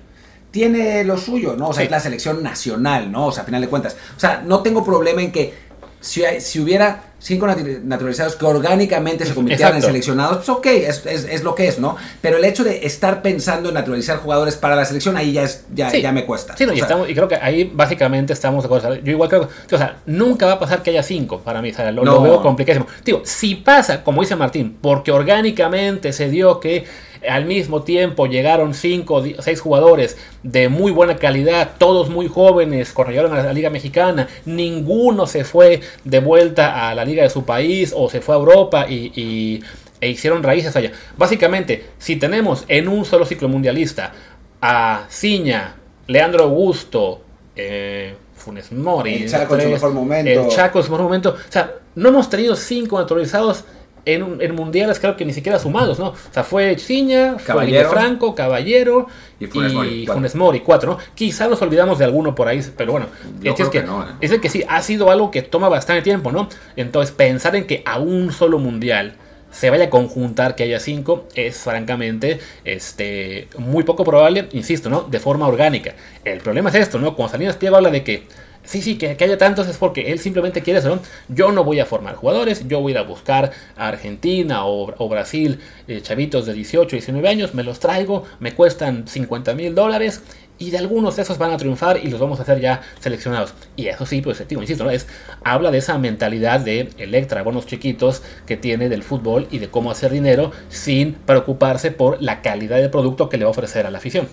tiene 0.57 1.03
lo 1.03 1.17
suyo, 1.17 1.55
¿no? 1.55 1.69
O 1.69 1.73
sea, 1.73 1.81
Sí. 1.81 1.85
es 1.85 1.91
la 1.91 1.99
selección 1.99 2.41
nacional, 2.41 3.11
¿no? 3.11 3.27
O 3.27 3.31
sea, 3.31 3.43
a 3.43 3.45
final 3.45 3.61
de 3.61 3.67
cuentas. 3.67 3.95
O 4.15 4.19
sea, 4.19 4.41
no 4.43 4.61
tengo 4.61 4.83
problema 4.83 5.21
en 5.21 5.31
que 5.31 5.53
si, 5.99 6.23
hubiera 6.59 7.03
cinco 7.19 7.47
natu- 7.47 7.81
naturalizados 7.83 8.35
que 8.35 8.45
orgánicamente 8.45 9.25
se 9.25 9.33
convirtieran 9.33 9.75
en 9.75 9.81
seleccionados, 9.81 10.37
pues 10.37 10.49
ok, 10.49 10.65
es, 10.67 11.05
es- 11.05 11.25
es 11.25 11.43
lo 11.43 11.53
que 11.55 11.67
es, 11.67 11.79
¿no? 11.79 11.95
Pero 12.21 12.37
el 12.37 12.45
hecho 12.45 12.63
de 12.63 12.85
estar 12.85 13.21
pensando 13.21 13.69
en 13.69 13.75
naturalizar 13.75 14.17
jugadores 14.17 14.55
para 14.55 14.75
la 14.75 14.85
selección, 14.85 15.17
ahí 15.17 15.33
ya, 15.33 15.43
es, 15.43 15.65
ya, 15.73 15.89
Sí. 15.89 16.01
ya 16.01 16.11
me 16.11 16.25
cuesta. 16.25 16.55
Sí, 16.57 16.65
no, 16.65 16.73
y, 16.73 16.79
estamos- 16.79 17.09
y 17.09 17.13
creo 17.15 17.27
que 17.27 17.35
ahí 17.35 17.69
básicamente 17.73 18.33
estamos 18.33 18.63
de 18.63 18.67
acuerdo. 18.67 18.95
Yo 18.95 19.11
igual 19.11 19.29
creo 19.29 19.47
que, 19.67 19.75
o 19.75 19.77
sea, 19.77 19.97
nunca 20.05 20.45
va 20.45 20.53
a 20.53 20.59
pasar 20.59 20.81
que 20.83 20.91
haya 20.91 21.03
cinco 21.03 21.39
para 21.41 21.61
mí. 21.61 21.71
o 21.71 21.75
sea, 21.75 21.91
lo, 21.91 22.21
veo 22.21 22.41
complicadísimo. 22.41 22.87
Digo, 23.03 23.21
si 23.25 23.55
pasa, 23.55 24.03
como 24.03 24.21
dice 24.21 24.35
Martín, 24.35 24.77
porque 24.81 25.11
orgánicamente 25.11 26.13
se 26.13 26.29
dio 26.29 26.59
que 26.59 26.85
al 27.29 27.45
mismo 27.45 27.83
tiempo 27.83 28.25
llegaron 28.27 28.73
cinco 28.73 29.15
o 29.15 29.21
di- 29.21 29.35
seis 29.39 29.61
jugadores 29.61 30.17
de 30.43 30.69
muy 30.69 30.91
buena 30.91 31.15
calidad, 31.17 31.71
todos 31.77 32.09
muy 32.09 32.27
jóvenes, 32.27 32.91
corrieron 32.93 33.33
a 33.33 33.43
la 33.43 33.53
Liga 33.53 33.69
Mexicana, 33.69 34.27
ninguno 34.45 35.27
se 35.27 35.43
fue 35.43 35.81
de 36.03 36.19
vuelta 36.19 36.89
a 36.89 36.95
la 36.95 37.05
Liga 37.05 37.23
de 37.23 37.29
su 37.29 37.45
país 37.45 37.93
o 37.95 38.09
se 38.09 38.21
fue 38.21 38.35
a 38.35 38.37
Europa 38.39 38.85
y, 38.89 39.11
y- 39.15 39.63
e 39.99 40.09
hicieron 40.09 40.43
raíces 40.43 40.75
allá. 40.75 40.91
Básicamente, 41.17 41.85
si 41.97 42.17
tenemos 42.17 42.65
en 42.67 42.87
un 42.87 43.03
solo 43.03 43.25
ciclo 43.25 43.47
mundialista 43.49 44.13
a 44.61 45.05
Ciña, 45.09 45.75
Leandro 46.07 46.43
Augusto, 46.43 47.21
eh, 47.55 48.13
Funes 48.35 48.71
Mori. 48.71 49.15
El 49.23 49.29
Chaco 49.29 49.55
en 49.55 49.61
su 49.61 49.67
mejor 49.73 49.93
momento. 49.93 50.29
El 50.31 50.47
Chaco 50.49 50.77
en 50.79 50.85
su 50.85 50.91
mejor 50.91 51.03
momento. 51.05 51.29
O 51.31 51.51
sea, 51.51 51.73
no 51.95 52.09
hemos 52.09 52.29
tenido 52.29 52.55
cinco 52.55 52.99
naturalizados 52.99 53.63
en, 54.07 54.37
en 54.41 54.55
mundiales, 54.55 54.99
creo 54.99 55.15
que 55.15 55.25
ni 55.25 55.33
siquiera 55.33 55.59
sumados, 55.59 55.99
¿no? 55.99 56.09
O 56.09 56.15
sea, 56.31 56.43
fue 56.43 56.75
Chiña, 56.75 57.33
fue 57.33 57.43
Caballero. 57.45 57.89
Franco, 57.89 58.33
Caballero 58.33 59.07
Y 59.39 59.47
Funes 59.47 59.73
Mori, 59.73 60.05
cuatro. 60.05 60.13
Funes 60.13 60.35
Mori, 60.35 60.59
cuatro, 60.61 60.91
¿no? 60.93 60.97
Quizá 61.13 61.47
nos 61.47 61.61
olvidamos 61.61 61.99
de 61.99 62.05
alguno 62.05 62.33
por 62.33 62.47
ahí, 62.47 62.61
pero 62.75 62.93
bueno, 62.93 63.07
Yo 63.41 63.51
es, 63.51 63.57
que, 63.57 63.81
que 63.81 63.83
no, 63.83 64.03
¿eh? 64.03 64.07
es 64.21 64.31
que 64.39 64.49
sí, 64.49 64.63
ha 64.67 64.81
sido 64.81 65.11
algo 65.11 65.29
que 65.29 65.41
toma 65.41 65.69
bastante 65.69 66.01
tiempo, 66.01 66.31
¿no? 66.31 66.47
Entonces, 66.75 67.13
pensar 67.13 67.55
en 67.55 67.67
que 67.67 67.83
a 67.85 67.99
un 67.99 68.31
solo 68.31 68.59
mundial 68.59 69.15
se 69.51 69.69
vaya 69.69 69.85
a 69.85 69.89
conjuntar 69.89 70.55
que 70.55 70.63
haya 70.63 70.79
cinco 70.79 71.25
es 71.35 71.57
francamente 71.57 72.39
este, 72.63 73.47
muy 73.57 73.83
poco 73.83 74.03
probable, 74.03 74.47
insisto, 74.51 74.89
¿no? 74.89 75.01
De 75.01 75.19
forma 75.19 75.47
orgánica. 75.47 75.95
El 76.23 76.39
problema 76.39 76.69
es 76.69 76.75
esto, 76.75 76.99
¿no? 76.99 77.15
Cuando 77.15 77.31
Salinas 77.31 77.55
Pliego 77.55 77.77
habla 77.77 77.89
de 77.89 78.03
que 78.03 78.23
sí, 78.67 78.81
sí, 78.81 78.97
que, 78.97 79.17
haya 79.19 79.37
tantos 79.37 79.67
es 79.67 79.77
porque 79.77 80.11
él 80.11 80.19
simplemente 80.19 80.61
quiere 80.61 80.79
eso. 80.79 80.99
Yo 81.27 81.51
no 81.51 81.63
voy 81.63 81.79
a 81.79 81.85
formar 81.85 82.15
jugadores, 82.15 82.67
yo 82.67 82.81
voy 82.81 82.91
a 82.91 82.95
ir 82.95 82.97
a 82.99 83.03
buscar 83.03 83.51
a 83.75 83.87
Argentina 83.87 84.65
o, 84.65 84.93
o 84.97 85.09
Brasil, 85.09 85.59
eh, 85.87 86.01
chavitos 86.01 86.45
de 86.45 86.53
18, 86.53 86.95
19 86.95 87.27
años, 87.27 87.53
me 87.53 87.63
los 87.63 87.79
traigo, 87.79 88.23
me 88.39 88.53
cuestan 88.53 89.07
50 89.07 89.55
mil 89.55 89.73
dólares 89.73 90.21
y 90.59 90.71
de 90.71 90.77
algunos 90.77 91.15
de 91.15 91.21
esos 91.21 91.37
van 91.37 91.51
a 91.51 91.57
triunfar 91.57 91.99
y 92.03 92.09
los 92.09 92.19
vamos 92.19 92.39
a 92.39 92.43
hacer 92.43 92.59
ya 92.59 92.81
seleccionados. 92.99 93.53
Y 93.75 93.87
eso 93.87 94.05
sí, 94.05 94.21
pues, 94.21 94.45
digo, 94.47 94.61
insisto, 94.61 94.83
¿no? 94.83 94.89
es, 94.89 95.07
habla 95.43 95.71
de 95.71 95.77
esa 95.77 95.97
mentalidad 95.97 96.59
de 96.59 96.89
Electra, 96.97 97.43
bonos 97.43 97.65
chiquitos 97.65 98.23
que 98.45 98.57
tiene 98.57 98.89
del 98.89 99.03
fútbol 99.03 99.47
y 99.51 99.59
de 99.59 99.69
cómo 99.69 99.91
hacer 99.91 100.11
dinero 100.11 100.51
sin 100.69 101.13
preocuparse 101.13 101.91
por 101.91 102.21
la 102.21 102.41
calidad 102.41 102.77
del 102.77 102.89
producto 102.89 103.29
que 103.29 103.37
le 103.37 103.45
va 103.45 103.49
a 103.49 103.51
ofrecer 103.51 103.85
a 103.85 103.91
la 103.91 103.99
afición. 103.99 104.27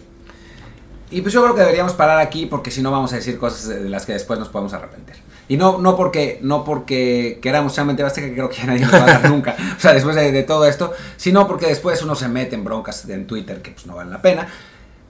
Y 1.11 1.21
pues 1.21 1.33
yo 1.35 1.43
creo 1.43 1.55
que 1.55 1.61
deberíamos 1.61 1.93
parar 1.93 2.19
aquí 2.19 2.47
porque 2.47 2.71
si 2.71 2.83
no 2.83 2.90
vamos 2.90 3.12
a 3.12 3.17
decir 3.17 3.38
cosas 3.38 3.69
de 3.69 3.88
las 3.88 4.07
que 4.07 4.12
después 4.14 4.38
nos 4.38 4.49
podemos 4.49 4.73
arrepentir. 4.73 5.17
Y 5.49 5.57
no, 5.57 5.79
no 5.79 5.97
porque 5.97 6.38
no 6.43 6.64
porque 6.64 7.38
queramos 7.43 7.75
solamente 7.75 8.03
basta 8.03 8.23
que 8.23 8.33
creo 8.33 8.49
que 8.49 8.57
ya 8.57 8.67
nadie 8.67 8.81
nos 8.81 8.95
va 8.95 9.03
a 9.03 9.07
dar 9.07 9.29
nunca, 9.31 9.55
o 9.77 9.81
sea, 9.81 9.93
después 9.93 10.17
de, 10.17 10.33
de 10.33 10.43
todo 10.43 10.64
esto, 10.67 10.93
sino 11.17 11.47
porque 11.47 11.67
después 11.67 12.03
uno 12.03 12.14
se 12.14 12.29
mete 12.29 12.55
en 12.55 12.64
broncas 12.64 13.07
en 13.09 13.27
Twitter 13.27 13.61
que 13.61 13.73
pues 13.73 13.87
no 13.87 13.95
valen 13.95 14.12
la 14.12 14.23
pena. 14.23 14.49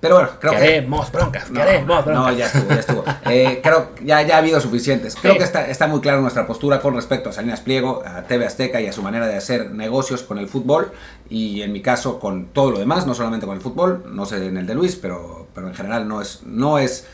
Pero 0.05 0.17
bueno, 0.17 0.31
creo 0.39 0.53
que... 0.53 0.59
queremos 0.59 1.11
broncas, 1.11 1.51
No, 1.51 1.61
queremos 1.65 2.05
broncas. 2.05 2.25
no, 2.33 2.39
ya 2.39 2.47
estuvo, 2.47 2.69
ya 2.69 2.75
estuvo. 2.81 3.05
Eh, 3.31 3.61
creo 3.63 3.95
que 3.95 4.05
ya, 4.05 4.21
ya 4.23 4.35
ha 4.35 4.39
habido 4.39 4.61
suficientes. 4.61 5.17
Creo 5.17 5.33
Sí. 5.33 5.39
que 5.39 5.45
está, 5.45 5.67
está 5.67 5.87
muy 5.87 6.01
clara 6.01 6.21
nuestra 6.21 6.47
postura 6.47 6.81
con 6.81 6.95
respecto 6.95 7.31
a 7.31 7.33
Salinas 7.33 7.61
Pliego, 7.63 8.03
a 8.07 8.23
TV 8.25 8.45
Azteca 8.47 8.81
y 8.83 8.87
a 8.87 8.93
su 8.93 9.03
manera 9.03 9.27
de 9.27 9.37
hacer 9.37 9.71
negocios 9.71 10.23
con 10.23 10.37
el 10.39 10.47
fútbol. 10.47 10.93
Y 11.31 11.63
en 11.63 11.73
mi 11.73 11.81
caso 11.81 12.21
con 12.21 12.49
todo 12.49 12.71
lo 12.71 12.79
demás, 12.79 13.07
no 13.07 13.15
solamente 13.15 13.47
con 13.47 13.57
el 13.57 13.63
fútbol, 13.63 14.05
no 14.15 14.27
sé 14.27 14.47
en 14.47 14.59
el 14.59 14.67
de 14.67 14.75
Luis, 14.75 14.95
pero, 14.97 15.49
pero 15.55 15.69
en 15.69 15.75
general 15.75 16.07
no 16.07 16.21
es, 16.21 16.43
no 16.45 16.79
es 16.79 17.07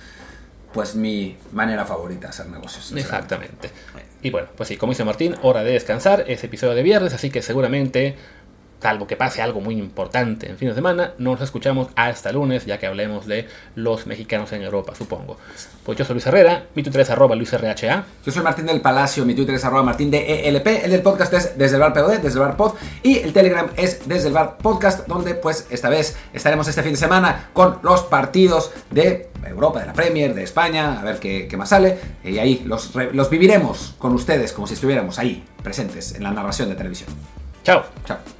pues 0.72 0.94
mi 0.96 1.36
manera 1.52 1.84
favorita 1.84 2.22
de 2.22 2.28
hacer 2.30 2.46
negocios. 2.48 2.92
Exactamente. 2.96 3.70
Y 4.22 4.30
bueno, 4.30 4.48
pues 4.56 4.68
sí, 4.68 4.76
como 4.76 4.92
dice 4.92 5.04
Martín, 5.04 5.34
hora 5.42 5.62
de 5.62 5.72
descansar. 5.72 6.24
Es 6.28 6.44
episodio 6.44 6.74
de 6.74 6.82
viernes, 6.82 7.14
así 7.14 7.30
que 7.30 7.40
seguramente, 7.42 8.16
salvo 8.80 9.06
que 9.06 9.16
pase 9.16 9.42
algo 9.42 9.60
muy 9.60 9.76
importante 9.76 10.48
en 10.48 10.56
fin 10.56 10.68
de 10.68 10.74
semana, 10.74 11.12
nos 11.18 11.40
escuchamos 11.40 11.88
hasta 11.96 12.32
lunes, 12.32 12.66
ya 12.66 12.78
que 12.78 12.86
hablemos 12.86 13.26
de 13.26 13.46
los 13.74 14.06
mexicanos 14.06 14.52
en 14.52 14.62
Europa, 14.62 14.94
supongo. 14.94 15.36
Pues 15.84 15.98
yo 15.98 16.04
soy 16.04 16.14
Luis 16.14 16.26
Herrera, 16.26 16.66
mi 16.74 16.82
Twitter 16.82 17.02
es 17.02 17.10
arroba 17.10 17.36
luisrha. 17.36 17.60
Yo 18.24 18.32
soy 18.32 18.42
Martín 18.42 18.66
del 18.66 18.80
Palacio, 18.80 19.24
mi 19.24 19.34
Twitter 19.34 19.54
es 19.54 19.64
arroba 19.64 19.82
martín 19.82 20.10
de 20.10 20.48
ELP, 20.48 20.66
el 20.84 20.90
del 20.90 21.02
podcast 21.02 21.32
es 21.34 21.58
desde 21.58 21.76
el 21.76 21.80
bar 21.80 21.92
POD, 21.92 22.18
desde 22.18 22.38
el 22.38 22.38
bar 22.38 22.56
pod, 22.56 22.74
y 23.02 23.18
el 23.18 23.32
Telegram 23.32 23.68
es 23.76 24.08
desde 24.08 24.28
el 24.28 24.34
bar 24.34 24.58
podcast, 24.58 25.06
donde 25.06 25.34
pues 25.34 25.66
esta 25.70 25.88
vez 25.88 26.16
estaremos 26.32 26.66
este 26.68 26.82
fin 26.82 26.92
de 26.92 26.98
semana 26.98 27.50
con 27.52 27.78
los 27.82 28.02
partidos 28.02 28.72
de 28.90 29.28
Europa, 29.46 29.80
de 29.80 29.86
la 29.86 29.92
Premier, 29.92 30.34
de 30.34 30.42
España, 30.42 31.00
a 31.00 31.04
ver 31.04 31.18
qué, 31.18 31.46
qué 31.48 31.56
más 31.56 31.68
sale, 31.68 31.98
y 32.24 32.38
ahí 32.38 32.62
los, 32.64 32.94
los 33.12 33.30
viviremos 33.30 33.94
con 33.98 34.14
ustedes 34.14 34.52
como 34.52 34.66
si 34.66 34.74
estuviéramos 34.74 35.18
ahí, 35.18 35.44
presentes 35.62 36.14
en 36.14 36.22
la 36.22 36.30
narración 36.30 36.68
de 36.68 36.74
televisión. 36.74 37.10
Chao. 37.62 37.84
Chao. 38.04 38.39